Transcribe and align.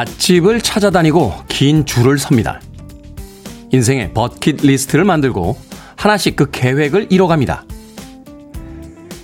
맛집을 0.00 0.62
찾아다니고 0.62 1.34
긴 1.48 1.84
줄을 1.84 2.18
섭니다. 2.18 2.60
인생의 3.70 4.14
버킷 4.14 4.56
리스트를 4.62 5.04
만들고 5.04 5.58
하나씩 5.96 6.36
그 6.36 6.50
계획을 6.50 7.08
이뤄갑니다. 7.10 7.64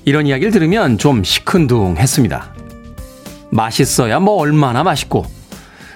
이런 0.05 0.27
이야기를 0.27 0.53
들으면 0.53 0.99
좀 0.99 1.25
시큰둥했습니다. 1.25 2.55
맛있어야 3.51 4.21
뭐 4.21 4.35
얼마나 4.35 4.85
맛있고 4.85 5.25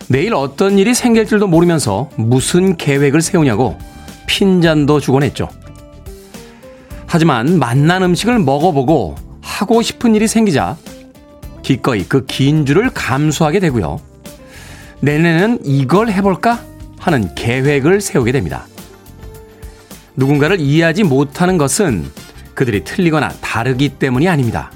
내일 0.09 0.33
어떤 0.35 0.79
일이 0.79 0.95
생길 0.95 1.27
줄도 1.27 1.47
모르면서 1.47 2.09
무슨 2.16 2.77
계획을 2.77 3.21
세우냐고 3.21 3.77
핀잔도 4.27 5.01
주곤 5.01 5.24
했죠. 5.24 5.49
하지만 7.07 7.59
맛난 7.59 8.02
음식을 8.02 8.38
먹어보고 8.38 9.16
하고 9.43 9.82
싶은 9.82 10.15
일이 10.15 10.26
생기자 10.26 10.79
기꺼이 11.63 12.04
그 12.04 12.24
긴 12.26 12.65
줄을 12.65 12.88
감수하게 12.88 13.60
되고요. 13.60 14.10
내년에는 15.01 15.60
이걸 15.65 16.10
해볼까 16.10 16.60
하는 16.98 17.34
계획을 17.34 18.01
세우게 18.01 18.32
됩니다. 18.32 18.66
누군가를 20.16 20.60
이해하지 20.60 21.04
못하는 21.04 21.57
것은 21.57 22.10
그들이 22.54 22.84
틀리거나 22.84 23.30
다르기 23.40 23.88
때문이 23.90 24.29
아닙니다. 24.29 24.70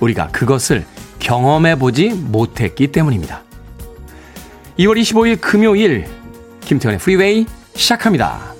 우리가 0.00 0.28
그것을 0.28 0.84
경험해보지 1.18 2.10
못했기 2.10 2.88
때문입니다. 2.88 3.42
2월 4.78 4.98
25일 5.00 5.40
금요일 5.40 6.06
김태현의 6.60 6.98
프리웨이 7.00 7.46
시작합니다. 7.74 8.54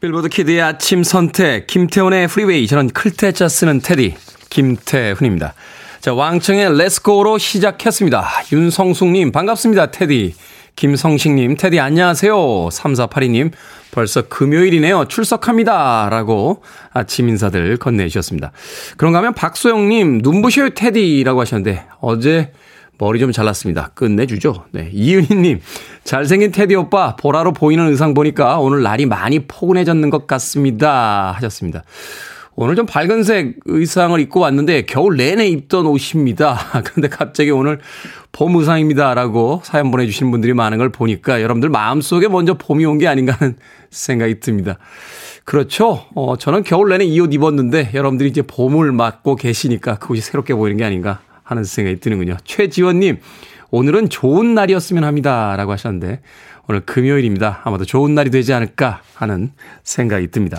빌보드 0.00 0.28
키드의 0.28 0.62
아침 0.62 1.02
선택 1.02 1.66
김태훈의 1.66 2.28
프리웨이 2.28 2.66
저는 2.66 2.88
클 2.90 3.16
태 3.16 3.35
자 3.35 3.48
쓰는 3.48 3.80
테디 3.80 4.14
김태훈입니다. 4.56 5.52
자 6.00 6.14
왕청의 6.14 6.78
렛츠고로 6.78 7.36
시작했습니다. 7.36 8.26
윤성숙님 8.52 9.30
반갑습니다 9.30 9.90
테디 9.90 10.34
김성식님 10.76 11.56
테디 11.56 11.78
안녕하세요 11.78 12.34
3482님 12.34 13.52
벌써 13.90 14.22
금요일이네요 14.22 15.08
출석합니다 15.08 16.08
라고 16.10 16.62
아침 16.94 17.28
인사들 17.28 17.76
건네주셨습니다. 17.76 18.52
그런가 18.96 19.18
하면 19.18 19.34
박소영님 19.34 20.20
눈부셔요 20.22 20.70
테디라고 20.70 21.42
하셨는데 21.42 21.84
어제 22.00 22.52
머리 22.98 23.20
좀 23.20 23.30
잘랐습니다. 23.30 23.90
끝내주죠. 23.92 24.64
네. 24.70 24.88
이은희님, 24.90 25.60
잘생긴 26.04 26.50
테디 26.50 26.76
오빠, 26.76 27.14
보라로 27.14 27.52
보이는 27.52 27.86
의상 27.88 28.14
보니까 28.14 28.58
오늘 28.58 28.82
날이 28.82 29.04
많이 29.04 29.40
포근해졌는 29.40 30.08
것 30.08 30.26
같습니다. 30.26 31.32
하셨습니다. 31.36 31.84
오늘 32.58 32.74
좀 32.74 32.86
밝은색 32.86 33.56
의상을 33.66 34.18
입고 34.18 34.40
왔는데 34.40 34.86
겨울 34.86 35.16
내내 35.18 35.46
입던 35.48 35.86
옷입니다. 35.86 36.58
그런데 36.84 37.08
갑자기 37.08 37.50
오늘 37.50 37.80
봄 38.32 38.56
의상입니다. 38.56 39.12
라고 39.14 39.60
사연 39.62 39.90
보내주신 39.90 40.30
분들이 40.30 40.54
많은 40.54 40.78
걸 40.78 40.88
보니까 40.90 41.42
여러분들 41.42 41.68
마음속에 41.68 42.28
먼저 42.28 42.54
봄이 42.54 42.84
온 42.86 42.96
게 42.98 43.08
아닌가 43.08 43.34
하는 43.38 43.56
생각이 43.90 44.40
듭니다. 44.40 44.78
그렇죠. 45.44 46.06
어, 46.14 46.36
저는 46.38 46.62
겨울 46.64 46.88
내내 46.88 47.04
이 47.04 47.20
옷 47.20 47.32
입었는데 47.34 47.90
여러분들이 47.92 48.30
이제 48.30 48.40
봄을 48.42 48.90
맞고 48.90 49.36
계시니까 49.36 49.98
그것이 49.98 50.22
새롭게 50.22 50.54
보이는 50.54 50.78
게 50.78 50.84
아닌가 50.84 51.20
하는 51.42 51.62
생각이 51.62 52.00
드는군요. 52.00 52.38
최지원님, 52.44 53.18
오늘은 53.70 54.08
좋은 54.08 54.54
날이었으면 54.54 55.04
합니다. 55.04 55.54
라고 55.56 55.70
하셨는데, 55.72 56.20
오늘 56.68 56.80
금요일입니다. 56.80 57.60
아마도 57.64 57.84
좋은 57.84 58.14
날이 58.16 58.30
되지 58.30 58.52
않을까 58.52 59.02
하는 59.14 59.52
생각이 59.84 60.28
듭니다. 60.32 60.58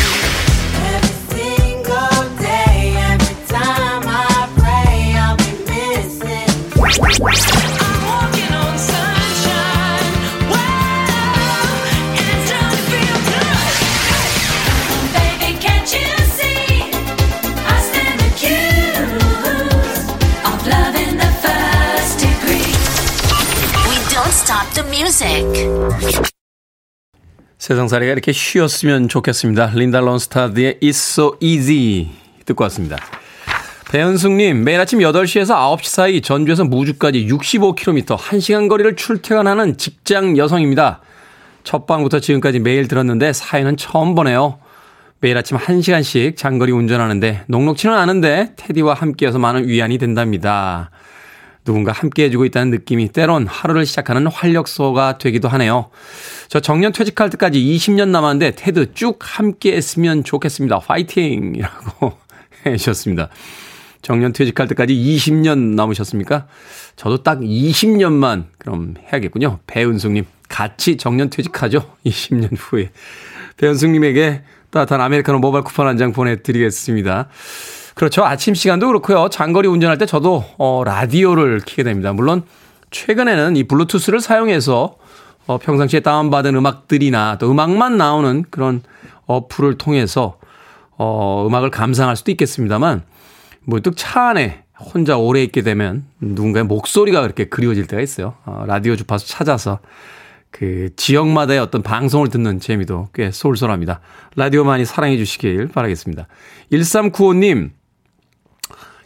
세상 27.57 27.87
살이가 27.87 28.11
이렇게 28.11 28.31
쉬었으면 28.31 29.07
좋겠습니다. 29.07 29.71
린다 29.75 30.01
론스타드의 30.01 30.79
It's 30.81 30.89
So 30.89 31.37
Easy 31.39 32.09
듣고 32.45 32.63
왔습니다. 32.65 32.97
배현숙님, 33.91 34.63
매일 34.63 34.79
아침 34.79 34.99
8시에서 34.99 35.53
9시 35.77 35.83
사이 35.83 36.21
전주에서 36.21 36.63
무주까지 36.63 37.27
65km, 37.27 38.17
1시간 38.17 38.69
거리를 38.69 38.95
출퇴근하는 38.95 39.75
직장 39.75 40.37
여성입니다. 40.37 41.01
첫 41.65 41.87
방부터 41.87 42.21
지금까지 42.21 42.59
매일 42.59 42.87
들었는데 42.87 43.33
사연은 43.33 43.75
처음 43.75 44.15
보네요. 44.15 44.59
매일 45.19 45.37
아침 45.37 45.57
1시간씩 45.57 46.37
장거리 46.37 46.71
운전하는데 46.71 47.43
녹록치는 47.47 47.93
않은데 47.93 48.53
테디와 48.55 48.93
함께여서 48.93 49.39
많은 49.39 49.67
위안이 49.67 49.97
된답니다. 49.97 50.89
누군가 51.65 51.91
함께 51.91 52.23
해주고 52.23 52.45
있다는 52.45 52.71
느낌이 52.71 53.09
때론 53.09 53.45
하루를 53.45 53.85
시작하는 53.85 54.25
활력소가 54.27 55.17
되기도 55.17 55.49
하네요. 55.49 55.89
저 56.47 56.61
정년 56.61 56.93
퇴직할 56.93 57.29
때까지 57.29 57.59
20년 57.59 58.07
남았는데 58.07 58.51
테드 58.51 58.93
쭉 58.93 59.19
함께 59.19 59.75
했으면 59.75 60.23
좋겠습니다. 60.23 60.79
파이팅! 60.79 61.55
이라고 61.57 62.13
해주셨습니다. 62.65 63.29
정년 64.01 64.33
퇴직할 64.33 64.67
때까지 64.67 64.93
20년 64.95 65.75
남으셨습니까? 65.75 66.47
저도 66.95 67.23
딱 67.23 67.39
20년만 67.39 68.45
그럼 68.57 68.95
해야겠군요. 69.11 69.59
배은숙님, 69.67 70.25
같이 70.49 70.97
정년 70.97 71.29
퇴직하죠? 71.29 71.83
20년 72.05 72.49
후에. 72.57 72.91
배은숙님에게 73.57 74.43
따뜻한 74.71 75.01
아메리카노 75.01 75.39
모바일 75.39 75.63
쿠폰 75.63 75.87
한 75.87 75.97
장 75.97 76.13
보내드리겠습니다. 76.13 77.27
그렇죠. 77.93 78.23
아침 78.23 78.53
시간도 78.55 78.87
그렇고요. 78.87 79.27
장거리 79.29 79.67
운전할 79.67 79.97
때 79.97 80.05
저도 80.05 80.45
어, 80.57 80.83
라디오를 80.85 81.59
키게 81.59 81.83
됩니다. 81.83 82.13
물론 82.13 82.43
최근에는 82.89 83.55
이 83.57 83.63
블루투스를 83.65 84.21
사용해서 84.21 84.95
어, 85.47 85.57
평상시에 85.57 85.99
다운받은 85.99 86.55
음악들이나 86.55 87.37
또 87.37 87.51
음악만 87.51 87.97
나오는 87.97 88.45
그런 88.49 88.81
어플을 89.25 89.77
통해서 89.77 90.37
어, 90.97 91.45
음악을 91.47 91.69
감상할 91.69 92.15
수도 92.15 92.31
있겠습니다만 92.31 93.03
문득 93.63 93.95
차 93.95 94.29
안에 94.29 94.63
혼자 94.79 95.17
오래 95.17 95.43
있게 95.43 95.61
되면 95.61 96.05
누군가의 96.19 96.65
목소리가 96.65 97.21
그렇게 97.21 97.45
그리워질 97.45 97.87
때가 97.87 98.01
있어요. 98.01 98.35
어, 98.45 98.63
라디오 98.67 98.95
주파수 98.95 99.27
찾아서 99.27 99.79
그 100.49 100.89
지역마다의 100.95 101.59
어떤 101.59 101.81
방송을 101.81 102.29
듣는 102.29 102.59
재미도 102.59 103.09
꽤 103.13 103.31
쏠쏠합니다. 103.31 104.01
라디오 104.35 104.63
많이 104.63 104.85
사랑해 104.85 105.17
주시길 105.17 105.69
바라겠습니다. 105.69 106.27
1395님, 106.71 107.71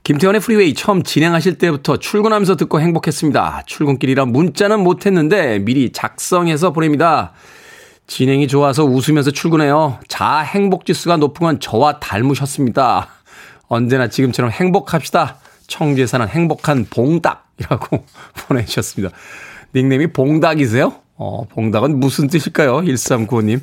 김태훈의 0.03 0.41
프리웨이 0.41 0.73
처음 0.73 1.03
진행하실 1.03 1.57
때부터 1.57 1.97
출근하면서 1.97 2.55
듣고 2.57 2.79
행복했습니다. 2.79 3.63
출근길이라 3.65 4.25
문자는 4.25 4.79
못했는데 4.81 5.59
미리 5.59 5.91
작성해서 5.91 6.73
보냅니다. 6.73 7.33
진행이 8.07 8.47
좋아서 8.47 8.85
웃으면서 8.85 9.31
출근해요. 9.31 9.99
자 10.07 10.39
행복 10.39 10.85
지수가 10.85 11.17
높은 11.17 11.45
건 11.45 11.59
저와 11.59 11.99
닮으셨습니다. 11.99 13.14
언제나 13.67 14.07
지금처럼 14.07 14.51
행복합시다. 14.51 15.37
청주에 15.67 16.05
사는 16.05 16.27
행복한 16.27 16.85
봉닭이라고 16.89 18.05
보내주셨습니다. 18.47 19.15
닉네임이 19.75 20.07
봉닭이세요? 20.13 20.93
어, 21.17 21.45
봉닭은 21.49 21.99
무슨 21.99 22.27
뜻일까요? 22.27 22.81
1395님. 22.81 23.61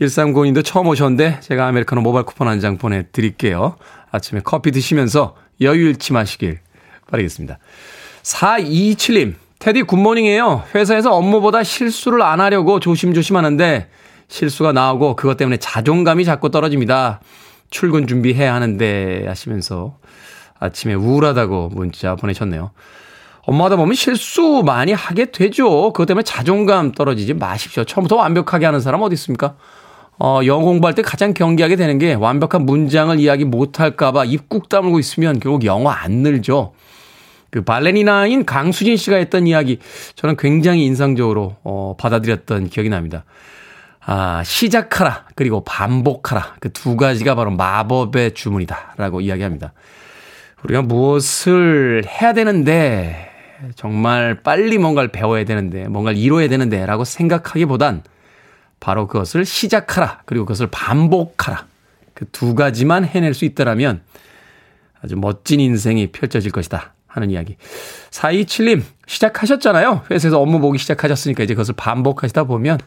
1395님도 0.00 0.64
처음 0.64 0.86
오셨는데 0.88 1.40
제가 1.40 1.66
아메리카노 1.68 2.00
모바일 2.02 2.24
쿠폰 2.24 2.48
한 2.48 2.60
장 2.60 2.78
보내드릴게요. 2.78 3.76
아침에 4.10 4.40
커피 4.44 4.70
드시면서 4.70 5.36
여유 5.60 5.88
잃지 5.88 6.12
마시길 6.12 6.60
바라겠습니다. 7.10 7.58
4227님, 8.22 9.34
테디 9.58 9.82
굿모닝이에요. 9.82 10.64
회사에서 10.74 11.14
업무보다 11.14 11.62
실수를 11.62 12.22
안 12.22 12.40
하려고 12.40 12.78
조심조심 12.80 13.36
하는데 13.36 13.88
실수가 14.28 14.72
나오고 14.72 15.16
그것 15.16 15.36
때문에 15.36 15.56
자존감이 15.56 16.24
자꾸 16.24 16.50
떨어집니다. 16.50 17.20
출근 17.70 18.06
준비해야 18.06 18.54
하는데 18.54 19.24
하시면서 19.26 19.98
아침에 20.58 20.94
우울하다고 20.94 21.70
문자 21.72 22.16
보내셨네요. 22.16 22.70
엄마다 23.42 23.76
보면 23.76 23.94
실수 23.94 24.62
많이 24.64 24.92
하게 24.92 25.30
되죠. 25.30 25.92
그것 25.92 26.06
때문에 26.06 26.22
자존감 26.22 26.92
떨어지지 26.92 27.34
마십시오. 27.34 27.84
처음부터 27.84 28.16
완벽하게 28.16 28.66
하는 28.66 28.80
사람 28.80 29.00
어디 29.02 29.14
있습니까? 29.14 29.56
어, 30.18 30.40
영어 30.44 30.64
공부할 30.64 30.94
때 30.94 31.02
가장 31.02 31.32
경계하게 31.32 31.76
되는 31.76 31.98
게 31.98 32.12
완벽한 32.14 32.66
문장을 32.66 33.18
이야기 33.20 33.44
못할까봐 33.44 34.24
입 34.24 34.48
꾹 34.48 34.68
다물고 34.68 34.98
있으면 34.98 35.38
결국 35.38 35.64
영어 35.64 35.90
안 35.90 36.12
늘죠. 36.12 36.72
그 37.50 37.62
발레리나인 37.62 38.44
강수진 38.44 38.96
씨가 38.96 39.16
했던 39.16 39.46
이야기 39.46 39.78
저는 40.16 40.36
굉장히 40.36 40.84
인상적으로 40.84 41.56
어, 41.62 41.94
받아들였던 41.98 42.68
기억이 42.68 42.90
납니다. 42.90 43.24
아, 44.10 44.42
시작하라 44.42 45.26
그리고 45.34 45.62
반복하라 45.64 46.54
그 46.60 46.70
두 46.70 46.96
가지가 46.96 47.34
바로 47.34 47.50
마법의 47.50 48.32
주문이다 48.34 48.94
라고 48.96 49.20
이야기합니다. 49.20 49.72
우리가 50.64 50.82
무엇을 50.82 52.04
해야 52.06 52.32
되는데 52.32 53.30
정말 53.74 54.42
빨리 54.42 54.78
뭔가를 54.78 55.10
배워야 55.12 55.44
되는데 55.44 55.88
뭔가를 55.88 56.18
이뤄야 56.18 56.48
되는데 56.48 56.86
라고 56.86 57.04
생각하기보단 57.04 58.02
바로 58.80 59.06
그것을 59.08 59.44
시작하라 59.44 60.22
그리고 60.24 60.44
그것을 60.46 60.68
반복하라 60.70 61.66
그 62.14 62.24
두 62.32 62.54
가지만 62.54 63.04
해낼 63.04 63.34
수 63.34 63.44
있다라면 63.44 64.00
아주 65.02 65.16
멋진 65.16 65.60
인생이 65.60 66.08
펼쳐질 66.08 66.50
것이다 66.50 66.94
하는 67.06 67.30
이야기. 67.30 67.56
427님, 68.10 68.82
시작하셨잖아요. 69.06 70.02
회사에서 70.10 70.40
업무 70.40 70.58
보기 70.60 70.78
시작하셨으니까 70.78 71.44
이제 71.44 71.54
그것을 71.54 71.74
반복하시다 71.76 72.44
보면 72.44 72.78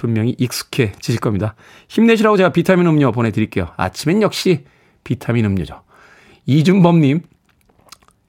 분명히 0.00 0.34
익숙해지실 0.38 1.20
겁니다. 1.20 1.54
힘내시라고 1.88 2.38
제가 2.38 2.52
비타민 2.52 2.86
음료 2.86 3.12
보내드릴게요. 3.12 3.68
아침엔 3.76 4.22
역시 4.22 4.64
비타민 5.04 5.44
음료죠. 5.44 5.82
이준범님, 6.46 7.20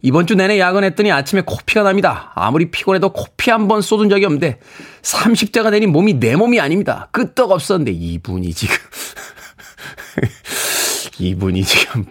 이번 0.01 0.27
주 0.27 0.35
내내 0.35 0.59
야근했더니 0.59 1.13
아침에 1.13 1.43
코피가 1.45 1.83
납니다. 1.83 2.33
아무리 2.35 2.69
피곤해도 2.71 3.13
코피 3.13 3.51
한 3.51 3.69
번 3.69 3.81
쏟은 3.81 4.09
적이 4.09 4.25
없는데 4.25 4.59
30대가 5.01 5.71
되니 5.71 5.87
몸이 5.87 6.15
내 6.15 6.35
몸이 6.35 6.59
아닙니다. 6.59 7.07
끄떡 7.13 7.51
없었는데 7.51 7.91
이분이 7.93 8.53
지금 8.53 8.75
이분이 11.19 11.63
지금 11.63 12.05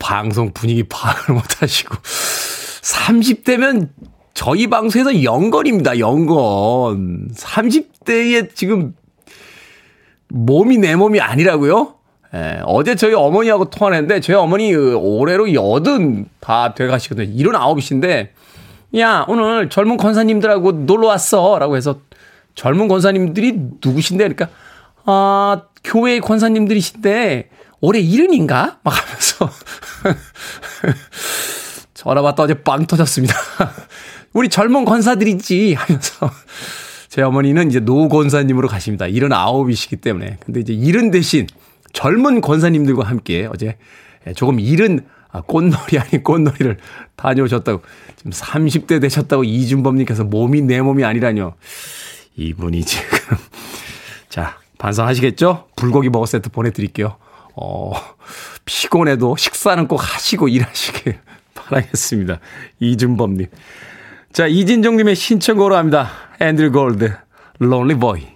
방송 0.00 0.52
분위기 0.52 0.82
파악을 0.82 1.34
못 1.36 1.62
하시고 1.62 1.94
30대면 1.94 3.90
저희 4.34 4.66
방송에서 4.66 5.22
영건입니다. 5.22 6.00
영건. 6.00 7.28
30 7.32 7.95
대에 8.06 8.48
지금 8.48 8.94
몸이 10.28 10.78
내 10.78 10.96
몸이 10.96 11.20
아니라고요? 11.20 11.94
예, 12.34 12.60
어제 12.64 12.94
저희 12.96 13.14
어머니하고 13.14 13.70
통화를 13.70 13.98
했는데 13.98 14.20
저희 14.20 14.36
어머니 14.36 14.74
올해로 14.74 15.52
여든 15.52 16.26
다 16.40 16.74
돼가시거든요. 16.74 17.30
일흔 17.32 17.54
아홉이신데 17.54 18.32
야 18.98 19.24
오늘 19.28 19.68
젊은 19.68 19.96
권사님들하고 19.96 20.72
놀러 20.72 21.08
왔어 21.08 21.58
라고 21.58 21.76
해서 21.76 22.00
젊은 22.54 22.88
권사님들이 22.88 23.54
누구신데 23.84 24.28
그러니까 24.28 24.48
아 25.04 25.62
교회 25.84 26.18
권사님들이신데 26.18 27.50
올해 27.80 28.00
일흔인가? 28.00 28.78
막 28.82 28.90
하면서 28.90 29.50
전화 31.94 32.22
받다 32.22 32.44
어제 32.44 32.54
빵 32.62 32.86
터졌습니다. 32.86 33.34
우리 34.32 34.48
젊은 34.48 34.84
권사들이지 34.84 35.74
하면서 35.74 36.30
제 37.08 37.22
어머니는 37.22 37.68
이제 37.68 37.80
노 37.80 38.08
권사님으로 38.08 38.68
가십니다. 38.68 39.06
일흔 39.06 39.32
아홉이시기 39.32 39.96
때문에. 39.96 40.38
근데 40.44 40.60
이제 40.60 40.72
일흔 40.72 41.10
대신 41.10 41.46
젊은 41.92 42.40
권사님들과 42.40 43.04
함께 43.04 43.48
어제 43.50 43.76
조금 44.34 44.60
이른 44.60 45.06
아, 45.30 45.42
꽃놀이 45.42 45.98
아닌 46.00 46.22
꽃놀이를 46.22 46.78
다녀오셨다고 47.16 47.82
지금 48.16 48.30
30대 48.32 49.00
되셨다고 49.00 49.44
이준범님께서 49.44 50.24
몸이 50.24 50.62
내 50.62 50.80
몸이 50.80 51.04
아니라뇨. 51.04 51.54
이분이 52.36 52.84
지금 52.84 53.06
자 54.28 54.58
반성하시겠죠? 54.78 55.68
불고기 55.76 56.10
버거 56.10 56.26
세트 56.26 56.50
보내드릴게요. 56.50 57.16
어 57.54 57.92
피곤해도 58.66 59.36
식사는 59.36 59.88
꼭 59.88 59.96
하시고 59.96 60.48
일하시길 60.48 61.18
바라겠습니다. 61.54 62.40
이준범님. 62.80 63.46
자 64.36 64.46
이진정님의 64.46 65.14
신청곡으로 65.16 65.76
합니다. 65.76 66.10
앤드류 66.40 66.70
골드, 66.70 67.10
Lonely 67.58 67.98
Boy. 67.98 68.26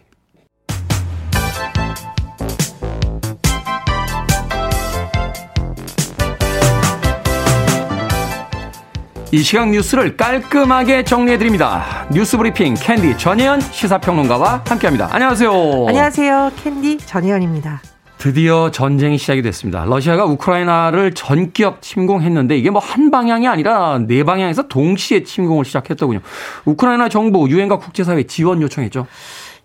이 9.30 9.42
시각 9.42 9.68
뉴스를 9.68 10.16
깔끔하게 10.16 11.04
정리해드립니다. 11.04 12.08
뉴스 12.10 12.38
브리핑 12.38 12.72
캔디 12.72 13.18
전혜연 13.18 13.60
시사평론가와 13.60 14.64
함께합니다. 14.66 15.10
안녕하세요. 15.12 15.52
안녕하세요. 15.86 16.52
캔디 16.64 16.96
전혜연입니다. 16.96 17.82
드디어 18.20 18.70
전쟁이 18.70 19.16
시작이 19.16 19.40
됐습니다. 19.40 19.86
러시아가 19.86 20.26
우크라이나를 20.26 21.14
전격 21.14 21.80
침공했는데 21.80 22.56
이게 22.58 22.68
뭐 22.68 22.80
한 22.90 23.10
방향이 23.10 23.48
아니라 23.48 23.98
네 24.06 24.24
방향에서 24.24 24.68
동시에 24.68 25.22
침공을 25.22 25.64
시작했더군요. 25.64 26.20
우크라이나 26.66 27.08
정부, 27.08 27.48
유엔과 27.48 27.78
국제사회 27.78 28.24
지원 28.24 28.60
요청했죠. 28.60 29.06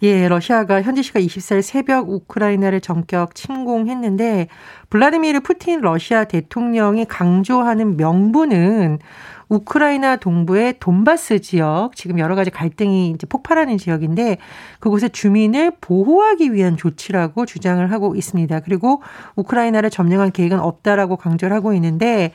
예, 0.04 0.28
러시아가 0.28 0.81
현지 0.81 1.04
시각 1.04 1.19
24일 1.22 1.62
새벽 1.62 2.10
우크라이나를 2.10 2.81
전격 2.81 3.36
침공했는데 3.36 4.48
블라디미르 4.89 5.39
푸틴 5.41 5.82
러시아 5.82 6.24
대통령이 6.25 7.06
강조하는 7.06 7.98
명분은 7.98 9.00
우크라이나 9.50 10.18
동부의 10.18 10.75
돈바스 10.80 11.40
지역 11.42 11.96
지금 11.96 12.20
여러 12.20 12.36
가지 12.36 12.50
갈등이 12.50 13.12
이제 13.12 13.28
폭발하는 13.28 13.78
지역인데 13.78 14.38
그곳의 14.80 15.12
주민을 15.12 15.74
보호하기 15.82 16.54
위한 16.54 16.78
조치라고 16.78 17.46
주장을 17.46 17.92
하고 17.92 18.16
있습니다. 18.16 18.60
그리고 18.62 19.02
우크라이나를 19.36 19.90
점령한 19.90 20.32
계획은 20.32 20.60
없다라고 20.60 21.18
강조를 21.18 21.56
하고 21.56 21.74
있는데 21.74 22.32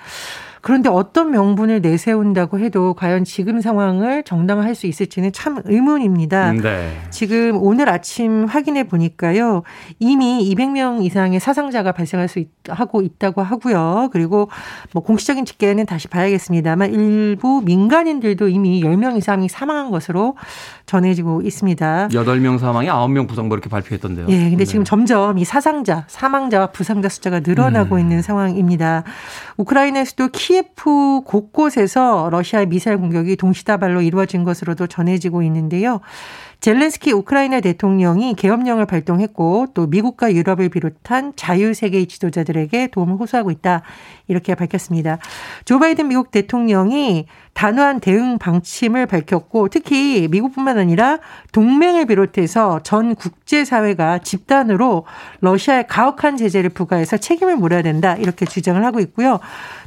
그런데 0.62 0.88
어떤 0.88 1.30
명분을 1.30 1.80
내세운다고 1.80 2.58
해도 2.58 2.94
과연 2.94 3.24
지금 3.24 3.60
상황을 3.60 4.22
정당화할 4.24 4.74
수 4.74 4.86
있을지는 4.86 5.32
참 5.32 5.62
의문입니다. 5.64 6.52
네. 6.52 6.98
지금 7.10 7.56
오늘 7.62 7.88
아침 7.88 8.44
확인해 8.44 8.84
보니까요. 8.84 9.62
이미 9.98 10.52
200명 10.54 11.02
이상의 11.04 11.40
사상자가 11.40 11.92
발생할 11.92 12.28
수 12.28 12.38
있, 12.40 12.48
하고 12.68 13.00
있다고 13.00 13.42
하고요. 13.42 14.10
그리고 14.12 14.50
뭐 14.92 15.02
공식적인 15.02 15.44
집계는 15.46 15.86
다시 15.86 16.08
봐야겠습니다만 16.08 16.92
일부 16.92 17.62
민간인들도 17.64 18.48
이미 18.48 18.82
10명 18.82 19.16
이상이 19.16 19.48
사망한 19.48 19.90
것으로 19.90 20.36
전해지고 20.84 21.42
있습니다. 21.42 22.08
8명 22.08 22.58
사망에 22.58 22.88
9명 22.88 23.28
부상 23.28 23.48
뭐 23.48 23.56
이렇게 23.56 23.70
발표했던데요. 23.70 24.26
예. 24.28 24.50
근데 24.50 24.56
네. 24.56 24.64
지금 24.64 24.84
점점 24.84 25.38
이 25.38 25.44
사상자, 25.44 26.04
사망자와 26.08 26.68
부상자 26.68 27.08
숫자가 27.08 27.40
늘어나고 27.40 27.94
음. 27.94 28.00
있는 28.00 28.22
상황입니다. 28.22 29.04
우크라이나 29.56 30.04
수도 30.04 30.28
키 30.28 30.49
예프 30.50 31.22
곳곳에서 31.24 32.28
러시아의 32.30 32.66
미사일 32.66 32.98
공격이 32.98 33.36
동시다발로 33.36 34.02
이루어진 34.02 34.44
것으로도 34.44 34.88
전해지고 34.88 35.42
있는데요. 35.42 36.00
젤렌스키 36.60 37.12
우크라이나 37.12 37.60
대통령이 37.60 38.34
계엄령을 38.34 38.84
발동했고 38.84 39.68
또 39.72 39.86
미국과 39.86 40.34
유럽을 40.34 40.68
비롯한 40.68 41.32
자유세계의 41.34 42.06
지도자들에게 42.06 42.88
도움을 42.88 43.16
호소하고 43.16 43.50
있다. 43.50 43.82
이렇게 44.28 44.54
밝혔습니다. 44.54 45.18
조 45.64 45.78
바이든 45.78 46.08
미국 46.08 46.30
대통령이 46.30 47.26
단호한 47.60 48.00
대응 48.00 48.38
방침을 48.38 49.04
밝혔고 49.04 49.68
특히 49.68 50.28
미국뿐만 50.30 50.78
아니라 50.78 51.18
동맹을 51.52 52.06
비롯해서 52.06 52.80
전 52.82 53.14
국제사회가 53.14 54.20
집단으로 54.20 55.04
러시아에 55.42 55.82
가혹한 55.82 56.38
제재를 56.38 56.70
부과해서 56.70 57.18
책임을 57.18 57.56
물어야 57.56 57.82
된다. 57.82 58.16
이렇게 58.16 58.46
주장을 58.46 58.82
하고 58.82 58.98
있고요. 59.00 59.40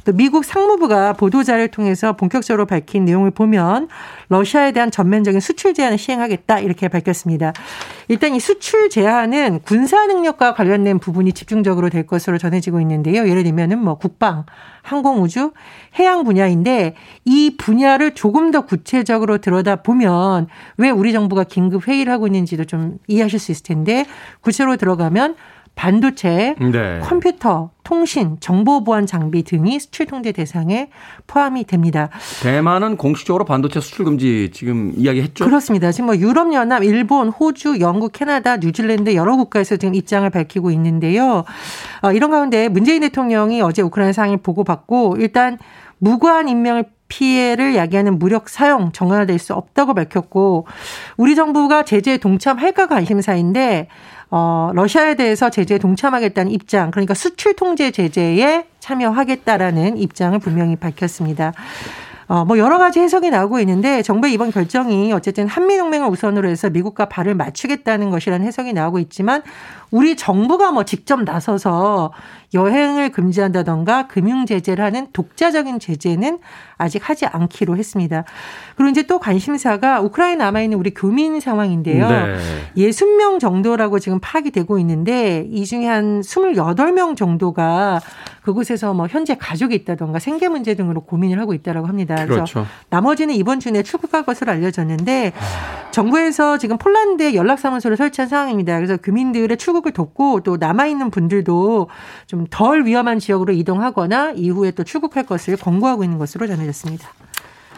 또 0.04 0.12
미국 0.12 0.44
상무부가 0.44 1.14
보도자를 1.14 1.66
통해서 1.68 2.12
본격적으로 2.12 2.66
밝힌 2.66 3.06
내용을 3.06 3.32
보면 3.32 3.88
러시아에 4.28 4.70
대한 4.70 4.92
전면적인 4.92 5.40
수출 5.40 5.74
제한을 5.74 5.98
시행하겠다 5.98 6.60
이렇게 6.60 6.86
밝혔습니다. 6.86 7.52
일단 8.08 8.34
이 8.34 8.40
수출 8.40 8.90
제한은 8.90 9.60
군사 9.64 10.06
능력과 10.06 10.54
관련된 10.54 11.00
부분이 11.00 11.32
집중적으로 11.32 11.88
될 11.88 12.06
것으로 12.06 12.38
전해지고 12.38 12.80
있는데요. 12.82 13.26
예를 13.28 13.42
들면은 13.42 13.78
뭐 13.78 13.96
국방, 13.96 14.44
항공 14.82 15.22
우주, 15.22 15.52
해양 15.98 16.24
분야인데 16.24 16.94
이 17.24 17.56
분야를 17.64 18.12
조금 18.12 18.50
더 18.50 18.66
구체적으로 18.66 19.38
들여다 19.38 19.76
보면 19.76 20.48
왜 20.76 20.90
우리 20.90 21.12
정부가 21.12 21.44
긴급 21.44 21.88
회의를 21.88 22.12
하고 22.12 22.26
있는지도 22.26 22.66
좀 22.66 22.98
이해하실 23.06 23.38
수 23.38 23.52
있을 23.52 23.62
텐데 23.62 24.04
구체로 24.42 24.76
들어가면 24.76 25.34
반도체, 25.74 26.54
네. 26.60 27.00
컴퓨터, 27.02 27.70
통신, 27.82 28.36
정보 28.38 28.84
보안 28.84 29.06
장비 29.06 29.42
등이 29.42 29.80
수출 29.80 30.06
통제 30.06 30.30
대상에 30.30 30.88
포함이 31.26 31.64
됩니다. 31.64 32.10
대만은 32.42 32.96
공식적으로 32.96 33.44
반도체 33.44 33.80
수출 33.80 34.04
금지 34.04 34.50
지금 34.52 34.92
이야기했죠? 34.94 35.46
그렇습니다. 35.46 35.90
지금 35.90 36.06
뭐 36.06 36.16
유럽 36.16 36.52
연합, 36.52 36.84
일본, 36.84 37.28
호주, 37.28 37.80
영국, 37.80 38.12
캐나다, 38.12 38.58
뉴질랜드 38.58 39.14
여러 39.16 39.36
국가에서 39.36 39.76
지금 39.76 39.94
입장을 39.94 40.28
밝히고 40.30 40.70
있는데요. 40.70 41.44
어, 42.02 42.12
이런 42.12 42.30
가운데 42.30 42.68
문재인 42.68 43.00
대통령이 43.00 43.60
어제 43.60 43.82
우크라이나 43.82 44.12
상황을 44.12 44.36
보고받고 44.36 45.16
일단 45.18 45.58
무고한 45.98 46.48
인명을 46.48 46.84
피해를 47.08 47.76
야기하는 47.76 48.18
무력 48.18 48.48
사용 48.48 48.92
정화될 48.92 49.38
수 49.38 49.54
없다고 49.54 49.94
밝혔고 49.94 50.66
우리 51.16 51.34
정부가 51.34 51.84
제재에 51.84 52.18
동참할까 52.18 52.86
관심사인데 52.86 53.88
어, 54.30 54.70
러시아에 54.74 55.14
대해서 55.14 55.48
제재에 55.48 55.78
동참하겠다는 55.78 56.50
입장, 56.50 56.90
그러니까 56.90 57.14
수출 57.14 57.54
통제 57.54 57.90
제재에 57.90 58.66
참여하겠다라는 58.80 59.96
입장을 59.96 60.36
분명히 60.40 60.74
밝혔습니다. 60.76 61.52
어, 62.26 62.44
뭐 62.44 62.58
여러 62.58 62.78
가지 62.78 63.00
해석이 63.00 63.30
나오고 63.30 63.60
있는데 63.60 64.02
정부의 64.02 64.32
이번 64.32 64.50
결정이 64.50 65.12
어쨌든 65.12 65.46
한미동맹을 65.46 66.08
우선으로 66.08 66.48
해서 66.48 66.70
미국과 66.70 67.04
발을 67.04 67.34
맞추겠다는 67.34 68.10
것이라는 68.10 68.46
해석이 68.46 68.72
나오고 68.72 68.98
있지만 69.00 69.42
우리 69.94 70.16
정부가 70.16 70.72
뭐 70.72 70.82
직접 70.82 71.22
나서서 71.22 72.10
여행을 72.52 73.10
금지한다던가 73.10 74.08
금융 74.08 74.44
제재를 74.44 74.84
하는 74.84 75.06
독자적인 75.12 75.78
제재는 75.78 76.40
아직 76.76 77.08
하지 77.08 77.26
않기로 77.26 77.76
했습니다. 77.76 78.24
그리고 78.74 78.90
이제 78.90 79.04
또 79.04 79.20
관심사가 79.20 80.00
우크라이나 80.00 80.46
남아 80.46 80.62
있는 80.62 80.78
우리 80.78 80.92
교민 80.92 81.38
상황인데요. 81.38 82.08
네. 82.08 82.36
60명 82.76 83.38
정도라고 83.38 84.00
지금 84.00 84.18
파악이 84.18 84.50
되고 84.50 84.80
있는데 84.80 85.46
이 85.48 85.64
중에 85.64 85.86
한 85.86 86.22
28명 86.22 87.16
정도가 87.16 88.00
그곳에서 88.42 88.92
뭐 88.94 89.06
현재 89.08 89.36
가족이 89.36 89.74
있다던가 89.76 90.18
생계 90.18 90.48
문제 90.48 90.74
등으로 90.74 91.02
고민을 91.02 91.38
하고 91.38 91.54
있다라고 91.54 91.86
합니다. 91.86 92.16
그래서 92.16 92.34
그렇죠. 92.34 92.66
나머지는 92.90 93.34
이번 93.36 93.60
주 93.60 93.70
내에 93.70 93.82
출국할 93.84 94.24
것으로 94.24 94.50
알려졌는데 94.52 95.32
정부에서 95.92 96.58
지금 96.58 96.76
폴란드에 96.76 97.34
연락사무소를 97.34 97.96
설치한 97.96 98.28
상황입니다. 98.28 98.76
그래서 98.76 98.96
교민들의 98.96 99.56
출국 99.56 99.83
을 99.86 99.92
돕고 99.92 100.40
또 100.40 100.56
남아 100.56 100.86
있는 100.86 101.10
분들도 101.10 101.88
좀 102.26 102.46
덜 102.50 102.84
위험한 102.86 103.18
지역으로 103.18 103.52
이동하거나 103.52 104.32
이후에 104.32 104.70
또 104.72 104.84
출국할 104.84 105.24
것을 105.26 105.56
권고하고 105.56 106.04
있는 106.04 106.18
것으로 106.18 106.46
전해졌습니다. 106.46 107.08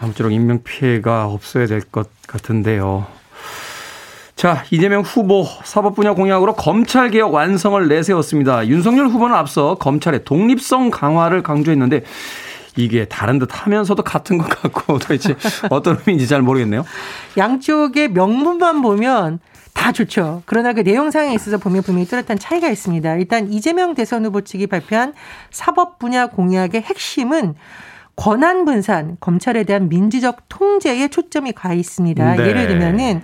아무쪼록 0.00 0.32
인명 0.32 0.62
피해가 0.62 1.26
없어야 1.26 1.66
될 1.66 1.80
것 1.80 2.08
같은데요. 2.26 3.06
자, 4.34 4.64
이재명 4.70 5.00
후보 5.00 5.46
사법 5.64 5.94
분야 5.96 6.12
공약으로 6.12 6.54
검찰 6.54 7.10
개혁 7.10 7.32
완성을 7.32 7.88
내세웠습니다. 7.88 8.66
윤석열 8.68 9.06
후보는 9.06 9.34
앞서 9.34 9.76
검찰의 9.76 10.24
독립성 10.24 10.90
강화를 10.90 11.42
강조했는데 11.42 12.04
이게 12.76 13.06
다른 13.06 13.38
듯 13.38 13.48
하면서도 13.50 14.02
같은 14.02 14.36
것 14.36 14.48
같고 14.48 14.98
도대체 15.00 15.34
어떤 15.70 15.96
의미인지 16.00 16.26
잘 16.28 16.42
모르겠네요. 16.42 16.84
양쪽의 17.38 18.08
명분만 18.12 18.82
보면 18.82 19.38
다 19.76 19.92
좋죠. 19.92 20.42
그러나 20.46 20.72
그 20.72 20.80
내용상에 20.80 21.34
있어서 21.34 21.58
보면 21.58 21.82
분명히 21.82 22.06
뚜렷한 22.06 22.38
차이가 22.38 22.68
있습니다. 22.68 23.16
일단 23.16 23.52
이재명 23.52 23.94
대선 23.94 24.24
후보 24.24 24.40
측이 24.40 24.66
발표한 24.66 25.12
사법 25.50 25.98
분야 25.98 26.26
공약의 26.26 26.80
핵심은 26.80 27.54
권한 28.16 28.64
분산, 28.64 29.18
검찰에 29.20 29.64
대한 29.64 29.90
민주적 29.90 30.48
통제에 30.48 31.08
초점이 31.08 31.52
가 31.52 31.74
있습니다. 31.74 32.36
네. 32.36 32.48
예를 32.48 32.66
들면은 32.68 33.22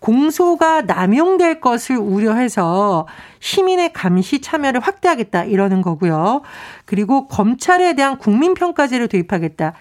공소가 0.00 0.82
남용될 0.82 1.60
것을 1.60 1.96
우려해서 1.96 3.08
시민의 3.40 3.92
감시 3.92 4.40
참여를 4.40 4.80
확대하겠다 4.80 5.44
이러는 5.44 5.82
거고요. 5.82 6.42
그리고 6.84 7.26
검찰에 7.26 7.94
대한 7.94 8.18
국민평가제를 8.18 9.08
도입하겠다. 9.08 9.72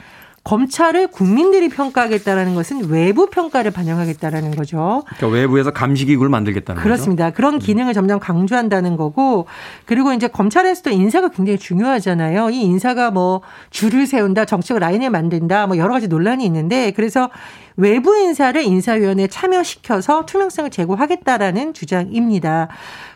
검찰을 0.48 1.08
국민들이 1.08 1.68
평가하겠다라는 1.68 2.56
것은 2.56 2.90
외부 2.90 3.30
평가를 3.30 3.72
반영하겠다라는 3.72 4.56
거죠. 4.56 5.04
그러니까 5.18 5.28
외부에서 5.28 5.72
감시기구를 5.72 6.30
만들겠다는 6.30 6.82
그렇습니다. 6.82 7.26
거죠? 7.26 7.36
그런 7.36 7.54
음. 7.56 7.60
기능을 7.60 7.94
점점 7.94 8.18
강조한다는 8.20 8.96
거고 8.96 9.46
그리고 9.86 10.14
이제 10.14 10.30
검찰에서도 10.30 10.90
인사가 10.92 11.28
굉장히 11.28 11.60
중요하잖아요. 11.60 12.50
이 12.52 12.62
인사가 12.62 13.12
뭐 13.12 13.42
줄을 13.72 14.08
세운다, 14.08 14.46
정책 14.46 14.80
라인을 14.80 15.10
만든다, 15.10 15.68
뭐 15.68 15.76
여러 15.76 15.92
가지 15.92 16.08
논란이 16.08 16.46
있는데 16.46 16.92
그래서 16.92 17.30
외부 17.78 18.18
인사를 18.18 18.62
인사위원회에 18.62 19.28
참여시켜서 19.28 20.26
투명성을 20.26 20.70
제고하겠다라는 20.72 21.74
주장입니다. 21.74 22.68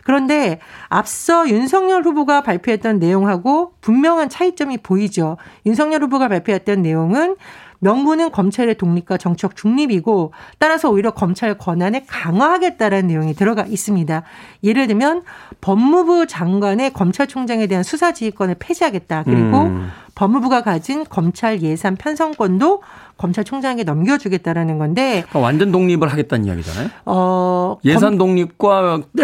그런데 0.04 0.60
앞서 0.88 1.48
윤석열 1.48 2.02
후보가 2.02 2.42
발표했던 2.42 2.98
내용하고 2.98 3.74
분명한 3.80 4.28
차이점이 4.28 4.78
보이죠. 4.78 5.36
윤석열 5.66 6.02
후보가 6.04 6.28
발표했던 6.28 6.80
내용은 6.82 7.36
명분은 7.80 8.30
검찰의 8.30 8.76
독립과 8.76 9.16
정책 9.16 9.56
중립이고 9.56 10.32
따라서 10.60 10.88
오히려 10.88 11.10
검찰 11.10 11.58
권한을 11.58 12.04
강화하겠다라는 12.06 13.08
내용이 13.08 13.34
들어가 13.34 13.64
있습니다. 13.64 14.22
예를 14.62 14.86
들면 14.86 15.22
법무부 15.60 16.28
장관의 16.28 16.92
검찰총장에 16.92 17.66
대한 17.66 17.82
수사지휘권을 17.82 18.56
폐지하겠다. 18.60 19.24
그리고 19.24 19.62
음. 19.62 19.90
법무부가 20.14 20.62
가진 20.62 21.04
검찰 21.08 21.60
예산 21.62 21.96
편성권도 21.96 22.82
검찰총장에게 23.22 23.84
넘겨주겠다라는 23.84 24.78
건데 24.78 25.24
그러니까 25.28 25.38
완전 25.38 25.70
독립을 25.70 26.08
하겠다는 26.08 26.44
이야기잖아요. 26.44 26.88
어, 27.06 27.78
예산 27.84 28.18
검... 28.18 28.32
독립과 28.32 29.00
그 29.16 29.22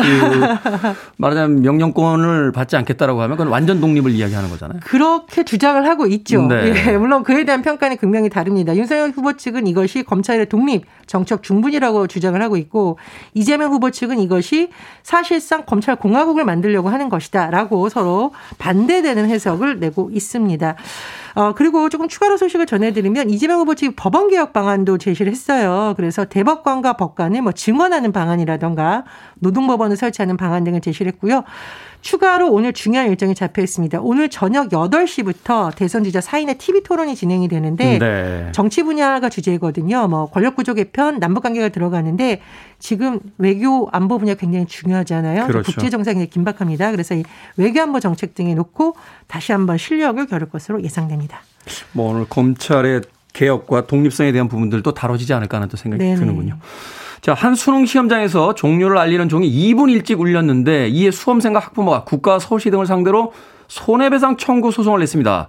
말하자면 1.17 1.63
명령권을 1.63 2.53
받지 2.53 2.77
않겠다라고 2.77 3.21
하면 3.23 3.37
그건 3.37 3.53
완전 3.53 3.81
독립을 3.81 4.13
이야기하는 4.13 4.51
거잖아요. 4.51 4.79
그렇게 4.85 5.45
주장을 5.45 5.85
하고 5.87 6.07
있죠. 6.07 6.43
네. 6.43 6.73
예, 6.87 6.97
물론 6.97 7.25
그에 7.25 7.45
대한 7.45 7.63
평가는 7.63 7.97
극명히 7.97 8.29
다릅니다. 8.29 8.77
윤석열 8.77 9.11
후보 9.11 9.37
측은 9.37 9.67
이것이 9.67 10.05
검찰의 10.05 10.49
독립, 10.49 10.85
정책 11.07 11.43
중분이라고 11.43 12.07
주장을 12.07 12.41
하고 12.41 12.57
있고 12.57 12.99
이재명 13.35 13.73
후보 13.73 13.91
측은 13.91 14.21
이것이 14.21 14.71
사실상 15.03 15.65
검찰 15.67 15.97
공화국을 15.97 16.45
만들려고 16.45 16.89
하는 16.89 17.09
것이다라고 17.09 17.89
서로 17.89 18.33
반대되는 18.59 19.29
해석을 19.29 19.81
내고 19.81 20.11
있습니다. 20.13 20.77
어, 21.39 21.53
그리고 21.55 21.89
조금 21.89 22.09
추가로 22.09 22.37
소식을 22.37 22.67
전해드리면 22.67 23.31
이재명 23.31 23.61
후보 23.61 23.77
측 23.77 23.95
법원 23.95 24.27
개혁 24.27 24.53
방안도 24.53 24.99
제시를 24.99 25.31
했어요. 25.31 25.95
그래서 25.97 26.25
대법관과 26.25 26.95
법관을 26.95 27.43
뭐 27.43 27.53
증언하는 27.53 28.11
방안이라던가 28.11 29.05
노동법원을 29.37 29.97
설치하는 29.97 30.37
방안 30.37 30.65
등을 30.65 30.81
제시를 30.81 31.13
했고요. 31.13 31.45
추가로 32.01 32.51
오늘 32.51 32.73
중요한 32.73 33.09
일정이 33.09 33.35
잡혀 33.35 33.63
있습니다. 33.63 34.01
오늘 34.01 34.29
저녁 34.29 34.71
8시부터 34.71 35.75
대선 35.75 36.05
주자 36.05 36.21
사인의 36.21 36.59
TV 36.59 36.83
토론이 36.83 37.17
진행이 37.17 37.49
되는데 37.49 37.99
네. 37.99 38.53
정치 38.53 38.83
분야가 38.83 39.29
주제거든요. 39.29 40.09
뭐 40.09 40.31
권력 40.31 40.57
구조 40.57 40.75
개편, 40.75 41.19
남북 41.19 41.43
관계가 41.43 41.71
들어가는데 41.71 42.41
지금 42.79 43.19
외교 43.39 43.89
안보 43.93 44.19
분야 44.19 44.35
굉장히 44.35 44.67
중요하잖아요. 44.67 45.47
그렇죠. 45.47 45.73
국제 45.73 45.91
정상이 45.91 46.27
긴박합니다. 46.27 46.91
그래서 46.93 47.15
이 47.15 47.25
외교 47.57 47.81
안보 47.81 48.01
정책 48.01 48.35
등에 48.35 48.55
놓고 48.55 48.97
다시 49.27 49.53
한번 49.53 49.79
실력을 49.79 50.25
겨룰 50.27 50.49
것으로 50.49 50.83
예상됩니다. 50.83 51.41
뭐 51.93 52.13
오늘 52.13 52.27
검찰의 52.29 53.03
개혁과 53.33 53.87
독립성에 53.87 54.33
대한 54.33 54.49
부분들도 54.49 54.95
다뤄지지 54.95 55.33
않을까 55.35 55.59
하는 55.59 55.69
또 55.69 55.77
생각이 55.77 56.03
네네. 56.03 56.17
드는군요. 56.17 56.59
자, 57.21 57.35
한 57.35 57.55
수능 57.55 57.87
시험장에서 57.87 58.55
종료를 58.55 58.99
알리는 58.99 59.29
종이 59.29 59.51
2분 59.51 59.91
일찍 59.91 60.21
울렸는데 60.21 60.89
이에 60.89 61.11
수험생과 61.11 61.59
학부모가 61.59 62.05
국가 62.05 62.39
서울시 62.39 62.71
등을 62.71 62.87
상대로 62.87 63.33
손해배상 63.69 64.37
청구 64.37 64.71
소송을 64.71 65.01
냈습니다. 65.01 65.49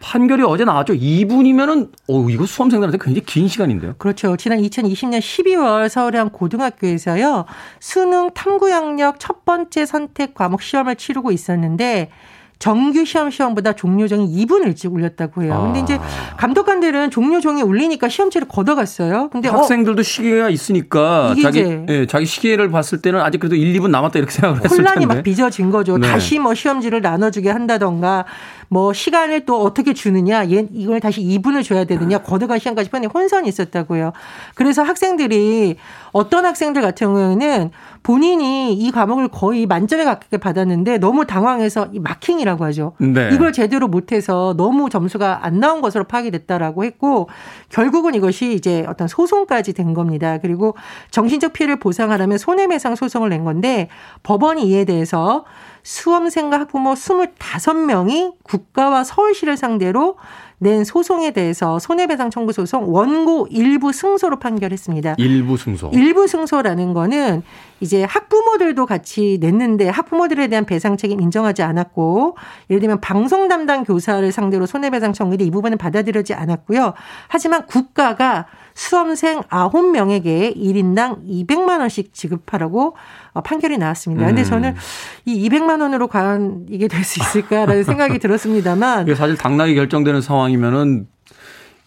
판결이 0.00 0.44
어제 0.44 0.64
나왔죠. 0.64 0.94
2분이면은 0.94 1.90
어 2.08 2.30
이거 2.30 2.46
수험생들한테 2.46 2.98
굉장히 2.98 3.26
긴 3.26 3.48
시간인데요. 3.48 3.94
그렇죠. 3.98 4.36
지난 4.36 4.60
2020년 4.60 5.18
12월 5.18 5.88
서울의 5.88 6.18
한 6.20 6.30
고등학교에서요. 6.30 7.46
수능 7.80 8.30
탐구 8.32 8.70
영역 8.70 9.18
첫 9.18 9.44
번째 9.44 9.86
선택 9.86 10.34
과목 10.34 10.62
시험을 10.62 10.96
치르고 10.96 11.32
있었는데 11.32 12.10
정규 12.58 13.04
시험 13.04 13.30
시험보다 13.30 13.74
종료종이 13.74 14.44
2분 14.44 14.66
일찍 14.66 14.92
울렸다고 14.92 15.42
해요. 15.42 15.72
근데 15.72 15.80
아. 15.80 15.82
이제 15.82 16.00
감독관들은 16.38 17.10
종료종이 17.10 17.62
울리니까 17.62 18.08
시험지를 18.08 18.48
걷어갔어요. 18.48 19.28
근데 19.30 19.48
어, 19.48 19.52
학생들도 19.52 20.00
어, 20.00 20.02
시계가 20.02 20.50
있으니까 20.50 21.34
자기 21.40 21.60
예, 21.88 22.06
자기 22.06 22.26
시계를 22.26 22.70
봤을 22.70 23.00
때는 23.00 23.20
아직 23.20 23.38
그래도 23.38 23.54
1, 23.54 23.78
2분 23.80 23.90
남았다 23.90 24.18
이렇게 24.18 24.32
생각을 24.32 24.56
했을 24.64 24.68
텐데. 24.76 24.90
혼란이 24.90 25.06
막 25.06 25.22
빚어진 25.22 25.70
거죠. 25.70 25.98
네. 25.98 26.08
다시 26.08 26.38
뭐 26.38 26.54
시험지를 26.54 27.00
나눠주게 27.00 27.50
한다던가 27.50 28.24
뭐 28.68 28.92
시간을 28.92 29.46
또 29.46 29.62
어떻게 29.62 29.94
주느냐, 29.94 30.50
얘 30.50 30.66
이걸 30.72 31.00
다시 31.00 31.22
2분을 31.22 31.64
줘야 31.64 31.84
되느냐, 31.84 32.18
거듭가 32.18 32.58
시간까지 32.58 32.90
편히 32.90 33.06
혼선이 33.06 33.48
있었다고요. 33.48 34.12
그래서 34.54 34.82
학생들이 34.82 35.76
어떤 36.12 36.44
학생들 36.44 36.82
같은 36.82 37.06
경우에는 37.06 37.70
본인이 38.02 38.74
이 38.74 38.90
과목을 38.90 39.28
거의 39.28 39.66
만점에 39.66 40.04
가깝게 40.04 40.38
받았는데 40.38 40.98
너무 40.98 41.26
당황해서 41.26 41.88
이 41.92 41.98
마킹이라고 41.98 42.64
하죠. 42.66 42.92
네. 42.98 43.30
이걸 43.32 43.52
제대로 43.52 43.88
못해서 43.88 44.54
너무 44.56 44.88
점수가 44.90 45.44
안 45.44 45.60
나온 45.60 45.80
것으로 45.80 46.04
파악이 46.04 46.30
됐다라고 46.30 46.84
했고 46.84 47.28
결국은 47.68 48.14
이것이 48.14 48.54
이제 48.54 48.84
어떤 48.88 49.08
소송까지 49.08 49.72
된 49.72 49.94
겁니다. 49.94 50.38
그리고 50.38 50.74
정신적 51.10 51.52
피해를 51.52 51.78
보상하려면 51.78 52.38
손해배상 52.38 52.96
소송을 52.96 53.28
낸 53.30 53.44
건데 53.44 53.88
법원이 54.22 54.66
이에 54.68 54.84
대해서 54.84 55.44
수험생과 55.88 56.60
학부모 56.60 56.92
25명이 56.92 58.34
국가와 58.42 59.04
서울시를 59.04 59.56
상대로 59.56 60.16
낸 60.58 60.84
소송에 60.84 61.30
대해서 61.30 61.78
손해배상 61.78 62.28
청구 62.28 62.52
소송 62.52 62.92
원고 62.92 63.46
일부 63.50 63.92
승소로 63.92 64.38
판결했습니다. 64.38 65.14
일부 65.16 65.56
승소. 65.56 65.90
일부 65.94 66.26
승소라는 66.26 66.92
거는 66.92 67.42
이제 67.80 68.04
학부모들도 68.04 68.84
같이 68.84 69.38
냈는데 69.40 69.88
학부모들에 69.88 70.48
대한 70.48 70.66
배상 70.66 70.98
책임 70.98 71.22
인정하지 71.22 71.62
않았고 71.62 72.36
예를 72.68 72.80
들면 72.80 73.00
방송 73.00 73.48
담당 73.48 73.84
교사를 73.84 74.30
상대로 74.30 74.66
손해배상 74.66 75.14
청구인데 75.14 75.44
이 75.46 75.50
부분은 75.50 75.78
받아들여지 75.78 76.34
않았고요. 76.34 76.92
하지만 77.28 77.64
국가가 77.64 78.46
수험생 78.78 79.40
9명에게 79.42 80.56
1인당 80.56 81.26
200만 81.28 81.80
원씩 81.80 82.14
지급하라고 82.14 82.94
어, 83.32 83.40
판결이 83.40 83.76
나왔습니다. 83.76 84.24
근데 84.24 84.42
음. 84.42 84.44
저는 84.44 84.76
이 85.24 85.48
200만 85.48 85.80
원으로 85.82 86.06
과연 86.06 86.66
이게 86.70 86.86
될 86.86 87.02
수 87.02 87.18
있을까라는 87.20 87.82
생각이 87.82 88.18
들었습니다만 88.20 89.02
이게 89.06 89.16
사실 89.16 89.36
당락이 89.36 89.74
결정되는 89.74 90.20
상황이면은 90.20 91.08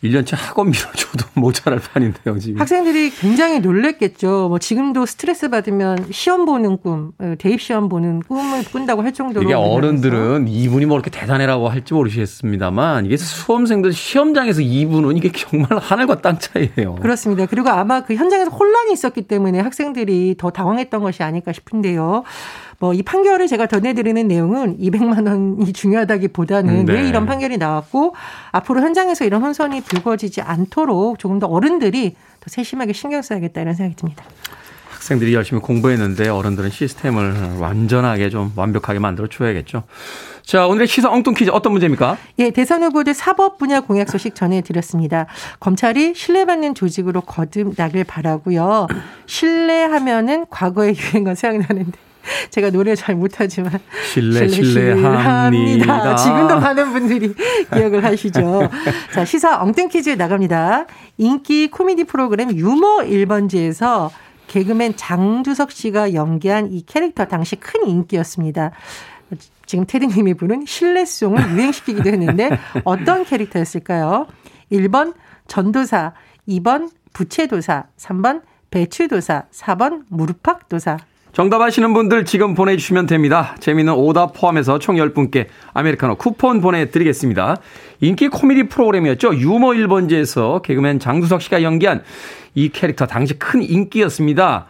1년치 0.03 0.35
학원 0.35 0.71
밀어줘도 0.71 1.25
모자랄 1.39 1.79
판인데요, 1.79 2.39
지금. 2.39 2.59
학생들이 2.59 3.11
굉장히 3.11 3.59
놀랬겠죠. 3.59 4.47
뭐 4.49 4.57
지금도 4.57 5.05
스트레스 5.05 5.49
받으면 5.49 6.07
시험 6.11 6.45
보는 6.45 6.77
꿈, 6.77 7.11
어, 7.19 7.35
대입 7.37 7.61
시험 7.61 7.87
보는 7.87 8.21
꿈을 8.21 8.63
꾼다고 8.65 9.03
할 9.03 9.13
정도로. 9.13 9.43
이게 9.43 9.53
어른들은 9.53 10.47
이분이 10.47 10.85
뭐 10.87 10.97
이렇게 10.97 11.11
대단해라고 11.11 11.69
할지 11.69 11.93
모르시겠습니다만 11.93 13.05
이게 13.05 13.17
수험생들 13.17 13.93
시험장에서 13.93 14.61
이분은 14.61 15.17
이게 15.17 15.31
정말 15.31 15.77
하늘과 15.77 16.21
땅 16.21 16.39
차이예요. 16.39 16.95
그렇습니다. 16.95 17.45
그리고 17.45 17.69
아마 17.69 18.03
그 18.03 18.15
현장에서 18.15 18.49
혼란이 18.49 18.93
있었기 18.93 19.23
때문에 19.23 19.59
학생들이 19.59 20.35
더 20.37 20.49
당황했던 20.49 21.01
것이 21.03 21.21
아닐까 21.21 21.53
싶은데요. 21.53 22.23
뭐 22.81 22.93
이 22.93 23.03
판결을 23.03 23.47
제가 23.47 23.67
전해드리는 23.67 24.27
내용은 24.27 24.77
200만 24.77 25.27
원이 25.27 25.71
중요하다기보다는 25.71 26.85
네. 26.85 26.93
왜 26.93 27.07
이런 27.07 27.25
판결이 27.25 27.57
나왔고 27.57 28.15
앞으로 28.51 28.81
현장에서 28.81 29.23
이런 29.23 29.43
혼선이 29.43 29.81
불거지지 29.81 30.41
않도록 30.41 31.19
조금 31.19 31.39
더 31.39 31.47
어른들이 31.47 32.15
더 32.39 32.45
세심하게 32.47 32.93
신경 32.93 33.21
써야겠다 33.21 33.61
이런 33.61 33.75
생각이 33.75 33.95
듭니다. 33.95 34.23
학생들이 34.89 35.33
열심히 35.33 35.61
공부했는데 35.61 36.29
어른들은 36.29 36.69
시스템을 36.69 37.57
완전하게 37.59 38.29
좀 38.29 38.51
완벽하게 38.55 38.99
만들어 38.99 39.27
줘야겠죠. 39.27 39.83
자, 40.43 40.67
오늘의 40.67 40.87
시사 40.87 41.09
엉뚱 41.09 41.33
퀴즈 41.33 41.49
어떤 41.51 41.71
문제입니까? 41.71 42.17
예, 42.39 42.49
대선 42.51 42.83
후보들 42.83 43.13
사법 43.13 43.57
분야 43.57 43.79
공약 43.81 44.09
소식 44.09 44.35
전해드렸습니다. 44.35 45.27
검찰이 45.59 46.13
신뢰받는 46.13 46.75
조직으로 46.75 47.21
거듭나길 47.21 48.03
바라고요. 48.03 48.87
신뢰하면은 49.25 50.45
과거의 50.49 50.95
유행어 50.95 51.35
생각나는데 51.35 52.10
제가 52.49 52.69
노래 52.69 52.95
잘 52.95 53.15
못하지만 53.15 53.79
실례 54.13 54.47
실례합니다. 54.47 56.15
지금도 56.15 56.59
많은 56.59 56.93
분들이 56.93 57.33
기억을 57.73 58.03
하시죠. 58.03 58.69
자 59.13 59.25
시사 59.25 59.61
엉뚱 59.61 59.87
퀴즈 59.89 60.09
나갑니다. 60.11 60.85
인기 61.17 61.69
코미디 61.69 62.05
프로그램 62.05 62.51
유머 62.55 62.99
1번지에서 63.03 64.09
개그맨 64.47 64.95
장두석 64.97 65.71
씨가 65.71 66.13
연기한 66.13 66.71
이 66.71 66.83
캐릭터 66.85 67.25
당시 67.25 67.55
큰 67.55 67.87
인기였습니다. 67.87 68.71
지금 69.65 69.85
테디님이 69.85 70.33
부른 70.33 70.65
신뢰송을 70.65 71.51
유행시키기도 71.51 72.09
했는데 72.09 72.49
어떤 72.83 73.23
캐릭터였을까요? 73.23 74.27
1번 74.69 75.13
전도사, 75.47 76.13
2번 76.49 76.89
부채도사, 77.13 77.85
3번 77.97 78.41
배추도사, 78.69 79.43
4번 79.51 80.03
무릎팍도사. 80.09 80.97
정답 81.33 81.61
아시는 81.61 81.93
분들 81.93 82.25
지금 82.25 82.55
보내주시면 82.55 83.05
됩니다. 83.05 83.55
재미있는 83.61 83.93
오답 83.93 84.33
포함해서 84.33 84.79
총 84.79 84.97
10분께 84.97 85.47
아메리카노 85.73 86.15
쿠폰 86.15 86.59
보내드리겠습니다. 86.59 87.55
인기 88.01 88.27
코미디 88.27 88.63
프로그램이었죠. 88.63 89.35
유머 89.35 89.69
1번지에서 89.69 90.61
개그맨 90.61 90.99
장두석 90.99 91.41
씨가 91.41 91.63
연기한 91.63 92.03
이 92.53 92.67
캐릭터 92.67 93.05
당시 93.05 93.39
큰 93.39 93.61
인기였습니다. 93.61 94.65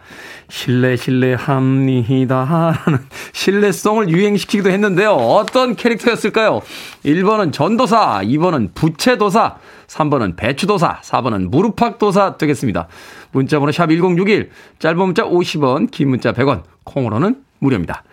신뢰 0.48 0.94
신뢰합니다 0.94 2.44
하는 2.44 2.98
신뢰성을 3.32 4.08
유행시키기도 4.08 4.70
했는데요. 4.70 5.10
어떤 5.10 5.74
캐릭터였을까요? 5.74 6.60
1번은 7.04 7.52
전도사, 7.52 8.20
2번은 8.22 8.74
부채도사, 8.74 9.56
3번은 9.88 10.36
배추도사, 10.36 11.00
4번은 11.02 11.50
무릎팍도사 11.50 12.36
되겠습니다. 12.36 12.86
문자번호 13.32 13.72
샵 13.72 13.88
1061, 13.88 14.50
짧은 14.78 14.98
문자 14.98 15.24
50원, 15.24 15.90
긴 15.90 16.10
문자 16.10 16.32
100원, 16.32 16.62
콩으로는 16.84 17.42
무료입니다. 17.58 18.04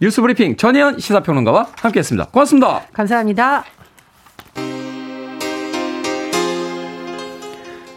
뉴스브리핑 0.00 0.56
전혜연 0.56 0.98
시사평론가와 0.98 1.68
함께했습니다. 1.76 2.30
고맙습니다. 2.30 2.82
감사합니다. 2.92 3.64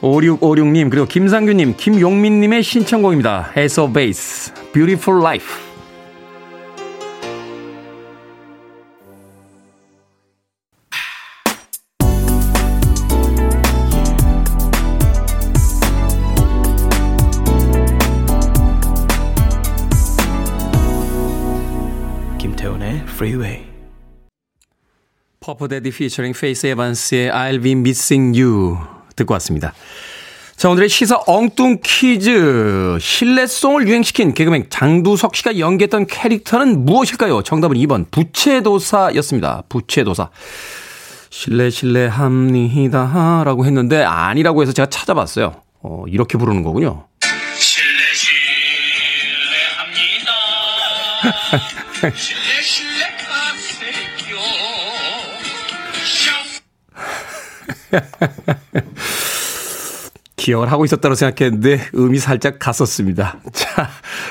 5656님 0.02 0.92
그리고 0.92 1.08
김상규님 1.08 1.76
김용민님의 1.76 2.64
신청곡입니다. 2.64 3.52
Ace 3.58 3.92
Base 3.92 4.54
Beautiful 4.72 5.22
Life 5.22 5.67
Freeway 23.28 23.66
퍼프 25.42 25.69
대디 25.69 25.92
피처링 25.92 26.32
페이스 26.32 26.68
에반스의 26.68 27.30
I'll 27.32 27.62
be 27.62 27.74
missing 27.74 28.40
you 28.40 28.78
듣고 29.18 29.34
왔습니다. 29.34 29.74
자, 30.56 30.70
오늘의 30.70 30.88
시사 30.90 31.20
엉뚱 31.28 31.80
퀴즈. 31.84 32.98
실례송을 33.00 33.88
유행시킨 33.88 34.34
개그맨 34.34 34.68
장두석 34.70 35.36
씨가 35.36 35.60
연기했던 35.60 36.08
캐릭터는 36.08 36.86
무엇일까요? 36.86 37.44
정답은 37.44 37.76
2번 37.78 38.10
부채도사였습니다. 38.12 39.64
부채도사. 39.70 40.30
실례 41.30 41.70
실례합니다 41.70 43.44
라고 43.46 43.66
했는데 43.66 44.04
아니라고 44.04 44.62
해서 44.62 44.72
제가 44.72 44.90
찾아봤어요. 44.90 45.62
어, 45.84 46.06
이렇게 46.08 46.38
부르는 46.38 46.64
거군요. 46.64 47.08
실례 47.56 48.14
실례합니다. 48.14 50.32
신뢰 52.16 52.62
신뢰 52.64 52.87
기억을 60.38 60.72
하고 60.72 60.86
있었다고 60.86 61.16
생각했는데 61.16 61.90
음이 61.96 62.20
살짝 62.20 62.60
갔었습니다. 62.60 63.40
자, 63.52 63.90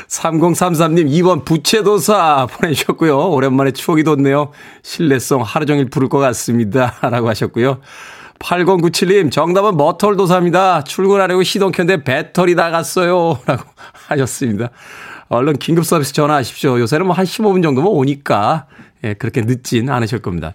3033님 0.08 1.10
2번 1.10 1.44
부채도사 1.44 2.46
보내주셨고요. 2.52 3.30
오랜만에 3.30 3.72
추억이 3.72 4.04
돋네요. 4.04 4.52
신뢰성 4.82 5.42
하루 5.42 5.66
종일 5.66 5.90
부를 5.90 6.08
것 6.08 6.18
같습니다. 6.18 6.94
라고 7.02 7.28
하셨고요. 7.28 7.80
8097님 8.38 9.32
정답은 9.32 9.76
머털도사입니다. 9.76 10.84
출근하려고 10.84 11.42
시동 11.42 11.72
켰는데 11.72 12.04
배터리 12.04 12.54
나갔어요. 12.54 13.40
라고 13.44 13.64
하셨습니다. 14.08 14.70
얼른 15.28 15.56
긴급 15.58 15.84
서비스 15.84 16.12
전화하십시오. 16.14 16.78
요새는 16.78 17.06
뭐 17.06 17.16
한 17.16 17.24
15분 17.24 17.62
정도면 17.62 17.90
오니까 17.90 18.66
예, 19.04 19.14
그렇게 19.14 19.40
늦진 19.42 19.90
않으실 19.90 20.20
겁니다. 20.20 20.54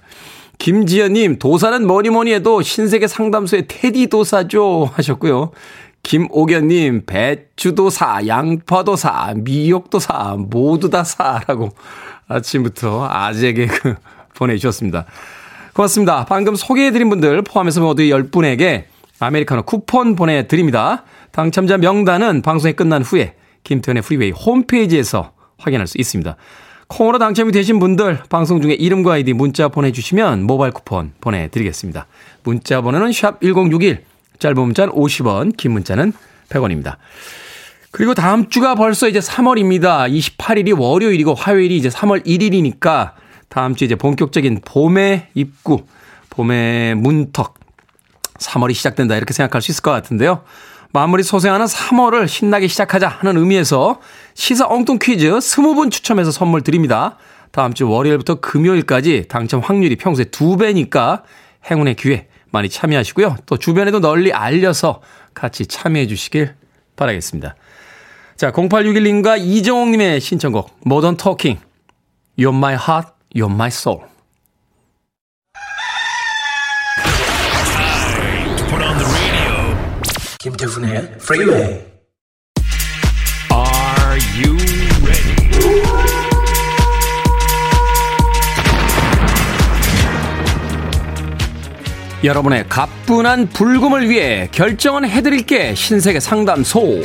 김지연님, 0.61 1.39
도사는 1.39 1.87
뭐니 1.87 2.11
뭐니 2.11 2.33
해도 2.33 2.61
신세계 2.61 3.07
상담소의 3.07 3.65
테디 3.67 4.05
도사죠. 4.07 4.91
하셨고요. 4.93 5.49
김옥연님, 6.03 7.07
배추도사, 7.07 8.27
양파도사, 8.27 9.33
미역도사, 9.37 10.35
모두 10.37 10.91
다 10.91 11.03
사라고 11.03 11.69
아침부터 12.27 13.07
아재 13.09 13.53
개그 13.53 13.95
보내주셨습니다. 14.35 15.05
고맙습니다. 15.73 16.25
방금 16.25 16.53
소개해드린 16.53 17.09
분들 17.09 17.41
포함해서 17.41 17.81
모두 17.81 18.03
10분에게 18.03 18.83
아메리카노 19.17 19.63
쿠폰 19.63 20.15
보내드립니다. 20.15 21.05
당첨자 21.31 21.77
명단은 21.77 22.43
방송이 22.43 22.73
끝난 22.73 23.01
후에 23.01 23.33
김태훈의 23.63 24.03
프리웨이 24.03 24.29
홈페이지에서 24.29 25.31
확인할 25.57 25.87
수 25.87 25.97
있습니다. 25.97 26.35
콩으로 26.91 27.19
당첨이 27.19 27.53
되신 27.53 27.79
분들 27.79 28.19
방송 28.27 28.61
중에 28.61 28.73
이름과 28.73 29.13
아이디 29.13 29.31
문자 29.31 29.69
보내주시면 29.69 30.43
모바일 30.43 30.73
쿠폰 30.73 31.13
보내드리겠습니다. 31.21 32.05
문자 32.43 32.81
번호는 32.81 33.13
샵 33.13 33.39
1061, 33.39 34.03
짧은 34.39 34.61
문자는 34.61 34.93
50원, 34.93 35.55
긴 35.55 35.71
문자는 35.71 36.11
100원입니다. 36.49 36.97
그리고 37.91 38.13
다음 38.13 38.49
주가 38.49 38.75
벌써 38.75 39.07
이제 39.07 39.19
3월입니다. 39.19 40.11
28일이 40.11 40.77
월요일이고 40.77 41.33
화요일이 41.33 41.77
이제 41.77 41.87
3월 41.87 42.25
1일이니까 42.25 43.13
다음 43.47 43.73
주 43.75 43.85
이제 43.85 43.95
본격적인 43.95 44.59
봄의 44.65 45.27
입구, 45.33 45.85
봄의 46.29 46.95
문턱, 46.95 47.53
3월이 48.37 48.73
시작된다 48.73 49.15
이렇게 49.15 49.33
생각할 49.33 49.61
수 49.61 49.71
있을 49.71 49.81
것 49.81 49.91
같은데요. 49.91 50.43
마무리 50.91 51.23
소생하는 51.23 51.67
3월을 51.67 52.27
신나게 52.27 52.67
시작하자 52.67 53.07
하는 53.07 53.37
의미에서 53.37 54.01
시사 54.41 54.65
엉뚱 54.67 54.97
퀴즈 54.97 55.29
20분 55.29 55.91
추첨해서 55.91 56.31
선물 56.31 56.63
드립니다. 56.63 57.15
다음 57.51 57.75
주 57.75 57.87
월요일부터 57.87 58.39
금요일까지 58.39 59.27
당첨 59.27 59.59
확률이 59.59 59.95
평소에 59.97 60.25
2배니까 60.25 61.21
행운의 61.69 61.95
기회 61.95 62.27
많이 62.49 62.67
참여하시고요. 62.67 63.37
또 63.45 63.57
주변에도 63.57 63.99
널리 63.99 64.33
알려서 64.33 65.03
같이 65.35 65.67
참여해 65.67 66.07
주시길 66.07 66.55
바라겠습니다. 66.95 67.53
자, 68.35 68.51
0861님과 68.51 69.39
이정옥님의 69.39 70.19
신청곡, 70.19 70.75
모던 70.85 71.17
토킹. 71.17 71.59
You're 72.39 72.57
my 72.57 72.73
heart, 72.73 73.09
you're 73.35 73.53
my 73.53 73.67
soul. 73.67 74.01
김태훈의 80.39 81.19
프리웨이 81.19 81.90
여러분의 92.23 92.65
가뿐한 92.69 93.47
불금을 93.49 94.07
위해 94.09 94.47
결정은 94.51 95.05
해드릴게 95.09 95.73
신세계 95.75 96.19
상담소 96.19 97.01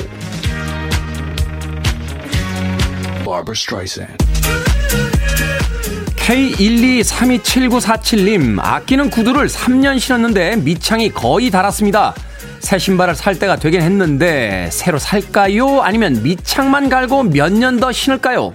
K1232797님 7.26 8.58
아끼는 8.60 9.10
구두를 9.10 9.48
3년 9.48 9.98
신었는데 10.00 10.56
밑창이 10.56 11.10
거의 11.10 11.50
닳았습니다 11.50 12.14
새 12.60 12.78
신발을 12.78 13.14
살 13.14 13.38
때가 13.38 13.56
되긴 13.56 13.80
했는데 13.82 14.68
새로 14.72 14.98
살까요? 14.98 15.82
아니면 15.82 16.22
밑창만 16.22 16.88
갈고 16.88 17.22
몇 17.22 17.52
년 17.52 17.78
더 17.78 17.92
신을까요? 17.92 18.52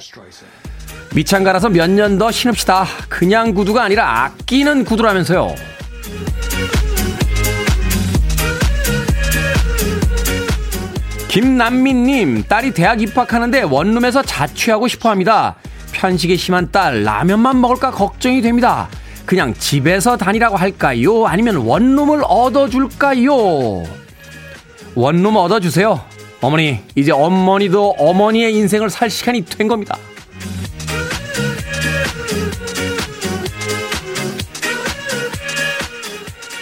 밑창 1.13 1.43
갈아서 1.43 1.69
몇 1.69 1.89
년 1.89 2.17
더 2.17 2.29
신읍시다. 2.31 2.85
그냥 3.09 3.53
구두가 3.53 3.83
아니라 3.83 4.23
아끼는 4.25 4.83
구두라면서요. 4.85 5.55
김남민님, 11.31 12.43
딸이 12.43 12.73
대학 12.73 13.01
입학하는데 13.01 13.61
원룸에서 13.61 14.21
자취하고 14.21 14.89
싶어 14.89 15.09
합니다. 15.09 15.55
편식이 15.93 16.35
심한 16.35 16.69
딸, 16.73 17.05
라면만 17.05 17.61
먹을까 17.61 17.91
걱정이 17.91 18.41
됩니다. 18.41 18.89
그냥 19.25 19.53
집에서 19.53 20.17
다니라고 20.17 20.57
할까요? 20.57 21.25
아니면 21.25 21.55
원룸을 21.55 22.23
얻어줄까요? 22.25 23.83
원룸 24.93 25.37
얻어주세요. 25.37 26.01
어머니, 26.41 26.79
이제 26.95 27.13
어머니도 27.13 27.91
어머니의 27.97 28.53
인생을 28.53 28.89
살 28.89 29.09
시간이 29.09 29.45
된 29.45 29.69
겁니다. 29.69 29.97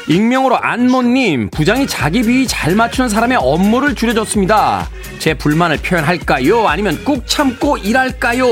익명으로 0.10 0.58
안모님, 0.58 1.52
부장이 1.52 1.86
자기 1.86 2.24
비위 2.24 2.48
잘 2.48 2.74
맞추는 2.74 3.10
사람의 3.10 3.38
업무를 3.40 3.94
줄여줬습니다. 3.94 4.90
제 5.20 5.36
불만을 5.36 5.78
표현할까요? 5.78 6.68
아니면 6.68 7.04
꾹 7.06 7.28
참고 7.28 7.78
일할까요? 7.78 8.48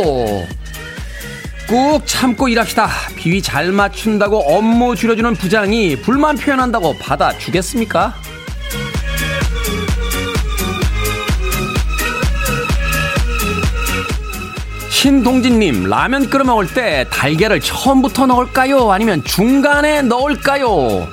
꾹 1.68 2.06
참고 2.06 2.48
일합시다. 2.48 2.88
비위 3.16 3.42
잘 3.42 3.72
맞춘다고 3.72 4.38
업무 4.38 4.96
줄여주는 4.96 5.34
부장이 5.34 5.96
불만 6.04 6.38
표현한다고 6.38 6.96
받아주겠습니까? 7.00 8.14
신동진님, 14.92 15.86
라면 15.90 16.30
끓여 16.30 16.44
먹을 16.44 16.68
때 16.68 17.08
달걀을 17.10 17.62
처음부터 17.62 18.28
넣을까요? 18.28 18.92
아니면 18.92 19.24
중간에 19.24 20.04
넣을까요? 20.04 21.08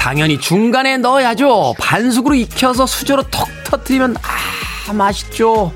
당연히 0.00 0.40
중간에 0.40 0.96
넣어야죠. 0.96 1.74
반숙으로 1.78 2.34
익혀서 2.34 2.86
수저로 2.86 3.22
턱 3.24 3.46
터트리면, 3.64 4.16
아, 4.88 4.92
맛있죠. 4.94 5.72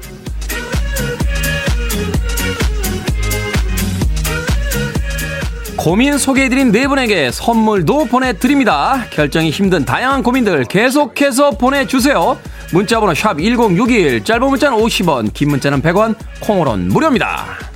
고민 5.77 6.17
소개해드린 6.17 6.73
네 6.73 6.89
분에게 6.89 7.31
선물도 7.31 8.07
보내드립니다. 8.07 9.05
결정이 9.11 9.51
힘든 9.51 9.85
다양한 9.85 10.23
고민들 10.23 10.65
계속해서 10.65 11.51
보내주세요. 11.51 12.39
문자번호 12.73 13.13
샵 13.13 13.39
1061, 13.39 14.25
짧은 14.25 14.49
문자는 14.49 14.79
50원, 14.79 15.35
긴 15.35 15.51
문자는 15.51 15.83
100원, 15.83 16.17
콩으로는 16.41 16.89
무료입니다. 16.89 17.74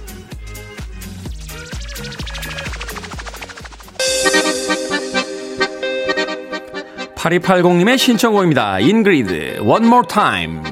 8280님의 7.29 7.99
신청곡입니다. 7.99 8.81
인그리드, 8.81 9.61
One 9.61 9.87
More 9.87 10.07
Time. 10.09 10.62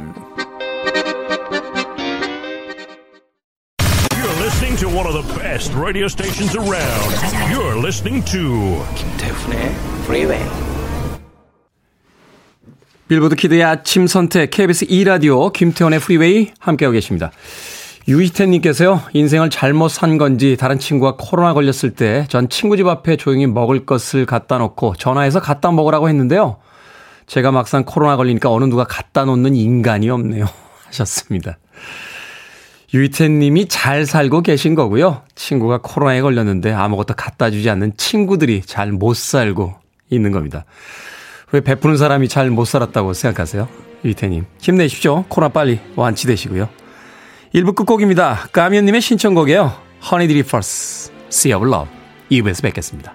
You're 4.14 4.42
listening 4.42 4.76
to 4.78 4.88
one 4.88 5.06
of 5.06 5.12
the 5.12 5.22
best 5.38 5.74
radio 5.74 6.06
stations 6.06 6.56
around. 6.56 7.12
You're 7.52 7.76
listening 7.78 8.24
to 8.32 8.82
김태훈의 8.96 9.74
Freeway. 10.04 10.44
빌보드 13.08 13.36
키드의 13.36 13.62
아침 13.62 14.06
선택 14.06 14.50
KBS 14.50 14.86
2라디오 14.86 15.52
김태훈의 15.52 16.00
프리웨이 16.00 16.52
함께하고 16.58 16.92
계십니다. 16.94 17.30
유희태님께서요, 18.08 19.02
인생을 19.14 19.50
잘못 19.50 19.88
산 19.88 20.16
건지 20.16 20.56
다른 20.58 20.78
친구가 20.78 21.16
코로나 21.18 21.54
걸렸을 21.54 21.90
때 21.96 22.24
전 22.28 22.48
친구 22.48 22.76
집 22.76 22.86
앞에 22.86 23.16
조용히 23.16 23.46
먹을 23.46 23.84
것을 23.84 24.26
갖다 24.26 24.58
놓고 24.58 24.94
전화해서 24.96 25.40
갖다 25.40 25.72
먹으라고 25.72 26.08
했는데요. 26.08 26.58
제가 27.26 27.50
막상 27.50 27.84
코로나 27.84 28.16
걸리니까 28.16 28.50
어느 28.50 28.64
누가 28.64 28.84
갖다 28.84 29.24
놓는 29.24 29.56
인간이 29.56 30.08
없네요. 30.08 30.46
하셨습니다. 30.86 31.58
유희태님이 32.94 33.66
잘 33.66 34.06
살고 34.06 34.42
계신 34.42 34.76
거고요. 34.76 35.22
친구가 35.34 35.80
코로나에 35.82 36.20
걸렸는데 36.20 36.72
아무것도 36.72 37.14
갖다 37.14 37.50
주지 37.50 37.68
않는 37.70 37.94
친구들이 37.96 38.62
잘 38.64 38.92
못 38.92 39.16
살고 39.16 39.74
있는 40.10 40.30
겁니다. 40.30 40.64
왜 41.50 41.60
베푸는 41.60 41.96
사람이 41.96 42.28
잘 42.28 42.50
못 42.50 42.64
살았다고 42.66 43.12
생각하세요? 43.12 43.68
이태님. 44.04 44.46
힘내십시오. 44.60 45.24
코로나 45.28 45.52
빨리 45.52 45.80
완치되시고요. 45.96 46.68
1부 47.54 47.74
끝곡입니다. 47.74 48.48
까미언님의 48.52 49.00
신청곡이에요. 49.00 49.72
It 50.36 50.48
First, 50.48 51.12
Sea 51.28 51.54
of 51.54 51.66
Love. 51.66 51.88
2부에서 52.30 52.62
뵙겠습니다. 52.62 53.14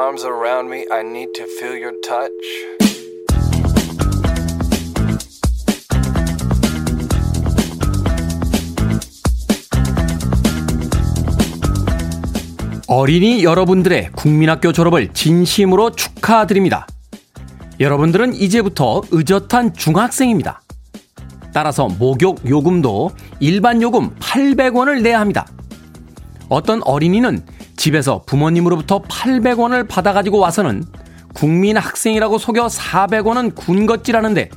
Arms 0.00 0.24
around 0.24 0.70
me. 0.70 0.86
I 0.90 1.00
need 1.00 1.32
to 1.34 1.44
feel 1.44 1.76
your 1.76 1.94
touch. 2.00 2.32
어린이 12.86 13.44
여러분들의 13.44 14.10
국민학교 14.12 14.72
졸업을 14.72 15.12
진심으로 15.12 15.90
축하드립니다. 15.90 16.86
여러분들은 17.78 18.34
이제부터 18.34 19.02
의젓한 19.10 19.74
중학생입니다. 19.74 20.62
따라서 21.52 21.88
목욕 21.88 22.40
요금도 22.48 23.10
일반 23.38 23.82
요금 23.82 24.14
800원을 24.16 25.02
내야 25.02 25.20
합니다. 25.20 25.46
어떤 26.48 26.82
어린이는 26.84 27.44
집에서 27.80 28.20
부모님으로부터 28.26 29.00
800원을 29.00 29.88
받아가지고 29.88 30.38
와서는 30.38 30.84
국민 31.32 31.78
학생이라고 31.78 32.36
속여 32.36 32.66
400원은 32.66 33.54
군것질하는데 33.54 34.50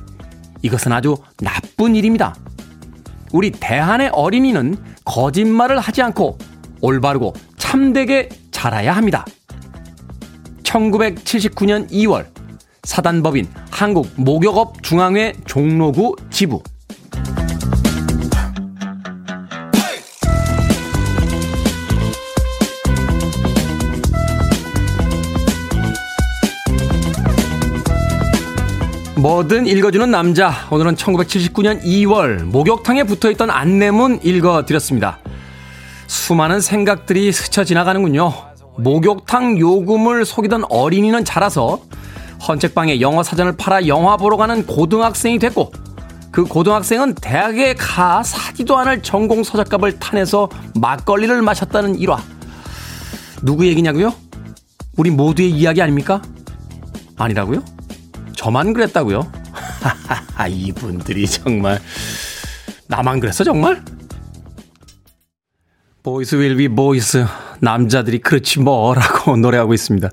이것은 0.60 0.92
아주 0.92 1.16
나쁜 1.38 1.96
일입니다. 1.96 2.34
우리 3.32 3.50
대한의 3.50 4.10
어린이는 4.12 4.76
거짓말을 5.06 5.78
하지 5.80 6.02
않고 6.02 6.36
올바르고 6.82 7.32
참되게 7.56 8.28
자라야 8.50 8.94
합니다. 8.94 9.24
1979년 10.62 11.90
2월 11.90 12.26
사단법인 12.82 13.48
한국 13.70 14.10
목욕업 14.16 14.82
중앙회 14.82 15.32
종로구 15.46 16.14
지부 16.28 16.62
뭐든 29.24 29.66
읽어주는 29.66 30.10
남자. 30.10 30.52
오늘은 30.70 30.96
1979년 30.96 31.82
2월 31.82 32.42
목욕탕에 32.42 33.04
붙어 33.04 33.30
있던 33.30 33.48
안내문 33.48 34.20
읽어드렸습니다. 34.22 35.18
수많은 36.06 36.60
생각들이 36.60 37.32
스쳐 37.32 37.64
지나가는군요. 37.64 38.34
목욕탕 38.76 39.58
요금을 39.58 40.26
속이던 40.26 40.64
어린이는 40.68 41.24
자라서 41.24 41.80
헌책방에 42.46 43.00
영어 43.00 43.22
사전을 43.22 43.56
팔아 43.56 43.86
영화 43.86 44.18
보러 44.18 44.36
가는 44.36 44.66
고등학생이 44.66 45.38
됐고 45.38 45.72
그 46.30 46.44
고등학생은 46.44 47.14
대학에 47.14 47.72
가 47.72 48.22
사지도 48.22 48.76
않을 48.76 49.02
전공 49.02 49.42
서적값을 49.42 50.00
타내서 50.00 50.50
막걸리를 50.74 51.40
마셨다는 51.40 51.98
일화. 51.98 52.18
누구 53.40 53.66
얘기냐고요? 53.66 54.12
우리 54.98 55.08
모두의 55.08 55.50
이야기 55.50 55.80
아닙니까? 55.80 56.20
아니라고요? 57.16 57.73
저만 58.36 58.72
그랬다고요? 58.72 59.30
하하하 59.52 60.48
이분들이 60.48 61.26
정말 61.26 61.80
나만 62.86 63.20
그랬어 63.20 63.44
정말? 63.44 63.82
Boys 66.02 66.34
Will 66.34 66.57
Be 66.57 66.68
Boys 66.68 67.24
남자들이 67.60 68.18
그렇지 68.18 68.60
뭐라고 68.60 69.36
노래하고 69.38 69.72
있습니다. 69.72 70.10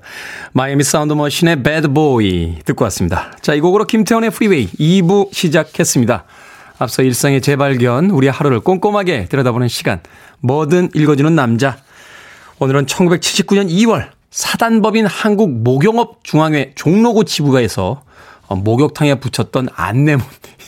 마이애미 0.52 0.84
사운드 0.84 1.12
머신의 1.12 1.62
배드 1.62 1.88
보이 1.88 2.58
듣고 2.64 2.84
왔습니다. 2.84 3.32
자, 3.42 3.52
이 3.52 3.60
곡으로 3.60 3.84
김태훈의 3.84 4.30
프리웨이 4.30 4.68
2부 4.68 5.32
시작했습니다. 5.34 6.24
앞서 6.78 7.02
일상의 7.02 7.42
재발견, 7.42 8.10
우리 8.10 8.28
하루를 8.28 8.60
꼼꼼하게 8.60 9.26
들여다보는 9.26 9.68
시간, 9.68 10.00
뭐든 10.40 10.90
읽어주는 10.94 11.34
남자. 11.34 11.76
오늘은 12.58 12.86
1979년 12.86 13.68
2월 13.68 14.08
사단법인 14.30 15.04
한국 15.04 15.50
목용업 15.62 16.24
중앙회 16.24 16.72
종로구 16.74 17.24
지부가에서 17.24 18.02
목욕탕에 18.56 19.16
붙였던 19.16 19.68
안내문 19.74 20.24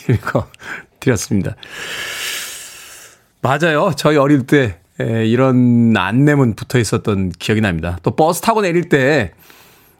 읽어 0.08 0.48
드렸습니다. 1.00 1.56
맞아요. 3.40 3.92
저희 3.96 4.16
어릴 4.16 4.46
때 4.46 4.78
예, 5.00 5.26
이런 5.26 5.94
안내문 5.96 6.54
붙어 6.54 6.78
있었던 6.78 7.30
기억이 7.30 7.60
납니다. 7.60 7.98
또 8.02 8.12
버스 8.12 8.40
타고 8.40 8.62
내릴 8.62 8.88
때 8.88 9.32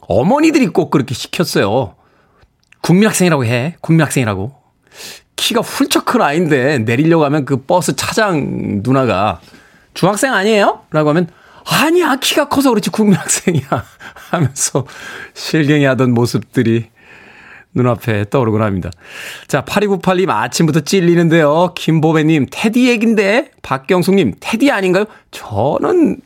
어머니들이 0.01 0.69
꼭 0.69 0.91
그렇게 0.91 1.15
시켰어요. 1.15 1.97
국민학생이라고 2.81 3.45
해. 3.45 3.77
국민학생이라고. 3.81 4.55
키가 5.37 5.63
훌쩍 5.63 6.05
큰 6.05 6.23
아이인데 6.23 6.79
내리려고 6.79 7.25
하면 7.25 7.45
그 7.45 7.65
버스 7.65 7.97
차장 7.97 8.83
누나가 8.85 9.41
중학생 9.95 10.33
아니에요? 10.33 10.83
라고 10.91 11.09
하면 11.11 11.29
아니야 11.67 12.17
키가 12.17 12.49
커서 12.49 12.71
그렇지 12.71 12.91
국민학생이야 12.91 13.69
하면서 14.31 14.87
실갱이 15.33 15.85
하던 15.87 16.13
모습들이 16.13 16.91
눈앞에 17.75 18.27
떠오르곤 18.31 18.63
합니다. 18.63 18.91
자, 19.49 19.65
8298님 19.65 20.31
아침부터 20.31 20.81
찔리는데요. 20.81 21.75
김보배님, 21.75 22.47
테디 22.51 22.89
얘긴데? 22.89 23.51
박경숙님, 23.63 24.35
테디 24.41 24.71
아닌가요? 24.71 25.05
저는, 25.31 26.21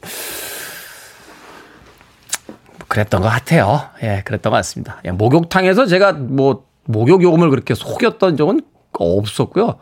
그랬던 2.88 3.20
것 3.20 3.28
같아요. 3.28 3.80
예, 4.02 4.22
그랬던 4.24 4.50
것 4.50 4.56
같습니다. 4.56 5.00
예, 5.04 5.10
목욕탕에서 5.10 5.86
제가 5.86 6.12
뭐, 6.12 6.66
목욕 6.84 7.22
요금을 7.22 7.50
그렇게 7.50 7.74
속였던 7.74 8.36
적은 8.36 8.62
없었고요. 8.92 9.78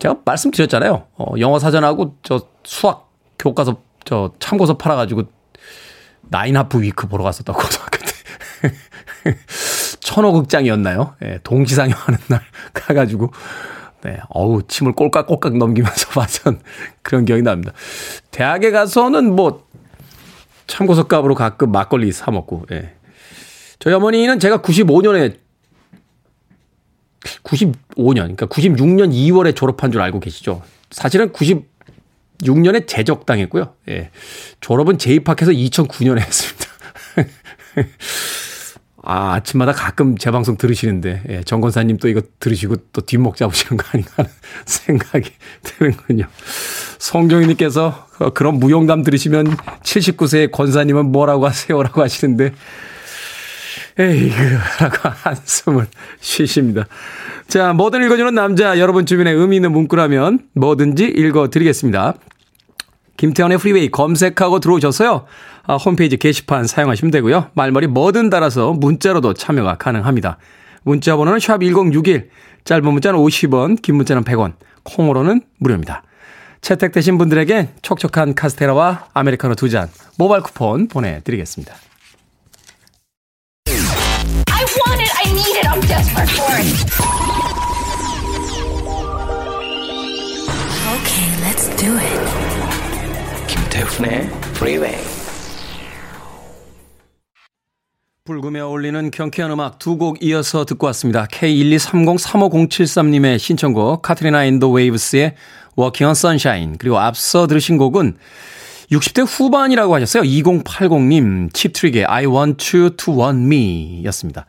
제가 0.00 0.16
말씀드렸잖아요. 0.24 1.06
어, 1.16 1.34
영어 1.38 1.58
사전하고 1.58 2.16
저 2.22 2.42
수학 2.64 3.10
교과서 3.38 3.80
저 4.04 4.32
참고서 4.38 4.76
팔아가지고 4.76 5.22
나인하프 6.22 6.82
위크 6.82 7.08
보러 7.08 7.24
갔었다고 7.24 7.58
고등학교 7.62 7.98
때. 7.98 9.36
천호극장이었나요? 10.04 11.16
예, 11.24 11.38
동시상영 11.42 11.96
하는 11.98 12.18
날 12.28 12.42
가가지고, 12.74 13.32
네, 14.02 14.20
어우, 14.28 14.62
침을 14.68 14.92
꼴깍꼴깍 14.92 15.56
넘기면서 15.56 16.10
봤던 16.20 16.60
그런 17.02 17.24
기억이 17.24 17.42
납니다. 17.42 17.72
대학에 18.30 18.70
가서는 18.70 19.34
뭐, 19.34 19.66
참고서 20.66 21.04
값으로 21.04 21.34
가끔 21.34 21.72
막걸리 21.72 22.12
사먹고, 22.12 22.66
예. 22.72 22.94
저희 23.78 23.94
어머니는 23.94 24.38
제가 24.38 24.58
95년에 24.58 25.38
95년, 27.42 28.36
그러니까 28.36 28.46
96년 28.46 29.10
2월에 29.10 29.56
졸업한 29.56 29.90
줄 29.90 30.02
알고 30.02 30.20
계시죠? 30.20 30.62
사실은 30.90 31.32
96년에 31.32 32.86
재적당했고요. 32.86 33.74
예. 33.88 34.10
졸업은 34.60 34.98
재입학해서 34.98 35.52
2009년에 35.52 36.18
했습니다. 36.18 36.66
아, 39.06 39.34
아침마다 39.34 39.72
가끔 39.72 40.16
제 40.16 40.30
방송 40.30 40.56
들으시는데, 40.56 41.22
예, 41.28 41.42
정 41.44 41.60
권사님 41.60 41.98
또 41.98 42.08
이거 42.08 42.22
들으시고 42.40 42.76
또 42.92 43.02
뒷목 43.02 43.36
잡으시는 43.36 43.76
거 43.76 43.84
아닌가 43.92 44.12
하는 44.16 44.30
생각이 44.64 45.30
드는군요. 45.62 46.24
성경이님께서 46.98 48.08
어, 48.18 48.30
그런 48.30 48.58
무용담 48.58 49.02
들으시면 49.02 49.56
79세의 49.82 50.50
권사님은 50.52 51.12
뭐라고 51.12 51.46
하세요 51.46 51.82
라고 51.82 52.00
하시는데, 52.00 52.52
에이그, 53.98 54.82
라고 54.82 55.08
한숨을 55.10 55.86
쉬십니다. 56.20 56.86
자, 57.46 57.74
뭐든 57.74 58.02
읽어주는 58.04 58.34
남자, 58.34 58.78
여러분 58.78 59.04
주변에 59.04 59.30
의미 59.30 59.56
있는 59.56 59.70
문구라면 59.72 60.48
뭐든지 60.54 61.04
읽어드리겠습니다. 61.04 62.14
김태훈의 63.16 63.58
프리웨이 63.58 63.90
검색하고 63.90 64.60
들어오셔서요. 64.60 65.24
아, 65.66 65.76
홈페이지 65.76 66.16
게시판 66.16 66.66
사용하시면 66.66 67.10
되고요. 67.10 67.50
말머리 67.54 67.86
뭐든 67.86 68.30
달아서 68.30 68.72
문자로도 68.72 69.34
참여가 69.34 69.76
가능합니다. 69.76 70.38
문자 70.82 71.16
번호는 71.16 71.38
샵 71.40 71.60
1061, 71.62 72.28
짧은 72.64 72.84
문자는 72.92 73.18
50원, 73.18 73.80
긴 73.80 73.96
문자는 73.96 74.24
100원, 74.24 74.54
콩으로는 74.82 75.42
무료입니다. 75.58 76.02
채택되신 76.60 77.18
분들에게 77.18 77.70
촉촉한 77.82 78.34
카스테라와 78.34 79.06
아메리카노 79.14 79.54
두 79.54 79.68
잔 79.68 79.88
모바일 80.18 80.42
쿠폰 80.42 80.88
보내드리겠습니다. 80.88 81.74
Okay, 90.94 91.28
let's 91.42 91.68
do 91.76 91.96
it. 91.96 92.43
김태훈의 93.84 94.30
Freeway. 94.56 94.96
불금에 98.24 98.60
어울리는 98.60 99.10
경쾌한 99.10 99.50
음악 99.50 99.78
두 99.78 99.98
곡 99.98 100.22
이어서 100.22 100.64
듣고 100.64 100.86
왔습니다. 100.86 101.26
K123035073님의 101.26 103.38
신청곡 103.38 104.00
Katrina 104.02 104.44
and 104.44 104.57
the 104.57 104.70
Waves의 104.70 105.34
Walking 105.78 106.06
on 106.06 106.12
Sunshine 106.12 106.78
그리고 106.78 106.98
앞서 106.98 107.46
들으신 107.46 107.76
곡은 107.76 108.16
60대 108.90 109.26
후반이라고 109.26 109.94
하셨어요. 109.94 110.22
2080님 110.22 111.52
칩트릭의 111.52 112.06
I 112.06 112.24
want 112.26 112.74
you 112.76 112.90
to 112.96 113.14
want 113.14 113.44
me 113.44 114.02
였습니다. 114.06 114.46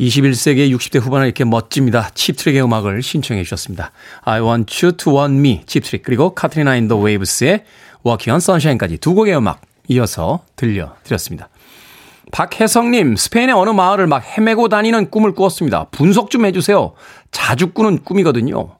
21세기의 0.00 0.72
60대 0.76 1.00
후반을 1.00 1.26
이렇게 1.26 1.44
멋집니다. 1.44 2.10
Cheap 2.14 2.34
Trick의 2.34 2.62
음악을 2.62 3.02
신청해 3.02 3.42
주셨습니다. 3.42 3.90
I 4.22 4.40
want 4.40 4.84
you 4.84 4.96
to 4.96 5.18
want 5.18 5.38
me 5.38 5.62
Cheap 5.66 5.84
Trick 5.84 6.02
그리고 6.04 6.34
Katrina 6.34 6.76
and 6.76 6.86
the 6.86 6.96
Waves의 6.98 7.64
On 8.04 8.36
Sunshine까지 8.36 8.98
두 8.98 9.14
곡의 9.14 9.36
음악 9.36 9.60
이어서 9.88 10.44
들려드렸습니다. 10.56 11.48
박혜성님, 12.30 13.16
스페인의 13.16 13.54
어느 13.54 13.70
마을을 13.70 14.06
막 14.06 14.22
헤매고 14.22 14.68
다니는 14.68 15.10
꿈을 15.10 15.32
꾸었습니다. 15.32 15.86
분석 15.90 16.30
좀 16.30 16.44
해주세요. 16.44 16.92
자주 17.30 17.72
꾸는 17.72 18.04
꿈이거든요. 18.04 18.76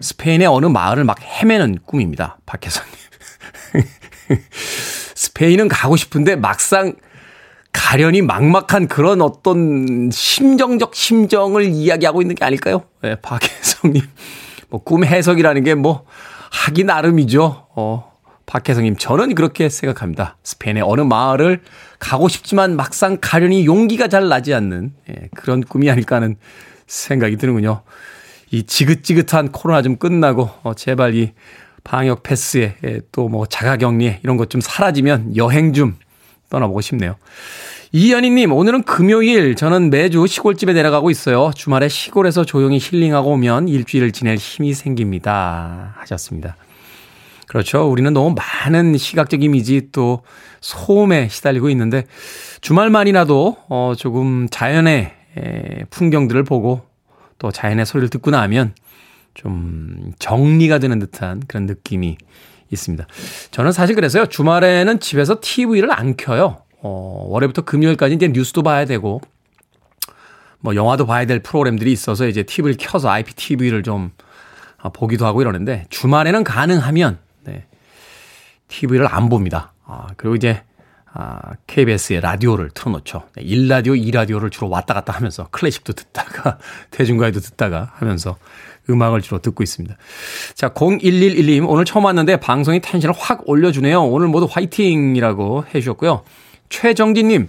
스페인의 0.00 0.46
어느 0.48 0.66
마을을 0.66 1.04
막 1.04 1.20
헤매는 1.20 1.78
꿈입니다. 1.86 2.38
박혜성님. 2.46 2.94
스페인은 5.14 5.68
가고 5.68 5.96
싶은데 5.96 6.36
막상 6.36 6.94
가련이 7.72 8.22
막막한 8.22 8.88
그런 8.88 9.20
어떤 9.20 10.10
심정적 10.10 10.94
심정을 10.94 11.64
이야기하고 11.64 12.22
있는 12.22 12.34
게 12.34 12.44
아닐까요? 12.44 12.84
네, 13.02 13.16
박혜성님. 13.16 14.02
뭐, 14.68 14.82
꿈 14.82 15.04
해석이라는 15.04 15.64
게 15.64 15.74
뭐, 15.74 16.04
하기 16.50 16.84
나름이죠. 16.84 17.66
어, 17.74 18.13
박혜성님, 18.46 18.96
저는 18.96 19.34
그렇게 19.34 19.68
생각합니다. 19.68 20.36
스페인의 20.42 20.82
어느 20.84 21.00
마을을 21.00 21.62
가고 21.98 22.28
싶지만 22.28 22.76
막상 22.76 23.18
가려니 23.20 23.64
용기가 23.66 24.08
잘 24.08 24.28
나지 24.28 24.52
않는 24.52 24.92
예, 25.10 25.28
그런 25.34 25.62
꿈이 25.62 25.90
아닐까 25.90 26.16
하는 26.16 26.36
생각이 26.86 27.36
드는군요. 27.36 27.82
이 28.50 28.64
지긋지긋한 28.64 29.52
코로나 29.52 29.80
좀 29.82 29.96
끝나고 29.96 30.50
어, 30.62 30.74
제발 30.74 31.14
이 31.14 31.32
방역 31.82 32.22
패스에 32.22 32.76
예, 32.84 33.00
또뭐 33.12 33.46
자가격리에 33.46 34.20
이런 34.22 34.36
것 34.36 34.48
좀 34.50 34.60
사라지면 34.60 35.36
여행 35.36 35.72
좀 35.72 35.96
떠나보고 36.50 36.80
싶네요. 36.82 37.16
이연희님, 37.92 38.52
오늘은 38.52 38.82
금요일. 38.82 39.54
저는 39.54 39.88
매주 39.90 40.26
시골집에 40.26 40.72
내려가고 40.72 41.10
있어요. 41.10 41.52
주말에 41.54 41.88
시골에서 41.88 42.44
조용히 42.44 42.78
힐링하고 42.80 43.30
오면 43.32 43.68
일주일을 43.68 44.10
지낼 44.12 44.36
힘이 44.36 44.74
생깁니다. 44.74 45.94
하셨습니다. 45.98 46.56
그렇죠. 47.54 47.88
우리는 47.88 48.12
너무 48.12 48.34
많은 48.34 48.98
시각적 48.98 49.44
이미지 49.44 49.90
또 49.92 50.22
소음에 50.60 51.28
시달리고 51.28 51.70
있는데 51.70 52.02
주말만이라도 52.62 53.56
어 53.68 53.92
조금 53.96 54.48
자연의 54.50 55.12
풍경들을 55.90 56.42
보고 56.42 56.82
또 57.38 57.52
자연의 57.52 57.86
소리를 57.86 58.08
듣고 58.10 58.32
나면 58.32 58.74
좀 59.34 60.10
정리가 60.18 60.80
되는 60.80 60.98
듯한 60.98 61.44
그런 61.46 61.66
느낌이 61.66 62.18
있습니다. 62.72 63.06
저는 63.52 63.70
사실 63.70 63.94
그래서요. 63.94 64.26
주말에는 64.26 64.98
집에서 64.98 65.38
TV를 65.40 65.92
안 65.92 66.16
켜요. 66.16 66.56
어, 66.82 67.26
월요일부터 67.28 67.62
금요일까지 67.62 68.16
이제 68.16 68.26
뉴스도 68.26 68.64
봐야 68.64 68.84
되고, 68.84 69.20
뭐 70.58 70.74
영화도 70.74 71.06
봐야 71.06 71.24
될 71.24 71.38
프로그램들이 71.38 71.92
있어서 71.92 72.26
이제 72.26 72.42
TV를 72.42 72.74
켜서 72.80 73.10
IPTV를 73.10 73.84
좀 73.84 74.10
아, 74.76 74.88
보기도 74.88 75.24
하고 75.24 75.40
이러는데, 75.40 75.84
주말에는 75.90 76.42
가능하면, 76.42 77.14
네, 77.14 77.23
TV를 78.74 79.06
안 79.08 79.28
봅니다. 79.28 79.72
아, 79.86 80.08
그리고 80.16 80.34
이제, 80.34 80.62
아, 81.12 81.38
KBS의 81.66 82.20
라디오를 82.20 82.70
틀어놓죠. 82.70 83.28
1라디오, 83.36 83.96
2라디오를 83.96 84.50
주로 84.50 84.68
왔다 84.68 84.94
갔다 84.94 85.12
하면서 85.12 85.46
클래식도 85.50 85.92
듣다가, 85.92 86.58
대중가요도 86.90 87.40
듣다가 87.40 87.92
하면서 87.94 88.36
음악을 88.90 89.22
주로 89.22 89.40
듣고 89.40 89.62
있습니다. 89.62 89.96
자, 90.54 90.70
0111님, 90.70 91.68
오늘 91.68 91.84
처음 91.84 92.04
왔는데 92.04 92.40
방송이 92.40 92.80
텐션을 92.80 93.14
확 93.16 93.48
올려주네요. 93.48 94.02
오늘 94.02 94.26
모두 94.26 94.48
화이팅이라고 94.50 95.66
해주셨고요. 95.72 96.24
최정진님, 96.68 97.48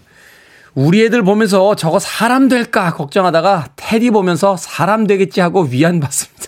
우리 0.76 1.04
애들 1.06 1.24
보면서 1.24 1.76
저거 1.76 2.00
사람 2.00 2.48
될까 2.48 2.94
걱정하다가 2.94 3.70
테디 3.76 4.12
보면서 4.12 4.58
사람 4.58 5.08
되겠지 5.08 5.42
하고 5.42 5.64
위안받습니다. 5.64 6.46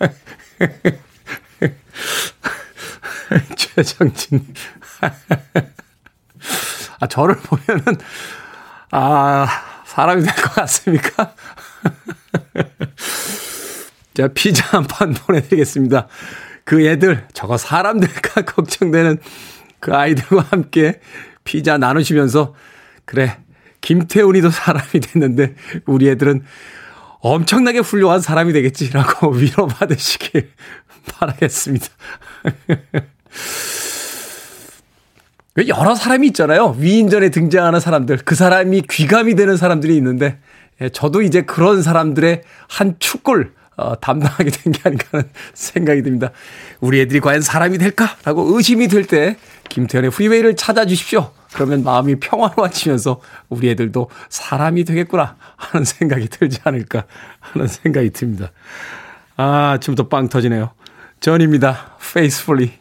최정진. 3.56 4.46
아, 7.00 7.06
저를 7.06 7.36
보면은, 7.36 7.96
아, 8.90 9.46
사람이 9.86 10.22
될 10.22 10.34
것 10.34 10.54
같습니까? 10.54 11.34
자, 14.14 14.28
피자 14.34 14.76
한 14.76 14.84
판 14.84 15.14
보내드리겠습니다. 15.14 16.08
그 16.64 16.86
애들, 16.86 17.26
저거 17.32 17.56
사람 17.56 18.00
될까 18.00 18.42
걱정되는 18.44 19.18
그 19.80 19.94
아이들과 19.94 20.46
함께 20.50 21.00
피자 21.44 21.78
나누시면서, 21.78 22.54
그래, 23.04 23.38
김태훈이도 23.80 24.50
사람이 24.50 25.00
됐는데, 25.00 25.54
우리 25.86 26.08
애들은 26.10 26.44
엄청나게 27.20 27.78
훌륭한 27.80 28.20
사람이 28.20 28.52
되겠지라고 28.52 29.30
위로받으시길 29.32 30.50
바라겠습니다. 31.12 31.86
여러 35.68 35.94
사람이 35.94 36.28
있잖아요. 36.28 36.76
위인전에 36.78 37.30
등장하는 37.30 37.80
사람들. 37.80 38.18
그 38.24 38.34
사람이 38.34 38.82
귀감이 38.90 39.34
되는 39.34 39.56
사람들이 39.56 39.96
있는데, 39.96 40.38
예, 40.80 40.88
저도 40.88 41.22
이제 41.22 41.42
그런 41.42 41.82
사람들의 41.82 42.42
한 42.68 42.96
축을 42.98 43.52
어, 43.76 43.98
담당하게 43.98 44.50
된 44.52 44.72
게 44.72 44.80
아닌가 44.84 45.04
하는 45.10 45.28
생각이 45.54 46.02
듭니다. 46.02 46.30
우리 46.80 47.00
애들이 47.00 47.20
과연 47.20 47.40
사람이 47.40 47.78
될까라고 47.78 48.56
의심이 48.56 48.88
들때 48.88 49.36
김태현의 49.70 50.10
프리웨이를 50.10 50.54
찾아주십시오. 50.56 51.30
그러면 51.54 51.82
마음이 51.82 52.16
평화로워지면서 52.20 53.20
우리 53.48 53.70
애들도 53.70 54.10
사람이 54.28 54.84
되겠구나 54.84 55.36
하는 55.56 55.84
생각이 55.84 56.28
들지 56.28 56.60
않을까 56.64 57.04
하는 57.40 57.66
생각이 57.66 58.10
듭니다. 58.10 58.52
아, 59.36 59.78
지금부터 59.80 60.08
빵 60.08 60.28
터지네요. 60.28 60.72
전입니다. 61.20 61.96
Faithfully. 62.00 62.79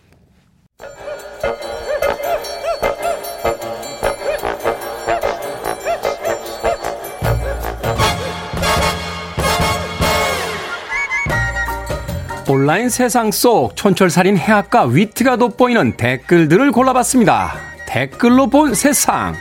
온라인 12.52 12.90
세상 12.90 13.32
속 13.32 13.76
촌철살인 13.76 14.36
해학과 14.36 14.86
위트가 14.86 15.38
돋보이는 15.38 15.98
댓글들을 15.98 16.72
골라봤습니다. 16.72 17.54
댓글로 17.86 18.48
본 18.48 18.74
세상. 18.74 19.36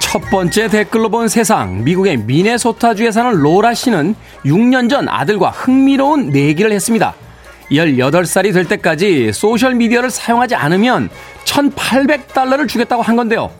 첫 0.00 0.20
번째 0.32 0.66
댓글로 0.66 1.10
본 1.10 1.28
세상. 1.28 1.84
미국의 1.84 2.16
미네소타주에 2.16 3.12
사는 3.12 3.30
로라 3.40 3.74
씨는 3.74 4.16
6년 4.44 4.90
전 4.90 5.08
아들과 5.08 5.50
흥미로운 5.50 6.30
내기를 6.30 6.72
했습니다. 6.72 7.14
18살이 7.70 8.52
될 8.52 8.66
때까지 8.66 9.32
소셜미디어를 9.32 10.10
사용하지 10.10 10.54
않으면 10.54 11.08
1,800달러를 11.44 12.68
주겠다고 12.68 13.02
한 13.02 13.16
건데요. 13.16 13.50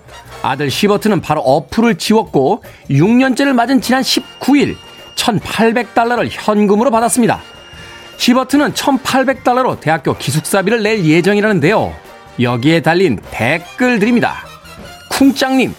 아들 0.43 0.71
시버트는 0.71 1.21
바로 1.21 1.41
어플을 1.41 1.97
지웠고 1.97 2.63
6년째를 2.91 3.53
맞은 3.55 3.81
지난 3.81 4.03
19일 4.03 4.77
1,800달러를 5.17 6.29
현금으로 6.31 6.91
받았습니다. 6.91 7.41
시버트는 8.19 8.75
1,800달러로 8.75 9.81
대학교 9.81 10.17
기숙사비를 10.17 10.83
낼 10.83 11.05
예정이라는데요. 11.05 11.95
여기에 12.41 12.81
달린 12.83 13.19
댓글들입니다. 13.31 14.45
쿵짱님, 15.11 15.75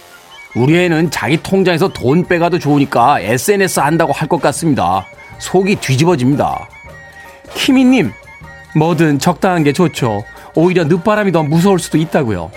우리 0.55 0.77
애는 0.79 1.11
자기 1.11 1.37
통장에서 1.41 1.89
돈 1.89 2.25
빼가도 2.25 2.59
좋으니까 2.59 3.19
SNS 3.19 3.81
한다고 3.81 4.13
할 4.13 4.27
것 4.27 4.41
같습니다. 4.41 5.05
속이 5.39 5.75
뒤집어집니다. 5.75 6.69
키미님, 7.55 8.11
뭐든 8.75 9.17
적당한 9.17 9.63
게 9.63 9.73
좋죠. 9.73 10.23
오히려 10.53 10.83
늦바람이 10.83 11.31
더 11.31 11.41
무서울 11.41 11.79
수도 11.79 11.97
있다고요. 11.97 12.51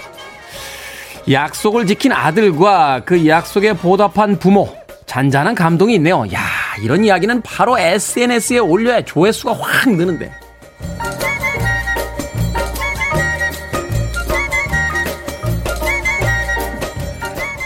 약속을 1.31 1.87
지킨 1.87 2.13
아들과 2.13 3.03
그 3.05 3.27
약속에 3.27 3.73
보답한 3.73 4.39
부모. 4.39 4.77
잔잔한 5.07 5.55
감동이 5.55 5.95
있네요. 5.95 6.25
야, 6.35 6.41
이런 6.83 7.05
이야기는 7.05 7.41
바로 7.41 7.79
SNS에 7.79 8.59
올려야 8.59 9.03
조회수가 9.03 9.55
확 9.55 9.91
느는데. 9.91 10.31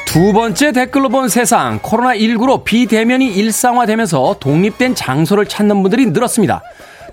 두 0.07 0.33
번째 0.33 0.73
댓글로 0.73 1.09
본 1.09 1.29
세상. 1.29 1.81
코로나19로 1.81 2.64
비대면이 2.64 3.29
일상화되면서 3.29 4.37
독립된 4.40 4.95
장소를 4.95 5.47
찾는 5.47 5.83
분들이 5.83 6.07
늘었습니다. 6.07 6.62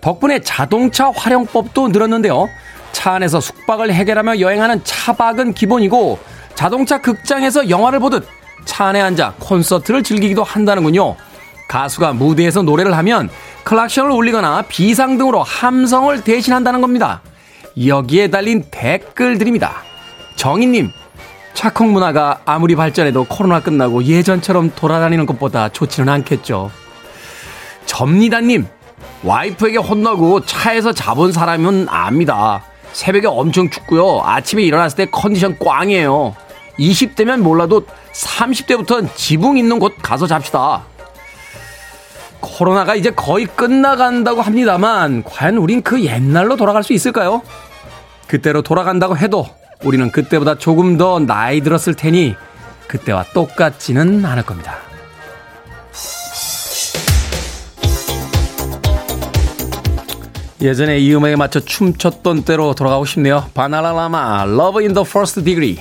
덕분에 0.02 0.40
자동차 0.42 1.10
활용법도 1.10 1.90
늘었는데요. 1.90 2.50
차 2.92 3.14
안에서 3.14 3.40
숙박을 3.40 3.94
해결하며 3.94 4.40
여행하는 4.40 4.82
차박은 4.84 5.54
기본이고 5.54 6.20
자동차 6.56 7.02
극장에서 7.02 7.70
영화를 7.70 8.00
보듯 8.00 8.28
차 8.66 8.86
안에 8.86 9.02
앉아 9.02 9.36
콘서트를 9.40 10.04
즐기기도 10.04 10.44
한다는군요. 10.44 11.16
가수가 11.68 12.14
무대에서 12.14 12.62
노래를 12.64 12.98
하면 12.98 13.30
클락션을 13.64 14.10
울리거나 14.12 14.64
비상 14.64 15.18
등으로 15.18 15.44
함성을 15.44 16.24
대신한다는 16.24 16.82
겁니다. 16.82 17.22
여기에 17.86 18.30
달린 18.30 18.66
댓글들입니다. 18.72 19.84
정희님, 20.36 20.92
착콩 21.54 21.94
문화가 21.94 22.42
아무리 22.46 22.76
발전해도 22.76 23.26
코로나 23.26 23.62
끝나고 23.62 24.04
예전처럼 24.04 24.72
돌아다니는 24.76 25.26
것보다 25.26 25.70
좋지는 25.70 26.10
않겠죠. 26.10 26.72
접니다님, 27.86 28.68
와이프에게 29.24 29.78
혼나고 29.78 30.46
차에서 30.46 30.94
잡은 30.94 31.32
사람은 31.32 31.88
압니다. 31.90 32.64
새벽에 32.94 33.28
엄청 33.28 33.70
춥고요. 33.70 34.22
아침에 34.24 34.64
일어났을 34.64 34.98
때 34.98 35.06
컨디션 35.12 35.58
꽝이에요. 35.60 36.36
20대면 36.80 37.42
몰라도 37.42 37.86
30대부터는 38.14 39.10
지붕 39.16 39.58
있는 39.58 39.80
곳 39.80 39.96
가서 40.02 40.28
잡시다. 40.28 40.84
코로나가 42.40 42.96
이제 42.96 43.12
거의 43.12 43.46
끝나간다고 43.46 44.42
합니다만, 44.42 45.24
과연 45.24 45.58
우린 45.58 45.82
그 45.82 46.04
옛날로 46.04 46.56
돌아갈 46.56 46.84
수 46.84 46.94
있을까요? 46.94 47.42
그때로 48.28 48.62
돌아간다고 48.62 49.18
해도 49.18 49.46
우리는 49.84 50.10
그때보다 50.12 50.56
조금 50.58 50.98
더 50.98 51.20
나이 51.20 51.62
들었을 51.62 51.96
테니, 51.96 52.36
그때와 52.88 53.26
똑같지는 53.34 54.26
않을 54.26 54.44
겁니다. 54.44 54.78
예전에 60.62 61.00
이 61.00 61.16
음악에 61.16 61.36
맞춰 61.36 61.60
춤췄던 61.62 62.44
때로 62.44 62.74
돌아가고 62.74 63.06
싶네요. 63.06 63.46
바나라라마, 63.54 64.44
Love 64.46 64.84
in 64.84 64.94
the 64.94 65.06
First 65.08 65.44
Degree. 65.44 65.78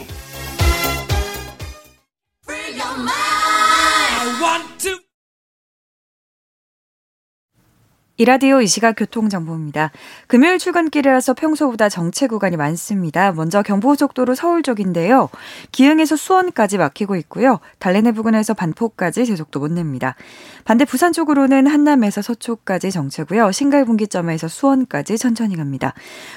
이라디오 8.20 8.60
이 8.60 8.66
시각 8.66 8.96
교통정보입니다. 8.96 9.92
금요일 10.26 10.58
출근길이라서 10.58 11.34
평소보다 11.34 11.88
정체 11.88 12.26
구간이 12.26 12.56
많습니다. 12.56 13.30
먼저 13.30 13.62
경부고속도로 13.62 14.34
서울 14.34 14.64
쪽인데요. 14.64 15.28
기흥에서 15.70 16.16
수원까지 16.16 16.78
막히고 16.78 17.14
있고요. 17.14 17.60
달래내 17.78 18.10
부근에서 18.10 18.54
반포까지 18.54 19.24
제속도 19.24 19.60
못 19.60 19.70
냅니다. 19.70 20.16
반대 20.64 20.84
부산 20.84 21.12
쪽으로는 21.12 21.68
한남에서 21.68 22.20
서초까지 22.20 22.90
정체고요. 22.90 23.52
신갈분기점에서 23.52 24.48
수원까지 24.48 25.16
천천히 25.16 25.56
갑니다. 25.56 25.94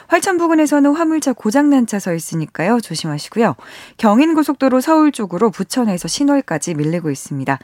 활천 0.08 0.38
부근에서는 0.38 0.94
화물차 0.96 1.34
고장난 1.34 1.88
차 1.88 1.98
서 1.98 2.14
있으니까요. 2.14 2.80
조심하시고요. 2.80 3.56
경인고속도로 3.98 4.82
서울 4.82 5.12
쪽으로 5.12 5.50
부천에서 5.50 6.08
신월까지 6.08 6.76
밀리고 6.76 7.10
있습니다. 7.10 7.58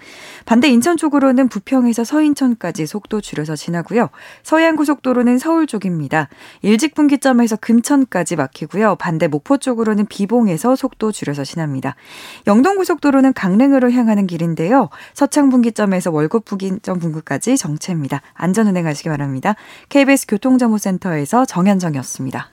반대 0.46 0.70
인천 0.70 0.98
쪽으로는 0.98 1.50
부평에서 1.50 2.04
서인천까지 2.04 2.88
속도 2.88 3.22
줄여서 3.22 3.56
지나고요. 3.56 4.07
서해안고속도로는 4.44 5.38
서울 5.38 5.68
쪽입니다. 5.68 6.30
일직 6.62 6.96
분기점에서 6.96 7.56
금천까지 7.58 8.36
막히고요. 8.36 8.96
반대 8.96 9.28
목포 9.28 9.58
쪽으로는 9.58 10.06
비봉에서 10.06 10.76
속도 10.76 11.12
줄여서 11.12 11.44
지납니다. 11.44 11.96
영동고속도로는 12.48 13.34
강릉으로 13.34 13.92
향하는 13.92 14.28
길인데요. 14.28 14.90
서창 15.14 15.50
분기점에서 15.50 16.12
월곡분기점 16.12 17.00
분구까지 17.00 17.58
정체입니다. 17.58 18.22
안전 18.34 18.68
운행하시기 18.68 19.10
바랍니다. 19.10 19.56
KBS 19.90 20.28
교통정보센터에서 20.28 21.46
정현정이었습니다. 21.46 22.50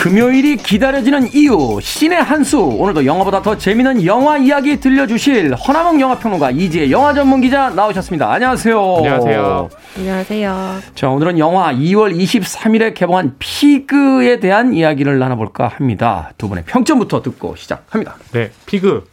금요일이 0.00 0.56
기다려지는 0.56 1.34
이유 1.34 1.78
신의 1.82 2.22
한수 2.22 2.58
오늘도 2.58 3.04
영화보다 3.04 3.42
더 3.42 3.58
재미있는 3.58 4.06
영화 4.06 4.38
이야기 4.38 4.80
들려주실 4.80 5.54
허나몽 5.54 6.00
영화평론가 6.00 6.52
이지혜 6.52 6.90
영화 6.90 7.12
전문 7.12 7.42
기자 7.42 7.68
나오셨습니다. 7.68 8.32
안녕하세요. 8.32 8.94
안녕하세요. 8.96 9.68
안녕하세요. 9.98 10.76
자 10.94 11.10
오늘은 11.10 11.38
영화 11.38 11.74
2월 11.74 12.18
23일에 12.18 12.94
개봉한 12.94 13.34
피그에 13.38 14.40
대한 14.40 14.72
이야기를 14.72 15.18
나눠볼까 15.18 15.68
합니다. 15.68 16.32
두 16.38 16.48
분의 16.48 16.64
평점부터 16.64 17.20
듣고 17.20 17.56
시작합니다. 17.56 18.16
네, 18.32 18.50
피그 18.64 19.06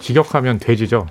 직역하면 0.00 0.58
돼지죠. 0.58 1.06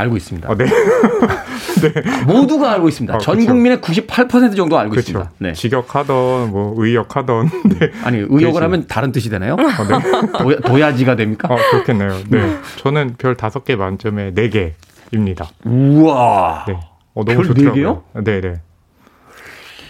알고 0.00 0.16
있습니다. 0.16 0.50
어, 0.50 0.56
네. 0.56 0.64
네. 1.80 2.24
모두가 2.26 2.72
알고 2.72 2.88
있습니다. 2.88 3.14
어, 3.14 3.18
전 3.18 3.36
그렇죠. 3.36 3.52
국민의 3.52 3.78
98% 3.78 4.56
정도 4.56 4.78
알고 4.78 4.90
그렇죠. 4.90 5.10
있습니다. 5.10 5.30
네. 5.38 5.52
직역하던 5.52 6.50
뭐 6.50 6.74
의역하던 6.76 7.50
네. 7.78 7.90
아니 8.02 8.18
의역을 8.28 8.62
하면 8.62 8.86
다른 8.86 9.12
뜻이 9.12 9.30
되나요? 9.30 9.54
어, 9.54 10.44
네. 10.44 10.56
도야, 10.66 10.94
지가 10.94 11.16
됩니까? 11.16 11.48
어, 11.50 11.56
그렇겠네요. 11.70 12.10
네. 12.28 12.38
음. 12.38 12.60
저는 12.76 13.14
별 13.18 13.36
5개 13.36 13.76
만점에 13.76 14.32
4개입니다. 14.32 15.48
우와. 15.64 16.64
네. 16.66 16.80
어, 17.14 17.24
너무 17.24 17.44
좋더라고요. 17.44 18.02
네, 18.24 18.40
네. 18.40 18.60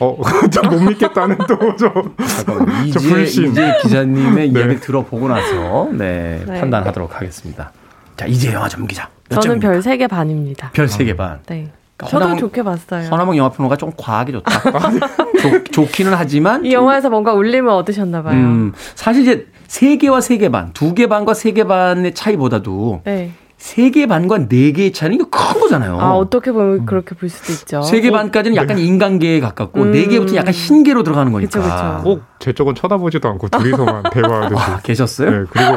어, 0.00 0.16
저못 0.50 0.82
믿겠다는 0.82 1.36
또, 1.46 1.76
저. 1.76 1.92
잠깐만, 2.26 2.86
이제, 2.86 2.98
불신. 2.98 3.52
이제 3.52 3.74
기자님의 3.82 4.50
네. 4.50 4.60
이야기 4.60 4.80
들어보고 4.80 5.28
나서, 5.28 5.90
네, 5.92 6.42
네, 6.46 6.60
판단하도록 6.60 7.14
하겠습니다. 7.16 7.72
자, 8.20 8.26
이제 8.26 8.52
영화 8.52 8.68
전문 8.68 8.86
기자. 8.86 9.08
저는 9.30 9.60
별 9.60 9.80
3개 9.80 10.06
반입니다. 10.06 10.70
별 10.74 10.86
3개 10.86 11.16
반. 11.16 11.38
네. 11.46 11.68
그러니까 11.96 12.18
저도 12.18 12.36
좋게 12.36 12.62
봤어요. 12.62 13.08
허나몽 13.08 13.34
영화평론가 13.38 13.78
좀 13.78 13.92
과하게 13.96 14.32
좋다. 14.32 14.60
좋, 15.72 15.86
기는 15.90 16.12
하지만 16.12 16.66
이 16.66 16.74
영화에서 16.74 17.08
뭔가 17.08 17.32
울림을 17.32 17.70
얻으셨나 17.70 18.22
봐요. 18.22 18.34
음, 18.34 18.72
사실 18.94 19.22
이제 19.22 19.46
3개와 19.68 20.18
3개 20.18 20.52
반, 20.52 20.74
2개 20.74 21.08
반과 21.08 21.32
3개 21.32 21.66
반의 21.66 22.12
차이보다도 22.12 23.00
네. 23.04 23.32
세개 23.60 24.06
반과 24.06 24.48
네 24.48 24.72
개의 24.72 24.90
차이는 24.90 25.16
이거 25.16 25.28
큰 25.28 25.60
거잖아요. 25.60 26.00
아, 26.00 26.12
어떻게 26.14 26.50
보면 26.50 26.86
그렇게 26.86 27.14
볼 27.14 27.28
수도 27.28 27.52
있죠. 27.52 27.82
세개 27.82 28.10
반까지는 28.10 28.56
약간 28.56 28.76
네. 28.78 28.84
인간계에 28.84 29.38
가깝고 29.38 29.82
음. 29.82 29.92
네 29.92 30.06
개부터 30.06 30.34
약간 30.36 30.52
신계로 30.54 31.02
들어가는 31.02 31.30
거니까. 31.30 31.60
그쵸, 31.60 32.02
그쵸. 32.02 32.22
제 32.38 32.54
쪽은 32.54 32.74
쳐다보지도 32.74 33.28
않고 33.28 33.48
둘이서만 33.50 34.04
대화하듯이. 34.12 34.60
아, 34.62 34.78
계셨어요? 34.82 35.30
네, 35.30 35.44
그리고 35.50 35.76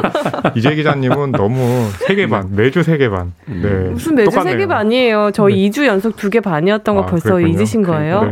이재 0.56 0.74
기자님은 0.74 1.32
너무 1.32 1.86
세개 2.08 2.26
반, 2.28 2.56
매주 2.56 2.82
세개 2.82 3.10
반. 3.10 3.34
음. 3.48 3.60
네. 3.62 3.90
무슨 3.90 4.14
매주 4.14 4.30
세개 4.30 4.66
반이에요. 4.66 5.30
저희 5.34 5.54
네. 5.54 5.70
2주 5.70 5.84
연속 5.84 6.16
두개 6.16 6.40
반이었던 6.40 6.94
거 6.96 7.02
아, 7.02 7.06
벌써 7.06 7.34
그랬군요. 7.34 7.58
잊으신 7.58 7.82
거예요? 7.82 8.22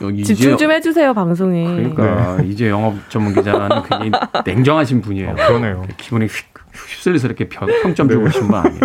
네. 0.00 0.22
집중 0.22 0.56
좀 0.56 0.70
해주세요, 0.72 1.12
방송에. 1.12 1.64
그러니까 1.92 2.38
네. 2.38 2.46
이제 2.48 2.70
영업 2.70 2.94
전문 3.10 3.34
기자는 3.34 3.68
굉장히 3.82 4.10
냉정하신 4.46 5.02
분이에요. 5.02 5.30
아, 5.32 5.34
그러네요. 5.34 5.84
기분이 5.98 6.24
휙 6.26 6.51
휩쓸려서 6.72 7.26
이렇게 7.28 7.48
평 7.48 7.68
점 7.94 8.08
주고 8.08 8.24
계신 8.24 8.46
분 8.48 8.54
아니에요. 8.56 8.80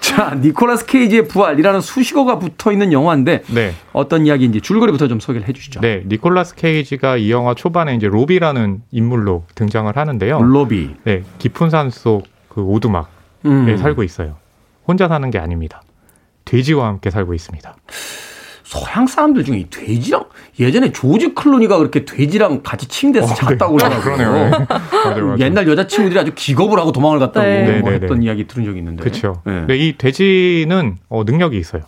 자, 0.00 0.34
니콜라스 0.40 0.86
케이지의 0.86 1.28
부활이라는 1.28 1.80
수식어가 1.80 2.38
붙어 2.38 2.72
있는 2.72 2.92
영화인데 2.92 3.42
네. 3.48 3.74
어떤 3.92 4.26
이야기인지 4.26 4.60
줄거리부터 4.60 5.08
좀 5.08 5.20
소개를 5.20 5.48
해 5.48 5.52
주시죠. 5.52 5.80
네, 5.80 6.02
니콜라스 6.06 6.54
케이지가 6.54 7.16
이 7.16 7.30
영화 7.30 7.54
초반에 7.54 7.94
이제 7.94 8.06
로비라는 8.06 8.82
인물로 8.90 9.44
등장을 9.54 9.94
하는데요. 9.96 10.42
로비. 10.42 10.94
네, 11.04 11.22
깊은 11.38 11.70
산속 11.70 12.26
그 12.48 12.62
오두막에 12.62 13.08
음. 13.46 13.76
살고 13.76 14.02
있어요. 14.02 14.36
혼자 14.86 15.08
사는 15.08 15.28
게 15.30 15.38
아닙니다. 15.38 15.82
돼지와 16.44 16.86
함께 16.86 17.10
살고 17.10 17.34
있습니다. 17.34 17.74
서양 18.68 19.06
사람들 19.06 19.44
중에 19.44 19.64
돼지랑 19.70 20.26
예전에 20.60 20.92
조지 20.92 21.32
클루니가 21.34 21.78
그렇게 21.78 22.04
돼지랑 22.04 22.62
같이 22.62 22.86
침대에서 22.86 23.32
어, 23.32 23.34
잤다고 23.34 23.78
네. 23.78 23.88
그러더라고요. 23.88 24.32
네. 24.32 24.50
맞아요, 24.50 25.24
맞아요. 25.24 25.36
옛날 25.38 25.66
여자 25.66 25.86
친구들이 25.86 26.20
아주 26.20 26.32
기겁을 26.34 26.78
하고 26.78 26.92
도망을 26.92 27.18
갔다고 27.18 27.46
네. 27.46 27.80
뭐 27.80 27.92
했던 27.92 28.22
이야기 28.22 28.46
들은 28.46 28.66
적이 28.66 28.80
있는데. 28.80 29.02
그렇죠. 29.02 29.40
네. 29.46 29.64
이 29.74 29.96
돼지는 29.96 30.98
어, 31.08 31.24
능력이 31.24 31.56
있어요. 31.58 31.84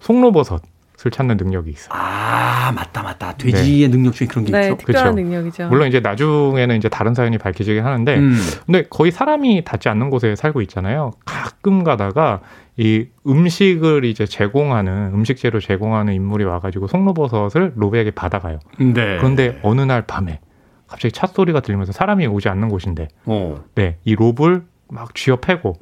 송로버섯을 0.00 1.10
찾는 1.10 1.38
능력이 1.38 1.70
있어요. 1.70 1.88
아 1.92 2.72
맞다 2.72 3.02
맞다. 3.02 3.32
돼지의 3.38 3.88
네. 3.88 3.96
능력 3.96 4.12
중에 4.12 4.26
그런 4.26 4.44
게 4.44 4.52
네, 4.52 4.64
있죠. 4.64 4.76
특별한 4.76 5.14
그렇죠. 5.14 5.28
능력이죠. 5.30 5.68
물론 5.70 5.88
이제 5.88 6.00
나중에는 6.00 6.76
이제 6.76 6.90
다른 6.90 7.14
사연이 7.14 7.38
밝혀지긴 7.38 7.86
하는데, 7.86 8.18
음. 8.18 8.38
근데 8.66 8.82
거의 8.90 9.10
사람이 9.12 9.64
닿지 9.64 9.88
않는 9.88 10.10
곳에 10.10 10.36
살고 10.36 10.60
있잖아요. 10.60 11.12
가끔 11.24 11.84
가다가 11.84 12.40
이 12.76 13.06
음식을 13.26 14.04
이제 14.04 14.24
제공하는 14.24 15.12
음식 15.12 15.36
재료 15.36 15.60
제공하는 15.60 16.14
인물이 16.14 16.44
와가지고 16.44 16.86
송로버섯을 16.86 17.74
로베에게 17.76 18.12
받아가요. 18.12 18.60
네. 18.78 19.18
그런데 19.18 19.58
어느 19.62 19.82
날 19.82 20.02
밤에 20.06 20.40
갑자기 20.86 21.12
차 21.12 21.26
소리가 21.26 21.60
들리면서 21.60 21.92
사람이 21.92 22.26
오지 22.26 22.48
않는 22.48 22.68
곳인데, 22.68 23.08
어. 23.26 23.62
네, 23.74 23.98
이 24.04 24.14
롭을 24.14 24.64
막 24.88 25.14
쥐어 25.14 25.36
패고 25.36 25.78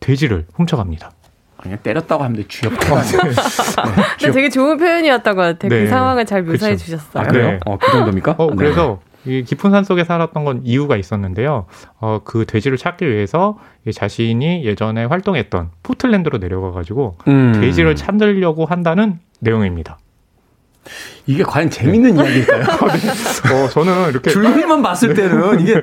돼지를 0.00 0.46
훔쳐갑니다. 0.54 1.12
그냥 1.56 1.78
때렸다고 1.82 2.24
하면 2.24 2.36
돼. 2.36 2.48
쥐어패고. 2.48 2.96
네. 4.20 4.30
되게 4.32 4.48
좋은 4.50 4.76
표현이었던 4.76 5.36
것 5.36 5.42
같아요. 5.42 5.68
그 5.68 5.74
네. 5.74 5.84
그 5.84 5.88
상황을 5.88 6.26
잘 6.26 6.42
묘사해 6.42 6.72
그쵸. 6.72 6.84
주셨어요. 6.84 7.22
아, 7.22 7.26
그래요? 7.26 7.50
네. 7.52 7.60
어, 7.66 7.78
그 7.78 7.90
정도입니까? 7.92 8.34
어, 8.36 8.48
그래서 8.54 9.00
이 9.24 9.42
깊은 9.44 9.70
산 9.70 9.84
속에 9.84 10.04
살았던 10.04 10.44
건 10.44 10.60
이유가 10.64 10.96
있었는데요. 10.96 11.66
어, 12.00 12.20
그 12.24 12.44
돼지를 12.46 12.76
찾기 12.76 13.06
위해서 13.06 13.58
자신이 13.92 14.64
예전에 14.64 15.04
활동했던 15.04 15.70
포틀랜드로 15.82 16.38
내려가가지고 16.38 17.18
음. 17.28 17.52
돼지를 17.60 17.94
찾으려고 17.96 18.66
한다는 18.66 19.18
내용입니다. 19.40 19.98
이게 21.26 21.42
과연 21.42 21.70
재밌는 21.70 22.16
네. 22.16 22.22
이야기일까요? 22.24 22.64
네. 23.48 23.62
어, 23.64 23.68
저는 23.68 24.10
이렇게 24.10 24.30
줄거리만 24.30 24.82
봤을 24.82 25.14
네. 25.14 25.14
때는 25.14 25.60
이게 25.60 25.82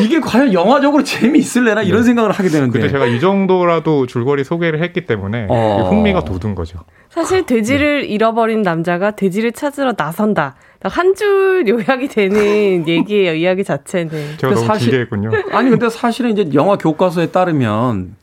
이게 0.00 0.20
과연 0.20 0.52
영화적으로 0.52 1.04
재미있을래나 1.04 1.82
이런 1.82 2.00
네. 2.00 2.06
생각을 2.06 2.32
하게 2.32 2.48
되는데. 2.48 2.78
근데 2.80 2.92
제가 2.92 3.06
이 3.06 3.20
정도라도 3.20 4.06
줄거리 4.06 4.42
소개를 4.44 4.82
했기 4.82 5.06
때문에 5.06 5.46
어... 5.48 5.88
흥미가 5.88 6.24
돋은 6.24 6.54
거죠. 6.56 6.80
사실 7.10 7.46
돼지를 7.46 8.02
네. 8.02 8.08
잃어버린 8.08 8.62
남자가 8.62 9.12
돼지를 9.12 9.52
찾으러 9.52 9.94
나선다. 9.96 10.56
한 10.82 11.14
줄 11.14 11.64
요약이 11.66 12.08
되는 12.08 12.36
얘기예요. 12.88 13.34
이야기 13.34 13.62
자체는. 13.64 14.36
제가 14.38 14.52
너무 14.54 14.66
사실, 14.66 14.86
기대했군요. 14.86 15.30
아니 15.52 15.70
근데 15.70 15.88
사실은 15.88 16.32
이제 16.36 16.50
영화 16.54 16.76
교과서에 16.76 17.28
따르면 17.30 18.16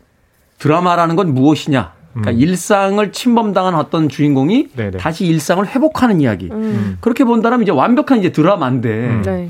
드라마라는 0.60 1.16
건 1.16 1.34
무엇이냐? 1.34 1.94
그러니까 2.14 2.32
음. 2.32 2.40
일상을 2.40 3.12
침범당한 3.12 3.76
어떤 3.76 4.10
주인공이 4.10 4.70
네네. 4.76 4.98
다시 4.98 5.26
일상을 5.26 5.66
회복하는 5.68 6.22
이야기. 6.22 6.50
음. 6.52 6.98
그렇게 7.00 7.24
본다면 7.24 7.62
이제 7.64 7.72
완벽한 7.72 8.20
이제 8.20 8.32
드라마인데 8.32 8.90
음. 8.90 9.22
네. 9.24 9.50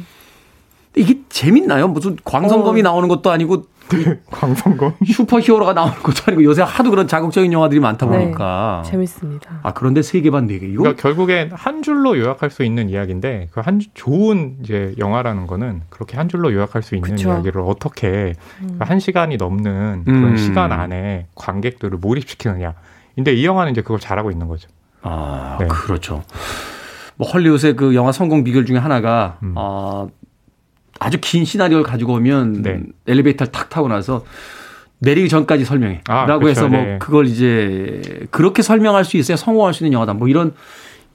이게 0.96 1.20
재밌나요? 1.30 1.88
무슨 1.88 2.18
광선검이 2.24 2.82
어. 2.82 2.84
나오는 2.84 3.08
것도 3.08 3.32
아니고 3.32 3.64
네, 4.06 4.20
광선검. 4.32 4.94
슈퍼 5.06 5.40
히어로가 5.40 5.74
나오는 5.74 5.94
것도 5.96 6.24
아니고 6.28 6.44
요새 6.44 6.62
하도 6.62 6.90
그런 6.90 7.08
자극적인 7.08 7.52
영화들이 7.52 7.80
많다 7.80 8.06
네, 8.08 8.18
보니까. 8.20 8.82
네, 8.86 8.92
재밌습니다. 8.92 9.60
아, 9.64 9.74
그런데 9.74 10.02
세 10.02 10.22
개 10.22 10.30
반 10.30 10.48
네 10.48 10.60
개. 10.60 10.68
이거 10.68 10.84
그러니까 10.84 11.02
결국엔 11.02 11.52
한 11.54 11.82
줄로 11.84 12.18
요약할 12.18 12.50
수 12.50 12.64
있는 12.64 12.90
이야기인데 12.90 13.50
그 13.52 13.60
한 13.62 13.80
좋은 13.94 14.58
이제 14.64 14.96
영화라는 14.98 15.46
거는 15.48 15.82
그렇게 15.90 16.18
한 16.18 16.30
줄로 16.30 16.52
요약할 16.54 16.82
수 16.84 16.96
있는 16.96 17.12
그쵸. 17.12 17.30
이야기를 17.30 17.62
어떻게 17.62 18.34
음. 18.62 18.78
한 18.80 19.00
시간이 19.00 19.38
넘는 19.38 20.04
그런 20.06 20.24
음. 20.32 20.38
시간 20.38 20.72
안에 20.72 21.28
관객들을 21.36 21.98
몰입시키느냐. 22.00 22.74
근데 23.16 23.34
이 23.34 23.46
영화는 23.46 23.72
이제 23.74 23.82
그걸 23.82 24.00
잘하고 24.00 24.32
있는 24.32 24.48
거죠. 24.48 24.70
아, 25.04 25.58
네. 25.60 25.68
그렇죠. 25.68 26.24
뭐 27.18 27.28
헐리우드의 27.30 27.76
그 27.76 27.94
영화 27.94 28.12
성공 28.12 28.44
비결 28.44 28.66
중에 28.66 28.78
하나가 28.78 29.38
음. 29.44 29.54
어, 29.56 30.08
아주 31.02 31.18
긴 31.20 31.46
시나리오를 31.46 31.84
가지고 31.84 32.14
오면 32.14 32.62
네. 32.62 32.80
엘리베이터를 33.08 33.52
탁 33.52 33.70
타고 33.70 33.88
나서 33.88 34.24
내리기 35.00 35.30
전까지 35.30 35.66
설명해. 35.66 36.02
아, 36.08 36.26
라고 36.28 36.42
그렇죠. 36.42 36.62
해서 36.62 36.70
뭐 36.70 36.80
네. 36.80 37.00
그걸 37.00 37.26
이제 37.26 38.28
그렇게 38.30 38.62
설명할 38.62 39.04
수 39.04 39.18
있어야 39.18 39.36
성공할 39.36 39.74
수 39.74 39.84
있는 39.84 39.94
영화다. 39.94 40.14
뭐 40.14 40.28
이런 40.28 40.54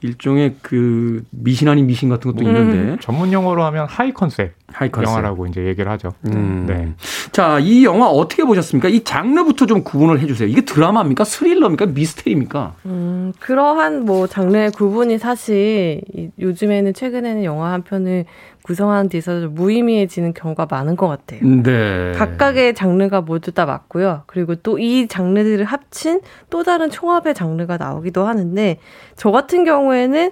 일종의 0.01 0.55
그 0.61 1.23
미신 1.31 1.69
아닌 1.69 1.87
미신 1.87 2.09
같은 2.09 2.31
것도 2.31 2.45
음. 2.45 2.47
있는데 2.47 2.97
전문 2.99 3.31
용어로 3.31 3.63
하면 3.63 3.87
high 3.89 4.11
concept, 4.11 4.53
high 4.67 4.91
concept 4.91 5.09
영화라고 5.09 5.47
이제 5.47 5.65
얘기를 5.65 5.89
하죠. 5.93 6.13
음. 6.27 6.65
네. 6.67 6.93
자, 7.31 7.57
이 7.59 7.83
영화 7.83 8.07
어떻게 8.07 8.43
보셨습니까? 8.43 8.89
이 8.89 9.03
장르부터 9.03 9.65
좀 9.65 9.83
구분을 9.83 10.19
해주세요. 10.19 10.49
이게 10.49 10.61
드라마입니까? 10.61 11.23
스릴러입니까? 11.23 11.87
미스테리입니까? 11.87 12.75
음, 12.85 13.31
그러한 13.39 14.05
뭐 14.05 14.27
장르의 14.27 14.71
구분이 14.71 15.17
사실 15.17 16.01
요즘에는 16.39 16.93
최근에는 16.93 17.43
영화 17.43 17.71
한 17.71 17.83
편을 17.83 18.25
구성하는 18.67 19.07
데 19.07 19.17
있어서 19.17 19.47
무의미해지는 19.47 20.33
경우가 20.33 20.67
많은 20.69 20.97
것 20.97 21.07
같아요. 21.07 21.39
네. 21.41 22.11
각각의 22.15 22.75
장르가 22.75 23.21
모두 23.21 23.53
다 23.53 23.65
맞고요. 23.65 24.23
그리고 24.27 24.55
또 24.55 24.77
이 24.77 25.07
장르들을 25.07 25.63
합친 25.65 26.19
또 26.49 26.63
다른 26.63 26.89
총합의 26.91 27.33
장르가 27.33 27.77
나오기도 27.77 28.27
하는데 28.27 28.77
저 29.15 29.31
같은 29.31 29.63
경우에는 29.63 30.31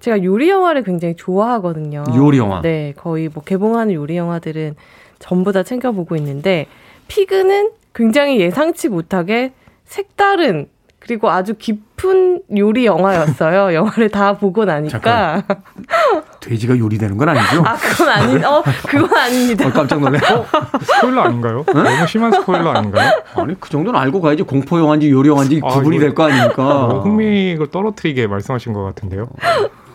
제가 0.00 0.24
요리 0.24 0.48
영화를 0.48 0.82
굉장히 0.82 1.14
좋아하거든요. 1.14 2.04
요리 2.16 2.38
영화. 2.38 2.60
네, 2.62 2.94
거의 2.96 3.28
뭐 3.32 3.42
개봉하는 3.44 3.92
요리 3.94 4.16
영화들은 4.16 4.74
전부 5.18 5.52
다 5.52 5.62
챙겨 5.62 5.92
보고 5.92 6.16
있는데 6.16 6.66
피그는 7.08 7.70
굉장히 7.94 8.40
예상치 8.40 8.88
못하게 8.88 9.52
색다른 9.84 10.68
그리고 10.98 11.30
아주 11.30 11.54
깊은 11.54 12.42
요리 12.56 12.86
영화였어요. 12.86 13.72
영화를 13.76 14.08
다 14.08 14.32
보고 14.38 14.64
나니까. 14.64 15.44
돼지가 16.44 16.78
요리되는 16.78 17.16
건 17.16 17.28
아니죠? 17.30 17.62
아, 17.64 17.74
그건 17.76 18.08
아니, 18.08 18.44
어, 18.44 18.62
그건 18.86 19.16
아닙니다. 19.16 19.66
어, 19.66 19.72
깜짝 19.72 20.00
놀래. 20.00 20.18
어? 20.18 20.44
스포일러 20.82 21.22
아닌가요? 21.22 21.64
응? 21.74 21.82
너무 21.82 22.06
심한 22.06 22.32
스포일러 22.32 22.70
아닌가요? 22.72 23.10
아니, 23.34 23.58
그 23.58 23.70
정도는 23.70 23.98
알고 23.98 24.20
가야지. 24.20 24.42
공포 24.42 24.78
영화인지 24.78 25.10
요리 25.10 25.28
영화인지 25.30 25.60
아, 25.64 25.68
구분이 25.68 25.98
될 25.98 26.14
거 26.14 26.24
아닙니까? 26.24 26.62
뭐 26.62 27.00
흥미를 27.00 27.68
떨어뜨리게 27.70 28.26
말씀하신 28.26 28.72
것 28.74 28.82
같은데요. 28.84 29.28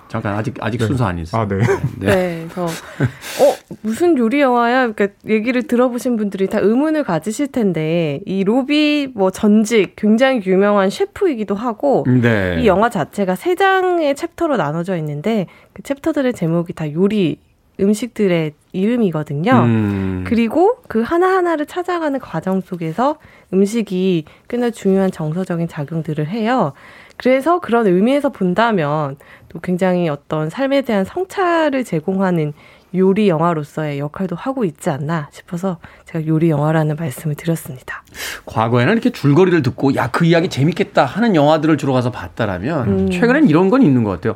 잠깐 0.10 0.36
아직 0.36 0.56
아직 0.60 0.80
네. 0.80 0.88
순서 0.88 1.06
아니었어요. 1.06 1.42
아, 1.42 1.48
네. 1.48 1.58
네. 2.00 2.06
네. 2.06 2.48
그래서 2.50 2.66
어 2.66 3.56
무슨 3.82 4.18
요리 4.18 4.42
영화야? 4.42 4.92
그러니까 4.92 5.08
얘기를 5.28 5.64
들어보신 5.64 6.18
분들이 6.18 6.48
다 6.48 6.60
의문을 6.60 7.04
가지실 7.04 7.52
텐데 7.52 8.20
이 8.26 8.44
로비 8.44 9.12
뭐 9.14 9.30
전직 9.30 9.96
굉장히 9.96 10.42
유명한 10.46 10.90
셰프이기도 10.90 11.54
하고 11.54 12.06
네. 12.08 12.58
이 12.60 12.68
영화 12.68 12.90
자체가 12.90 13.36
세 13.36 13.54
장의 13.54 14.16
챕터로 14.16 14.58
나눠져 14.58 14.98
있는데 14.98 15.46
그 15.74 15.84
챕터들의 15.84 16.34
제목이 16.34 16.74
다 16.74 16.92
요리 16.92 17.38
음식들의 17.80 18.54
이름이거든요. 18.74 19.52
음. 19.52 20.24
그리고 20.28 20.78
그 20.88 21.02
하나하나를 21.02 21.66
찾아가는 21.66 22.20
과정 22.20 22.62
속에서 22.62 23.18
음식이 23.54 24.26
꽤나 24.48 24.70
중요한 24.70 25.12
정서적인 25.12 25.68
작용들을 25.68 26.28
해요. 26.28 26.74
그래서 27.20 27.60
그런 27.60 27.86
의미에서 27.86 28.30
본다면 28.30 29.18
또 29.50 29.60
굉장히 29.60 30.08
어떤 30.08 30.50
삶에 30.50 30.84
대한 30.84 31.04
성찰을 31.04 31.84
제공하는 31.84 32.54
요리 32.96 33.28
영화로서의 33.28 34.00
역할도 34.00 34.38
하고 34.38 34.64
있지 34.64 34.90
않나 34.90 35.28
싶어서 35.32 35.80
제가 36.06 36.26
요리 36.28 36.50
영화라는 36.50 36.96
말씀을 36.96 37.36
드렸습니다. 37.36 38.04
과거에는 38.46 38.94
이렇게 38.94 39.10
줄거리를 39.12 39.62
듣고 39.62 39.96
야 39.96 40.10
그 40.12 40.24
이야기 40.26 40.48
재밌겠다 40.50 41.04
하는 41.04 41.36
영화들을 41.36 41.78
주로 41.78 41.92
가서 41.94 42.10
봤다라면 42.10 42.88
음. 42.88 43.12
최근엔 43.12 43.50
이런 43.50 43.70
건 43.70 43.82
있는 43.84 44.04
것 44.06 44.12
같아요. 44.12 44.36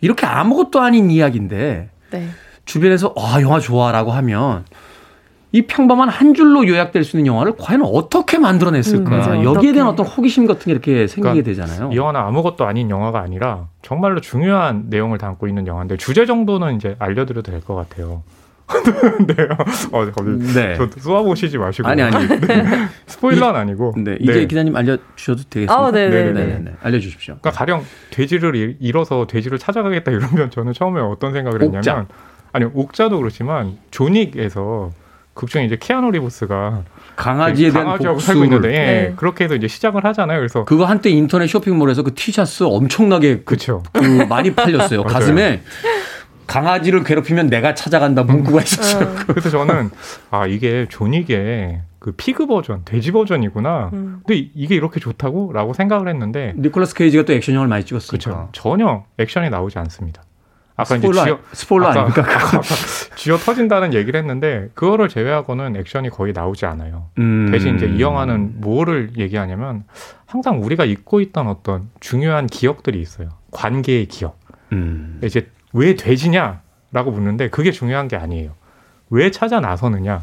이렇게 0.00 0.26
아무것도 0.26 0.80
아닌 0.80 1.10
이야기인데 1.10 1.88
네. 2.10 2.28
주변에서 2.64 3.14
아 3.16 3.40
영화 3.40 3.60
좋아라고 3.60 4.10
하면 4.10 4.64
이 5.50 5.62
평범한 5.62 6.08
한 6.10 6.34
줄로 6.34 6.66
요약될 6.68 7.04
수 7.04 7.16
있는 7.16 7.26
영화를 7.32 7.54
과연 7.58 7.82
어떻게 7.82 8.38
만들어냈을까? 8.38 9.32
음, 9.34 9.44
여기에 9.44 9.72
대한 9.72 9.88
어떤 9.88 10.04
호기심 10.04 10.46
같은 10.46 10.64
게 10.66 10.72
이렇게 10.72 11.06
생기게 11.06 11.42
그러니까 11.42 11.44
되잖아요. 11.46 11.90
이 11.92 11.96
영화는 11.96 12.20
아무것도 12.20 12.66
아닌 12.66 12.90
영화가 12.90 13.20
아니라 13.20 13.68
정말로 13.80 14.20
중요한 14.20 14.84
내용을 14.90 15.16
담고 15.16 15.48
있는 15.48 15.66
영화인데 15.66 15.96
주제 15.96 16.26
정도는 16.26 16.76
이제 16.76 16.96
알려드려도 16.98 17.50
될 17.50 17.60
것 17.62 17.74
같아요. 17.74 18.22
네. 19.26 19.48
어, 19.92 20.04
네. 20.54 20.76
저 20.76 20.88
쏘아보시지 21.00 21.56
마시고. 21.56 21.88
아니, 21.88 22.02
아니. 22.02 22.28
네. 22.28 22.64
스포일러는 23.06 23.58
아니고. 23.58 23.94
네. 23.96 24.18
이제 24.20 24.32
네. 24.34 24.46
기자님 24.46 24.76
알려주셔도 24.76 25.44
되겠습니다. 25.48 25.74
아, 25.74 25.90
네네. 25.90 26.32
네, 26.32 26.58
네. 26.62 26.72
알려주십시오. 26.82 27.36
그러니까 27.40 27.50
가령 27.58 27.82
돼지를 28.10 28.76
잃어서 28.78 29.26
돼지를 29.26 29.58
찾아가겠다 29.58 30.10
이러면 30.10 30.50
저는 30.50 30.74
처음에 30.74 31.00
어떤 31.00 31.32
생각을 31.32 31.62
했냐면. 31.62 31.78
옥자. 31.78 32.06
아니, 32.52 32.66
옥자도 32.74 33.16
그렇지만 33.18 33.78
조닉에서 33.90 34.90
극중에 35.38 35.64
이제 35.64 35.76
키아누 35.76 36.10
리브스가 36.10 36.82
강아지에 37.14 37.70
대한 37.70 37.86
강아지하고 37.86 38.18
살고 38.18 38.44
있는데 38.44 38.68
예, 38.72 38.72
네. 38.72 39.12
그렇게 39.16 39.44
해서 39.44 39.54
이제 39.54 39.68
시작을 39.68 40.04
하잖아요. 40.04 40.38
그래서 40.38 40.64
그거 40.64 40.84
한때 40.84 41.10
인터넷 41.10 41.46
쇼핑몰에서 41.46 42.02
그 42.02 42.12
티셔츠 42.14 42.64
엄청나게 42.64 43.42
그쵸. 43.44 43.84
그 43.92 44.04
많이 44.28 44.52
팔렸어요. 44.52 45.04
가슴에 45.04 45.62
강아지를 46.48 47.04
괴롭히면 47.04 47.48
내가 47.48 47.74
찾아간다 47.74 48.24
문구가 48.24 48.62
있었어요. 48.62 49.06
음. 49.06 49.16
그래서 49.28 49.50
저는 49.50 49.90
아 50.30 50.46
이게 50.46 50.86
존익의 50.88 51.82
그 52.00 52.12
피그 52.12 52.46
버전, 52.46 52.82
돼지 52.84 53.12
버전이구나. 53.12 53.90
음. 53.92 54.20
근데 54.26 54.50
이게 54.54 54.74
이렇게 54.74 54.98
좋다고 54.98 55.52
라고 55.52 55.72
생각을 55.72 56.08
했는데 56.08 56.54
니콜라스 56.56 56.94
케이지가 56.94 57.24
또 57.24 57.32
액션 57.32 57.54
영화를 57.54 57.68
많이 57.68 57.84
찍었으니까 57.84 58.30
그렇죠. 58.30 58.48
전혀 58.52 59.04
액션이 59.18 59.50
나오지 59.50 59.78
않습니다. 59.78 60.22
아까 60.78 60.94
스포일러, 60.94 61.22
이제 61.22 61.24
쥐어, 61.24 61.38
스포일러 61.52 61.86
아까, 61.88 62.00
아닙니까? 62.02 62.22
아까 62.22 62.60
쥐어 63.16 63.36
터진다는 63.36 63.94
얘기를 63.94 64.18
했는데 64.18 64.68
그거를 64.74 65.08
제외하고는 65.08 65.74
액션이 65.76 66.08
거의 66.08 66.32
나오지 66.32 66.66
않아요. 66.66 67.08
음. 67.18 67.48
대신 67.50 67.74
이제 67.74 67.86
이 67.86 68.00
영화는 68.00 68.60
뭐를 68.60 69.10
얘기하냐면 69.18 69.82
항상 70.24 70.62
우리가 70.62 70.84
잊고 70.84 71.20
있던 71.20 71.48
어떤 71.48 71.90
중요한 71.98 72.46
기억들이 72.46 73.00
있어요. 73.00 73.30
관계의 73.50 74.06
기억. 74.06 74.38
음. 74.72 75.20
이제 75.24 75.50
왜 75.72 75.96
돼지냐라고 75.96 77.10
묻는데 77.10 77.50
그게 77.50 77.72
중요한 77.72 78.06
게 78.06 78.16
아니에요. 78.16 78.52
왜 79.10 79.32
찾아 79.32 79.58
나서느냐 79.58 80.22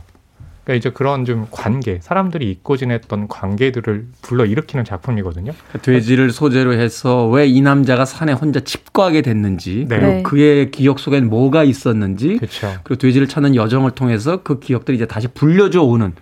그러니까 0.65 0.73
이제 0.73 0.89
그런 0.89 1.25
좀 1.25 1.47
관계, 1.51 1.99
사람들이 2.01 2.49
잊고 2.49 2.75
지냈던 2.75 3.27
관계들을 3.27 4.07
불러 4.23 4.45
일으키는 4.45 4.83
작품이거든요. 4.83 5.53
돼지를 5.83 6.31
소재로 6.31 6.73
해서 6.73 7.27
왜 7.27 7.45
이 7.45 7.61
남자가 7.61 8.03
산에 8.05 8.33
혼자 8.33 8.59
집과하게 8.59 9.21
됐는지, 9.21 9.85
네. 9.87 9.97
그리고 9.97 10.07
네. 10.07 10.23
그의 10.23 10.71
기억 10.71 10.99
속엔 10.99 11.29
뭐가 11.29 11.63
있었는지, 11.63 12.37
그쵸. 12.37 12.73
그리고 12.83 12.99
돼지를 12.99 13.27
찾는 13.27 13.55
여정을 13.55 13.91
통해서 13.91 14.41
그 14.43 14.59
기억들이 14.59 14.97
이제 14.97 15.05
다시 15.05 15.27
불려져 15.27 15.83
오는 15.83 16.13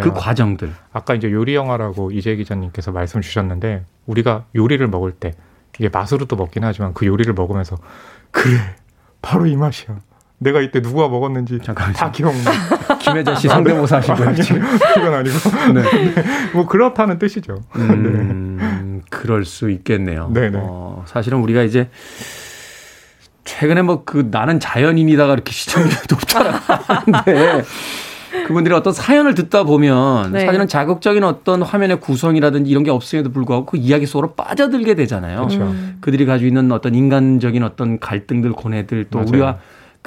그 0.00 0.12
과정들. 0.12 0.72
아까 0.92 1.14
이제 1.14 1.30
요리 1.30 1.54
영화라고 1.54 2.12
이재 2.12 2.36
기자님께서 2.36 2.92
말씀 2.92 3.20
주셨는데 3.20 3.84
우리가 4.06 4.44
요리를 4.54 4.86
먹을 4.86 5.12
때 5.12 5.34
이게 5.78 5.88
맛으로도 5.88 6.36
먹긴 6.36 6.64
하지만 6.64 6.94
그 6.94 7.04
요리를 7.06 7.34
먹으면서 7.34 7.76
그래 8.30 8.56
바로 9.20 9.46
이 9.46 9.56
맛이야. 9.56 9.98
내가 10.38 10.60
이때 10.60 10.80
누구와 10.80 11.08
먹었는지 11.08 11.58
잠깐만. 11.62 11.92
다 11.94 12.10
기억나. 12.10 12.50
김혜자 13.00 13.34
씨 13.34 13.48
성대모사 13.48 13.96
하시고요. 13.98 14.32
그건 14.94 15.14
아니고. 15.14 15.36
네. 15.74 15.82
네. 15.82 16.24
뭐 16.54 16.66
그렇다는 16.66 17.18
뜻이죠. 17.18 17.60
음, 17.76 18.58
네. 18.60 19.00
그럴 19.10 19.44
수 19.44 19.70
있겠네요. 19.70 20.30
네, 20.32 20.50
네. 20.50 20.58
어, 20.62 21.02
사실은 21.06 21.38
우리가 21.38 21.62
이제 21.62 21.88
최근에 23.44 23.82
뭐 23.82 24.02
그 24.04 24.28
나는 24.30 24.60
자연인이다가 24.60 25.32
이렇게 25.32 25.52
시청률이 25.52 25.94
높잖아. 26.10 26.50
하는데 26.66 27.62
그분들이 28.46 28.74
어떤 28.74 28.92
사연을 28.92 29.34
듣다 29.34 29.64
보면 29.64 30.32
네. 30.32 30.44
사실은 30.44 30.68
자극적인 30.68 31.24
어떤 31.24 31.62
화면의 31.62 31.98
구성이라든지 32.00 32.70
이런 32.70 32.84
게 32.84 32.90
없음에도 32.90 33.32
불구하고 33.32 33.66
그 33.66 33.76
이야기 33.76 34.06
속으로 34.06 34.34
빠져들게 34.34 34.94
되잖아요. 34.94 35.46
그렇죠. 35.46 35.74
그들이 36.00 36.26
가지고 36.26 36.46
있는 36.46 36.70
어떤 36.72 36.94
인간적인 36.94 37.62
어떤 37.64 37.98
갈등들, 37.98 38.52
고뇌들 38.52 39.06
또 39.10 39.18
맞아요. 39.18 39.28
우리와 39.30 39.58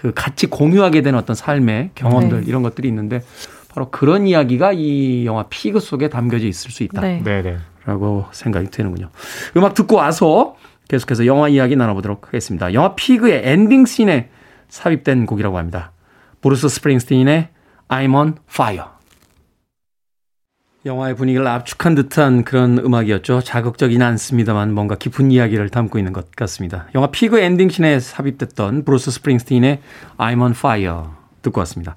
그 0.02 0.12
같이 0.16 0.47
공유하게 0.47 1.04
되는 1.04 1.20
어떤 1.20 1.36
삶의 1.36 1.91
경험들 1.93 2.41
네. 2.41 2.45
이런 2.47 2.64
것들이 2.64 2.88
있는데 2.88 3.22
바로 3.70 3.91
그런 3.91 4.26
이야기가 4.26 4.74
이 4.74 5.28
영화 5.28 5.43
피그 5.43 5.80
속에 5.80 6.10
담겨져 6.10 6.47
있을 6.47 6.72
수 6.72 6.82
있다. 6.82 7.02
네. 7.02 7.22
네, 7.24 7.43
네. 7.43 7.58
라고 7.86 8.26
생각이 8.32 8.72
되는군요. 8.72 9.10
음악 9.56 9.76
듣고 9.76 9.97
와서 9.97 10.56
계속해서 10.88 11.28
영화 11.28 11.49
이야기 11.49 11.76
나눠보도록 11.76 12.28
하겠습니다. 12.28 12.74
영화 12.74 12.95
피그의 12.95 13.43
ending 13.45 13.86
scene에 13.86 14.30
삽입된 14.70 15.28
곡이라고 15.28 15.60
합니다. 15.60 15.91
브루스 16.41 16.68
스프링스틴의 16.68 17.49
I'm 17.89 18.16
on 18.16 18.38
fire. 18.49 18.86
영화의 20.84 21.15
분위기를 21.15 21.45
압축한 21.47 21.93
듯한 21.93 22.43
그런 22.43 22.79
음악이었죠. 22.79 23.41
자극적이진 23.41 24.01
않습니다만 24.01 24.73
뭔가 24.73 24.95
깊은 24.95 25.32
이야기를 25.32 25.69
담고 25.69 25.99
있는 25.99 26.11
것 26.11 26.32
같습니다. 26.36 26.88
영화 26.95 27.07
피그 27.07 27.39
ending 27.39 27.69
scene에 27.69 27.99
삽입됐던 27.99 28.84
브루스 28.84 29.11
스프링스틴의 29.11 29.79
I'm 30.17 30.41
on 30.41 30.51
Fire 30.51 31.03
듣고 31.43 31.59
왔습니다. 31.59 31.95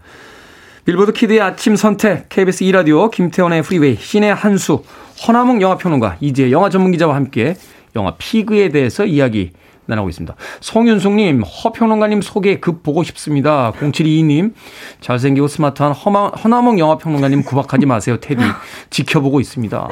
빌보드 0.85 1.13
키드의 1.13 1.41
아침 1.41 1.77
선택, 1.77 2.29
KBS 2.29 2.65
2라디오, 2.67 3.11
김태훈의 3.11 3.63
프리웨이, 3.63 3.97
신의 3.97 4.35
한수, 4.35 4.85
허남웅 5.27 5.63
영화평론가, 5.63 6.19
이제 6.21 6.51
영화 6.51 6.69
전문기자와 6.69 7.15
함께 7.15 7.57
영화 7.97 8.15
피그에 8.19 8.69
대해서 8.69 9.07
이야기 9.07 9.53
나누고 9.87 10.09
있습니다. 10.09 10.35
송윤숙님, 10.61 11.43
허평론가님 11.43 12.23
소개 12.23 12.59
급 12.61 12.83
보고 12.83 13.03
싶습니다. 13.05 13.73
0722님, 13.73 14.55
잘생기고 15.01 15.49
스마트한 15.49 15.93
허나몽 15.93 16.79
영화평론가님 16.79 17.43
구박하지 17.45 17.87
마세요. 17.87 18.19
테디. 18.21 18.43
지켜보고 18.91 19.41
있습니다. 19.41 19.89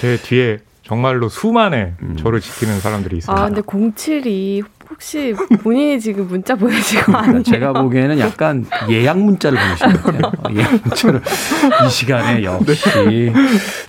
제 0.00 0.16
뒤에 0.18 0.58
정말로 0.86 1.28
수만의 1.28 1.94
음. 2.00 2.16
저를 2.16 2.40
지키는 2.40 2.78
사람들이 2.78 3.16
있습니다. 3.16 3.42
아, 3.42 3.46
근데 3.46 3.60
07이 3.60 4.62
혹시 4.88 5.34
본인이 5.64 5.98
지금 5.98 6.28
문자 6.28 6.54
보내시고 6.54 7.12
아니에요? 7.12 7.42
제가 7.42 7.72
보기에는 7.72 8.20
약간 8.20 8.64
예약 8.88 9.18
문자를 9.18 9.58
보내신 9.58 9.92
것 10.00 10.02
같아요. 10.04 10.32
예약 10.56 10.72
문자를 10.84 11.22
이 11.84 11.90
시간에 11.90 12.44
역시. 12.44 13.32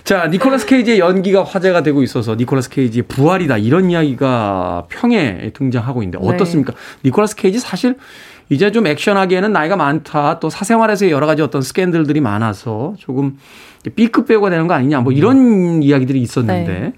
자, 0.02 0.26
니콜라스 0.26 0.66
케이지의 0.66 0.98
연기가 0.98 1.44
화제가 1.44 1.84
되고 1.84 2.02
있어서 2.02 2.34
니콜라스 2.34 2.70
케이지의 2.70 3.04
부활이다 3.06 3.58
이런 3.58 3.92
이야기가 3.92 4.86
평에 4.88 5.52
등장하고 5.54 6.02
있는데 6.02 6.18
네. 6.18 6.28
어떻습니까? 6.34 6.72
네. 6.72 6.78
니콜라스 7.04 7.36
케이지 7.36 7.60
사실 7.60 7.96
이제 8.50 8.72
좀 8.72 8.86
액션하기에는 8.86 9.52
나이가 9.52 9.76
많다. 9.76 10.40
또 10.40 10.50
사생활에서 10.50 11.10
여러 11.10 11.26
가지 11.26 11.42
어떤 11.42 11.62
스캔들들이 11.62 12.20
많아서 12.20 12.94
조금 12.98 13.38
B급 13.94 14.26
배우가 14.26 14.50
되는 14.50 14.66
거 14.66 14.74
아니냐. 14.74 15.00
뭐 15.00 15.12
이런 15.12 15.36
음. 15.36 15.82
이야기들이 15.82 16.20
있었는데 16.20 16.72
네. 16.72 16.92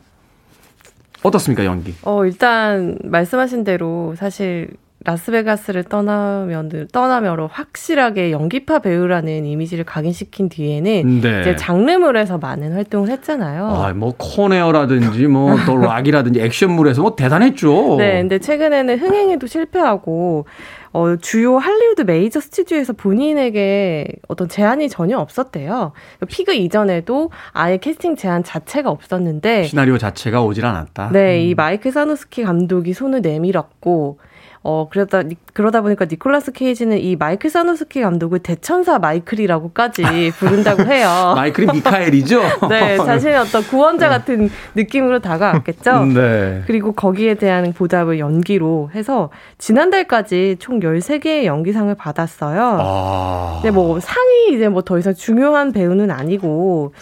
어떻습니까 1.23 1.65
연기? 1.65 1.95
어 2.03 2.25
일단 2.25 2.97
말씀하신 3.05 3.65
대로 3.65 4.15
사실 4.17 4.69
라스베가스를 5.03 5.85
떠나며 5.85 6.89
떠나며로 6.93 7.49
확실하게 7.49 8.33
연기파 8.33 8.81
배우라는 8.81 9.47
이미지를 9.47 9.85
각인시킨 9.85 10.51
뒤에는 10.51 11.21
네. 11.23 11.41
이제 11.41 11.57
장르물에서 11.57 12.37
많은 12.37 12.75
활동을 12.75 13.09
했잖아요. 13.09 13.67
아, 13.67 13.93
뭐 13.95 14.13
콘 14.19 14.42
에어라든지 14.42 15.27
뭐또 15.27 15.79
락이라든지 15.79 16.43
액션물에서 16.43 17.01
뭐 17.01 17.17
대단했죠. 17.17 17.97
네, 17.99 18.21
근데 18.21 18.39
최근에는 18.39 18.99
흥행에도 18.99 19.47
실패하고 19.47 20.45
어, 20.93 21.17
주요 21.17 21.59
할리우드 21.59 22.03
메이저 22.03 22.41
스튜디오에서 22.41 22.95
본인에게 22.95 24.09
어떤 24.29 24.49
제안이 24.49 24.89
전혀 24.89 25.19
없었대요. 25.19 25.93
피그 26.29 26.55
이전에도 26.55 27.31
아예 27.53 27.77
캐스팅 27.77 28.17
제안 28.17 28.43
자체가 28.43 28.91
없었는데 28.91 29.65
시나리오 29.65 29.99
자체가 29.99 30.43
오질 30.43 30.67
않았다. 30.67 31.11
네, 31.13 31.37
음. 31.37 31.41
이 31.49 31.55
마이클 31.55 31.91
사노스키 31.91 32.43
감독이 32.43 32.93
손을 32.93 33.21
내밀었고 33.23 34.19
어, 34.63 34.89
그러다, 34.91 35.23
그러다 35.55 35.81
보니까 35.81 36.05
니콜라스 36.05 36.53
케이지는 36.53 36.99
이 36.99 37.17
마이클 37.17 37.49
사노스키 37.49 38.03
감독을 38.03 38.41
대천사 38.41 38.99
마이클이라고까지 38.99 40.03
부른다고 40.39 40.83
해요. 40.85 41.33
마이클이 41.35 41.67
미카엘이죠? 41.73 42.43
네, 42.69 42.99
자신의 42.99 43.39
어떤 43.39 43.63
구원자 43.63 44.09
네. 44.11 44.17
같은 44.19 44.51
느낌으로 44.75 45.21
다가왔겠죠? 45.21 46.05
네. 46.07 46.63
그리고 46.67 46.93
거기에 46.93 47.35
대한 47.37 47.73
보답을 47.73 48.19
연기로 48.19 48.91
해서 48.95 49.31
지난달까지 49.57 50.57
총 50.59 50.81
13개의 50.81 51.45
연기상을 51.45 51.95
받았어요. 51.95 52.79
아. 52.83 53.59
근데 53.63 53.71
뭐 53.75 53.99
상이 53.99 54.53
이제 54.53 54.69
뭐 54.69 54.83
더 54.83 54.99
이상 54.99 55.15
중요한 55.15 55.73
배우는 55.73 56.11
아니고 56.11 56.93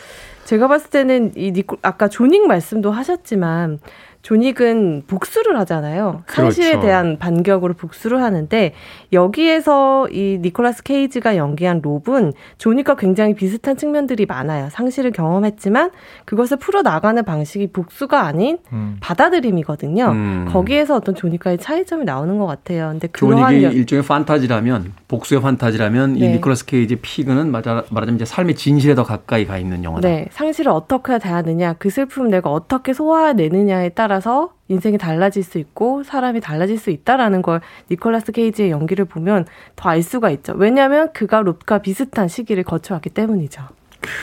제가 0.44 0.68
봤을 0.68 0.90
때는 0.90 1.32
이 1.36 1.52
니콜, 1.52 1.78
아까 1.82 2.08
조닝 2.08 2.46
말씀도 2.46 2.90
하셨지만 2.90 3.78
존익은 4.22 5.04
복수를 5.06 5.58
하잖아요. 5.60 6.22
상실에 6.26 6.70
그렇죠. 6.70 6.86
대한 6.86 7.18
반격으로 7.18 7.74
복수를 7.74 8.22
하는데 8.22 8.74
여기에서 9.12 10.08
이 10.08 10.38
니콜라스 10.42 10.82
케이지가 10.82 11.36
연기한 11.36 11.80
롭은 11.82 12.32
존익과 12.58 12.96
굉장히 12.96 13.34
비슷한 13.34 13.76
측면들이 13.76 14.26
많아요. 14.26 14.68
상실을 14.70 15.12
경험했지만 15.12 15.90
그것을 16.24 16.58
풀어 16.58 16.82
나가는 16.82 17.24
방식이 17.24 17.68
복수가 17.68 18.20
아닌 18.20 18.58
음. 18.72 18.96
받아들임이거든요. 19.00 20.04
음. 20.10 20.48
거기에서 20.50 20.96
어떤 20.96 21.14
존익과의 21.14 21.58
차이점이 21.58 22.04
나오는 22.04 22.38
것 22.38 22.46
같아요. 22.46 22.88
근데 22.90 23.08
존익이 23.12 23.64
연... 23.64 23.72
일종의 23.72 24.04
판타지라면 24.04 24.92
복수의 25.06 25.40
판타지라면 25.40 26.14
네. 26.14 26.18
이 26.18 26.28
니콜라스 26.32 26.66
케이지 26.66 26.96
피그는 26.96 27.50
말하자면 27.50 28.16
이제 28.16 28.24
삶의 28.24 28.56
진실에 28.56 28.94
더 28.94 29.04
가까이 29.04 29.46
가 29.46 29.56
있는 29.58 29.84
영화다. 29.84 30.06
네, 30.06 30.26
상실을 30.32 30.70
어떻게 30.72 31.18
대하느냐, 31.18 31.74
그 31.78 31.88
슬픔을 31.88 32.30
내가 32.30 32.50
어떻게 32.50 32.92
소화해내느냐에 32.92 33.90
따라 33.90 34.07
따라서 34.12 34.52
인생이 34.68 34.96
달라질 34.96 35.42
수 35.42 35.58
있고 35.58 36.02
사람이 36.02 36.40
달라질 36.40 36.78
수 36.78 36.88
있다라는 36.88 37.42
걸 37.42 37.60
니콜라스 37.90 38.32
케이지의 38.32 38.70
연기를 38.70 39.04
보면 39.04 39.44
더 39.76 39.88
알 39.90 40.02
수가 40.02 40.30
있죠. 40.30 40.52
왜냐하면 40.56 41.10
그가 41.12 41.40
롭과 41.42 41.78
비슷한 41.78 42.28
시기를 42.28 42.62
거쳐왔기 42.62 43.10
때문이죠. 43.10 43.62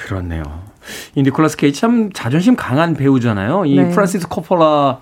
그렇네요. 0.08 0.44
이 1.16 1.22
니콜라스 1.24 1.58
케이지 1.58 1.80
참 1.82 2.12
자존심 2.14 2.56
강한 2.56 2.96
배우잖아요. 2.96 3.66
이 3.66 3.76
네. 3.76 3.90
프란시스 3.90 4.28
코폴라 4.28 5.00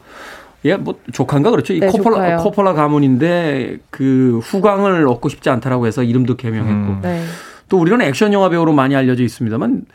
예, 0.66 0.76
뭐 0.76 0.96
조카인가 1.12 1.52
그렇죠. 1.52 1.74
이 1.74 1.80
네, 1.80 1.88
코폴라 1.88 2.16
조카요. 2.16 2.38
코폴라 2.38 2.74
가문인데 2.74 3.78
그 3.90 4.40
후광을 4.44 5.08
얻고 5.08 5.30
싶지 5.30 5.50
않다라고 5.50 5.88
해서 5.88 6.04
이름도 6.04 6.36
개명했고. 6.38 6.92
음. 6.94 7.00
네. 7.02 7.24
또 7.70 7.80
우리는 7.80 8.00
액션 8.02 8.34
영화 8.34 8.50
배우로 8.50 8.74
많이 8.74 8.96
알려져 8.96 9.24
있습니다만 9.24 9.86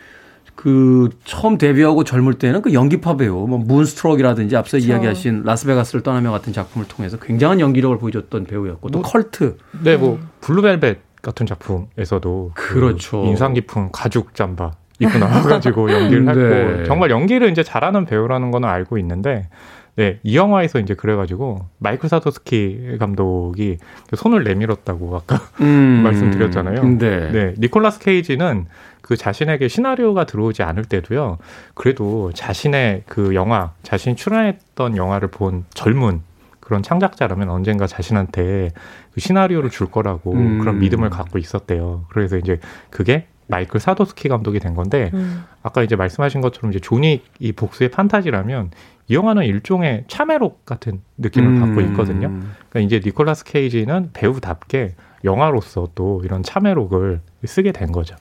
그 0.58 1.10
처음 1.24 1.56
데뷔하고 1.56 2.02
젊을 2.02 2.34
때는 2.34 2.62
그 2.62 2.72
연기파 2.72 3.16
배우 3.16 3.46
뭐 3.46 3.58
문스트럭이라든지 3.58 4.56
앞서 4.56 4.72
그렇죠. 4.72 4.88
이야기하신 4.90 5.44
라스베가스를 5.44 6.02
떠나며 6.02 6.32
같은 6.32 6.52
작품을 6.52 6.88
통해서 6.88 7.16
굉장한 7.16 7.60
연기력을 7.60 7.96
보여줬던 7.96 8.46
배우였고 8.46 8.90
또 8.90 8.98
뭐, 8.98 9.08
컬트. 9.08 9.56
네, 9.84 9.96
뭐 9.96 10.18
블루벨벳 10.40 10.98
같은 11.22 11.46
작품에서도 11.46 12.50
그 12.54 12.74
그렇죠. 12.74 13.22
그 13.22 13.28
인상 13.28 13.54
깊은 13.54 13.92
가죽 13.92 14.34
잠바 14.34 14.72
입고 14.98 15.16
나와가지고 15.20 15.92
연기를 15.94 16.24
네. 16.24 16.32
했고 16.32 16.84
정말 16.86 17.10
연기를 17.10 17.48
이제 17.52 17.62
잘하는 17.62 18.04
배우라는 18.04 18.50
거는 18.50 18.68
알고 18.68 18.98
있는데 18.98 19.48
네, 19.94 20.18
이 20.24 20.36
영화에서 20.36 20.80
이제 20.80 20.94
그래가지고 20.94 21.66
마이클 21.78 22.08
사도스키 22.08 22.98
감독이 22.98 23.78
손을 24.16 24.42
내밀었다고 24.42 25.16
아까 25.16 25.40
음, 25.60 26.02
말씀드렸잖아요. 26.04 26.82
네. 26.98 27.30
네, 27.30 27.54
니콜라스 27.58 28.00
케이지는 28.00 28.66
그 29.08 29.16
자신에게 29.16 29.68
시나리오가 29.68 30.24
들어오지 30.24 30.62
않을 30.62 30.84
때도요. 30.84 31.38
그래도 31.72 32.30
자신의 32.34 33.04
그 33.06 33.34
영화, 33.34 33.72
자신이 33.82 34.16
출연했던 34.16 34.98
영화를 34.98 35.28
본 35.28 35.64
젊은 35.72 36.20
그런 36.60 36.82
창작자라면 36.82 37.48
언젠가 37.48 37.86
자신한테 37.86 38.70
그 39.14 39.20
시나리오를 39.20 39.70
줄 39.70 39.90
거라고 39.90 40.34
음. 40.34 40.58
그런 40.58 40.78
믿음을 40.80 41.08
갖고 41.08 41.38
있었대요. 41.38 42.04
그래서 42.10 42.36
이제 42.36 42.60
그게 42.90 43.26
마이클 43.46 43.80
사노스키 43.80 44.28
감독이 44.28 44.60
된 44.60 44.74
건데 44.74 45.10
음. 45.14 45.42
아까 45.62 45.82
이제 45.82 45.96
말씀하신 45.96 46.42
것처럼 46.42 46.70
이제 46.70 46.78
존 46.78 46.97
윅이 46.97 47.22
이 47.38 47.52
복수의 47.52 47.90
판타지라면 47.90 48.72
이 49.08 49.14
영화는 49.14 49.44
일종의 49.44 50.04
참회록 50.08 50.66
같은 50.66 51.00
느낌을 51.16 51.48
음. 51.48 51.60
갖고 51.60 51.80
있거든요. 51.80 52.28
그러니까 52.68 52.80
이제 52.80 53.00
니콜라스 53.02 53.44
케이지는 53.44 54.10
배우답게 54.12 54.96
영화로서 55.24 55.88
또 55.94 56.20
이런 56.26 56.42
참회록을 56.42 57.22
쓰게 57.46 57.72
된 57.72 57.90
거죠. 57.90 58.16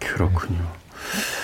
그렇군요. 0.00 0.58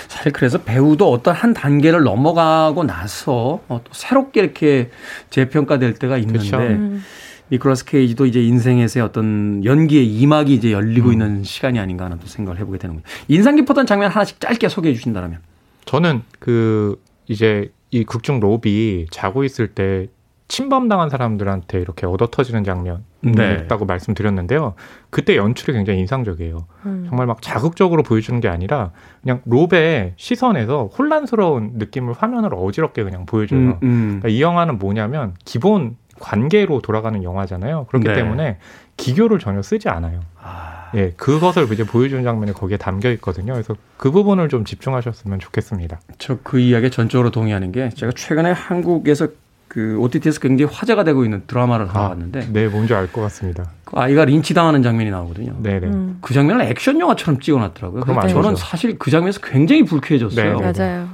사실 0.08 0.32
그래서 0.32 0.58
배우도 0.58 1.10
어떤 1.10 1.34
한 1.34 1.54
단계를 1.54 2.02
넘어가고 2.02 2.84
나서 2.84 3.60
어, 3.68 3.80
또 3.82 3.90
새롭게 3.92 4.40
이렇게 4.40 4.90
재평가될 5.30 5.94
때가 5.94 6.18
있는데 6.18 6.38
그렇죠. 6.38 6.58
음. 6.58 7.02
니콜라스 7.50 7.84
케이지도 7.84 8.26
이제 8.26 8.42
인생에서의 8.42 9.04
어떤 9.04 9.64
연기의 9.64 10.06
이막이 10.06 10.54
이제 10.54 10.72
열리고 10.72 11.08
음. 11.08 11.12
있는 11.12 11.44
시간이 11.44 11.78
아닌가 11.78 12.06
하는 12.06 12.18
또 12.18 12.26
생각을 12.26 12.58
해보게 12.60 12.78
되는 12.78 12.96
거예요. 12.96 13.04
인상 13.28 13.56
깊었던 13.56 13.86
장면 13.86 14.10
하나씩 14.10 14.40
짧게 14.40 14.68
소개해 14.68 14.94
주신다면. 14.94 15.40
저는 15.84 16.22
그 16.38 17.00
이제 17.26 17.70
이 17.90 18.04
극중 18.04 18.40
로비 18.40 19.06
자고 19.10 19.44
있을 19.44 19.68
때 19.68 20.08
침범당한 20.54 21.10
사람들한테 21.10 21.80
이렇게 21.80 22.06
얻어 22.06 22.28
터지는 22.30 22.62
장면 22.62 23.02
네. 23.22 23.62
있다고 23.64 23.86
말씀드렸는데요. 23.86 24.74
그때 25.10 25.36
연출이 25.36 25.72
굉장히 25.72 25.98
인상적이에요. 25.98 26.64
음. 26.86 27.06
정말 27.08 27.26
막 27.26 27.42
자극적으로 27.42 28.04
보여주는 28.04 28.38
게 28.38 28.46
아니라 28.46 28.92
그냥 29.20 29.40
롭의 29.46 30.12
시선에서 30.14 30.90
혼란스러운 30.96 31.72
느낌을 31.74 32.14
화면으로 32.16 32.56
어지럽게 32.64 33.02
그냥 33.02 33.26
보여줘요. 33.26 33.58
음, 33.58 33.78
음. 33.82 34.06
그러니까 34.20 34.28
이 34.28 34.40
영화는 34.40 34.78
뭐냐면 34.78 35.34
기본 35.44 35.96
관계로 36.20 36.80
돌아가는 36.80 37.20
영화잖아요. 37.24 37.86
그렇기 37.86 38.06
네. 38.06 38.14
때문에 38.14 38.58
기교를 38.96 39.40
전혀 39.40 39.60
쓰지 39.60 39.88
않아요. 39.88 40.20
아... 40.40 40.92
예, 40.94 41.10
그것을 41.16 41.66
이제 41.72 41.84
보여주는 41.84 42.22
장면이 42.22 42.52
거기에 42.52 42.76
담겨 42.76 43.10
있거든요. 43.14 43.54
그래서 43.54 43.74
그 43.96 44.12
부분을 44.12 44.48
좀 44.48 44.64
집중하셨으면 44.64 45.40
좋겠습니다. 45.40 45.98
저 46.18 46.38
그 46.44 46.60
이야기에 46.60 46.90
전적으로 46.90 47.32
동의하는 47.32 47.72
게 47.72 47.88
제가 47.88 48.12
최근에 48.14 48.52
한국에서 48.52 49.26
그 49.74 49.98
OTT에서 49.98 50.38
굉장히 50.38 50.72
화제가 50.72 51.02
되고 51.02 51.24
있는 51.24 51.42
드라마를 51.48 51.88
하러 51.88 52.00
아, 52.04 52.08
왔는데 52.10 52.46
네, 52.52 52.68
뭔지 52.68 52.94
알 52.94 53.08
것 53.10 53.22
같습니다. 53.22 53.72
그 53.84 53.98
아이가 53.98 54.24
린치 54.24 54.54
당하는 54.54 54.84
장면이 54.84 55.10
나오거든요. 55.10 55.56
네, 55.58 55.80
네. 55.80 55.88
음. 55.88 56.18
그 56.20 56.32
장면을 56.32 56.64
액션 56.66 57.00
영화처럼 57.00 57.40
찍어놨더라고요. 57.40 58.02
그럼 58.02 58.28
저는 58.28 58.54
사실 58.54 58.96
그 59.00 59.10
장면에서 59.10 59.40
굉장히 59.40 59.84
불쾌해졌어요. 59.84 60.60
네, 60.60 60.72
네. 60.72 60.78
맞아요. 60.78 61.08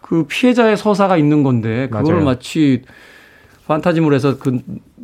그 0.00 0.24
피해자의 0.24 0.76
서사가 0.76 1.16
있는 1.16 1.44
건데 1.44 1.88
그걸 1.88 2.22
마치 2.22 2.82
판타지물에서 3.68 4.38
그 4.38 4.58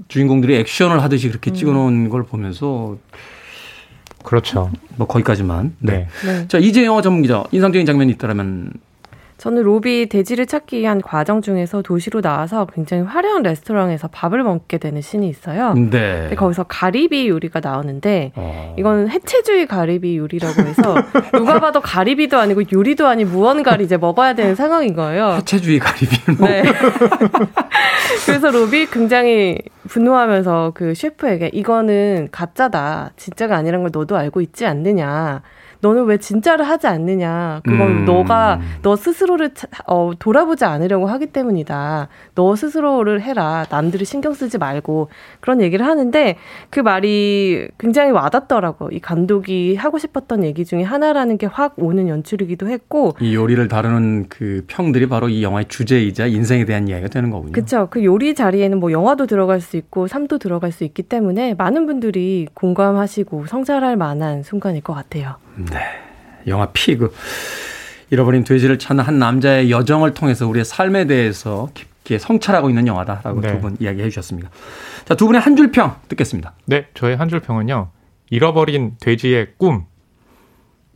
주인공들이 0.09 0.57
액션을 0.57 1.05
하듯이 1.05 1.29
그렇게 1.29 1.53
음. 1.53 1.55
찍어놓은 1.55 2.09
걸 2.09 2.25
보면서 2.25 2.97
그렇죠. 4.25 4.73
뭐 4.97 5.07
거기까지만. 5.07 5.77
네. 5.79 6.09
네. 6.27 6.49
자 6.49 6.59
이제 6.59 6.85
영화 6.85 7.01
전문 7.01 7.23
기자 7.23 7.45
인상적인 7.53 7.87
장면이 7.87 8.11
있다면 8.15 8.73
저는 9.43 9.65
로비 9.65 10.09
돼지를 10.09 10.47
찾기 10.47 10.79
위한 10.79 11.01
과정 11.01 11.43
중에서 11.43 11.83
도시로 11.83 12.21
나와서 12.21 12.69
굉장히 12.73 13.03
화려한 13.03 13.43
레스토랑에서 13.43 14.07
밥을 14.07 14.45
먹게 14.45 14.79
되는 14.79 15.01
신이 15.01 15.29
있어요. 15.29 15.75
네. 15.75 16.33
거기서 16.37 16.63
가리비 16.63 17.29
요리가 17.29 17.59
나오는데 17.59 18.31
어. 18.37 18.77
이건 18.79 19.09
해체주의 19.09 19.67
가리비 19.67 20.17
요리라고 20.17 20.63
해서 20.63 20.95
누가 21.35 21.59
봐도 21.59 21.81
가리비도 21.81 22.39
아니고 22.39 22.63
요리도 22.73 23.09
아닌 23.09 23.33
무언가를 23.33 23.85
이제 23.85 23.97
먹어야 23.97 24.35
되는 24.35 24.55
상황인 24.55 24.95
거예요. 24.95 25.33
해체주의 25.33 25.81
가리비를 25.81 26.37
먹. 26.39 26.47
네. 26.47 26.63
그래서 28.25 28.49
로비 28.49 28.87
굉장히 28.93 29.59
분노하면서 29.89 30.71
그 30.73 30.95
셰프에게 30.95 31.51
이거는 31.53 32.29
가짜다, 32.31 33.11
진짜가 33.17 33.57
아니란 33.57 33.83
걸 33.83 33.91
너도 33.93 34.17
알고 34.17 34.41
있지 34.41 34.67
않느냐. 34.67 35.43
너는 35.83 36.05
왜 36.07 36.17
진짜를 36.17 36.67
하지 36.69 36.87
않느냐. 36.89 37.61
그건 37.65 37.89
음. 37.89 38.05
너가 38.05 38.61
너 38.83 38.97
스스로를 38.97 39.51
어, 39.87 40.13
돌아보지 40.19 40.65
않으려고 40.65 41.07
하기 41.07 41.27
때문이다. 41.27 42.09
너 42.35 42.57
스스로를 42.57 43.21
해라. 43.21 43.67
남들이 43.71 44.05
신경 44.05 44.33
쓰지 44.33 44.59
말고 44.59 45.11
그런 45.41 45.61
얘기를 45.61 45.85
하는데 45.87 46.37
그 46.71 46.81
말이 46.81 47.69
굉장히 47.79 48.11
와닿더라고. 48.11 48.89
이 48.91 48.99
감독이 48.99 49.77
하고 49.77 49.99
싶었던 49.99 50.43
얘기 50.45 50.65
중에 50.65 50.83
하나라는 50.83 51.39
게 51.39 51.53
확 51.53 51.75
오는 51.77 52.09
연출이기도 52.09 52.69
했고 52.69 53.15
이 53.21 53.35
요리를 53.35 53.69
다루는 53.69 54.27
그 54.31 54.65
평들이 54.69 55.07
바로 55.07 55.29
이 55.29 55.43
영화의 55.43 55.67
주제이자 55.69 56.27
인생에 56.27 56.65
대한 56.65 56.89
이야기가 56.89 57.09
되는 57.09 57.31
거군요. 57.31 57.53
그렇죠. 57.53 57.89
그 57.91 58.03
요리 58.05 58.35
자리에는 58.35 58.81
뭐 58.81 58.91
영화도 58.91 59.27
들어갈 59.27 59.61
수 59.61 59.77
있고 59.77 60.07
삶도 60.07 60.39
들어갈 60.39 60.73
수 60.73 60.85
있기 60.85 61.03
때문에 61.03 61.55
많은 61.59 61.85
분들이 61.87 62.47
공감하시고 62.55 63.47
성찰할 63.47 63.97
만한 63.97 64.43
순간일 64.43 64.81
것 64.83 64.95
같아요. 64.95 65.35
네. 65.57 65.79
영화 66.47 66.67
피그. 66.73 67.13
잃어버린 68.11 68.45
돼지를 68.45 68.79
찾는 68.79 69.05
한 69.05 69.19
남자의 69.19 69.71
여정을 69.71 70.13
통해서 70.15 70.47
우리의 70.47 70.65
삶에 70.67 71.07
대해서 71.07 71.69
깊게 71.73 72.19
성찰하고 72.19 72.69
있는 72.69 72.87
영화다라고 72.87 73.41
네. 73.41 73.53
두분 73.55 73.77
이야기해 73.81 74.09
주셨습니다. 74.11 74.51
자, 75.07 75.15
두 75.15 75.27
분의 75.27 75.41
한 75.41 75.57
줄 75.57 75.71
평 75.73 75.97
듣겠습니다. 76.09 76.53
네, 76.67 76.87
저의 76.95 77.17
한 77.17 77.29
줄 77.31 77.41
평은요. 77.41 77.89
잃어버린 78.31 78.97
돼지의 79.01 79.53
꿈. 79.57 79.85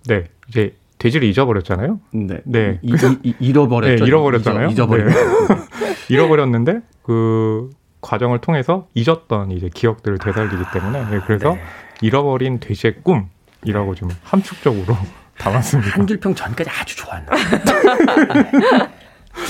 네, 0.06 0.24
이제 0.48 0.74
돼지를 0.98 1.26
잊어버렸잖아요. 1.28 2.00
네. 2.12 2.40
네. 2.44 2.78
이, 2.82 2.94
이, 3.22 3.34
잃어버렸죠. 3.40 4.04
네, 4.04 4.08
잃어버렸잖아요. 4.08 4.68
잊어, 4.68 4.86
버렸 4.86 5.06
네. 5.06 5.14
잃어버렸는데 6.08 6.80
그 7.02 7.70
과정을 8.02 8.40
통해서 8.40 8.88
잊었던 8.94 9.50
이제 9.52 9.68
기억들을 9.72 10.18
되살리기 10.18 10.62
때문에 10.72 11.10
네, 11.10 11.20
그래서 11.26 11.54
네. 11.54 11.62
잃어버린 12.02 12.60
돼지의 12.60 12.96
꿈 13.02 13.28
이라고 13.64 13.94
좀 13.94 14.10
함축적으로 14.24 14.96
담았습니다. 15.38 15.90
한줄평 15.98 16.34
전까지 16.34 16.70
아주 16.70 16.96
좋았나. 16.96 17.26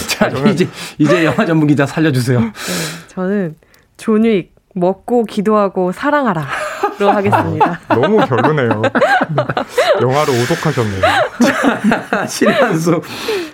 자, 0.09 0.27
이제 0.51 0.69
이제 0.99 1.25
영화 1.25 1.47
전문 1.47 1.69
기자 1.69 1.87
살려주세요. 1.87 2.41
네, 2.41 2.53
저는 3.09 3.55
존윅 3.97 4.51
먹고 4.75 5.25
기도하고 5.25 5.93
사랑하라. 5.93 6.47
로 6.99 7.11
하겠습니다. 7.11 7.79
아, 7.89 7.95
너무 7.95 8.17
별로네요. 8.25 8.81
영화를 10.01 10.35
오독하셨네요. 10.43 11.03
신한수. 12.27 13.03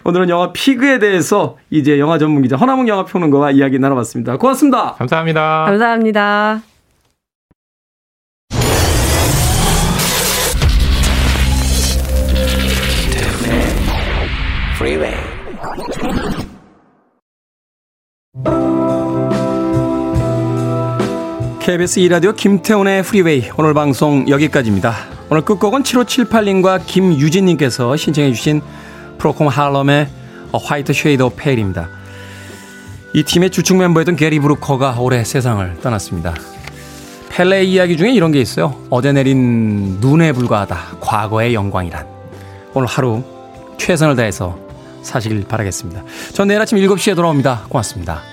오늘은 0.04 0.28
영화 0.28 0.52
피그에 0.52 1.00
대해서 1.00 1.56
이제 1.68 1.98
영화 1.98 2.18
전문 2.18 2.42
기자 2.42 2.54
허나몽 2.56 2.86
영화 2.88 3.04
평론가와 3.04 3.50
이야기 3.50 3.78
나눠봤습니다. 3.80 4.36
고맙습니다. 4.36 4.94
감사합니다. 4.94 5.64
감사합니다. 5.66 6.71
Freeway. 14.82 15.14
KBS 21.60 22.00
2라디오 22.00 22.34
김태훈의 22.34 23.04
프리웨이 23.04 23.44
오늘 23.56 23.74
방송 23.74 24.28
여기까지입니다. 24.28 24.92
오늘 25.30 25.44
끝곡은 25.44 25.84
7578님과 25.84 26.84
김유진님께서 26.84 27.96
신청해 27.96 28.32
주신 28.32 28.60
프로콜 29.18 29.46
하럼의 29.46 30.08
Whiter 30.52 30.92
Shade 31.22 31.36
of 31.36 31.44
Pale입니다. 31.44 31.88
이 33.14 33.22
팀의 33.22 33.50
주축 33.50 33.76
멤버였던 33.76 34.16
게리 34.16 34.40
브루커가 34.40 34.96
올해 34.98 35.22
세상을 35.22 35.78
떠났습니다. 35.80 36.34
펠레 37.30 37.62
이야기 37.62 37.96
중에 37.96 38.10
이런 38.10 38.32
게 38.32 38.40
있어요. 38.40 38.74
어제 38.90 39.12
내린 39.12 40.00
눈에 40.00 40.32
불과하다. 40.32 40.96
과거의 41.00 41.54
영광이란. 41.54 42.04
오늘 42.74 42.88
하루 42.88 43.22
최선을 43.78 44.16
다해서 44.16 44.71
사시길 45.02 45.44
바라겠습니다. 45.48 46.02
전 46.32 46.48
내일 46.48 46.60
아침 46.60 46.78
7시에 46.78 47.14
돌아옵니다. 47.14 47.66
고맙습니다. 47.68 48.31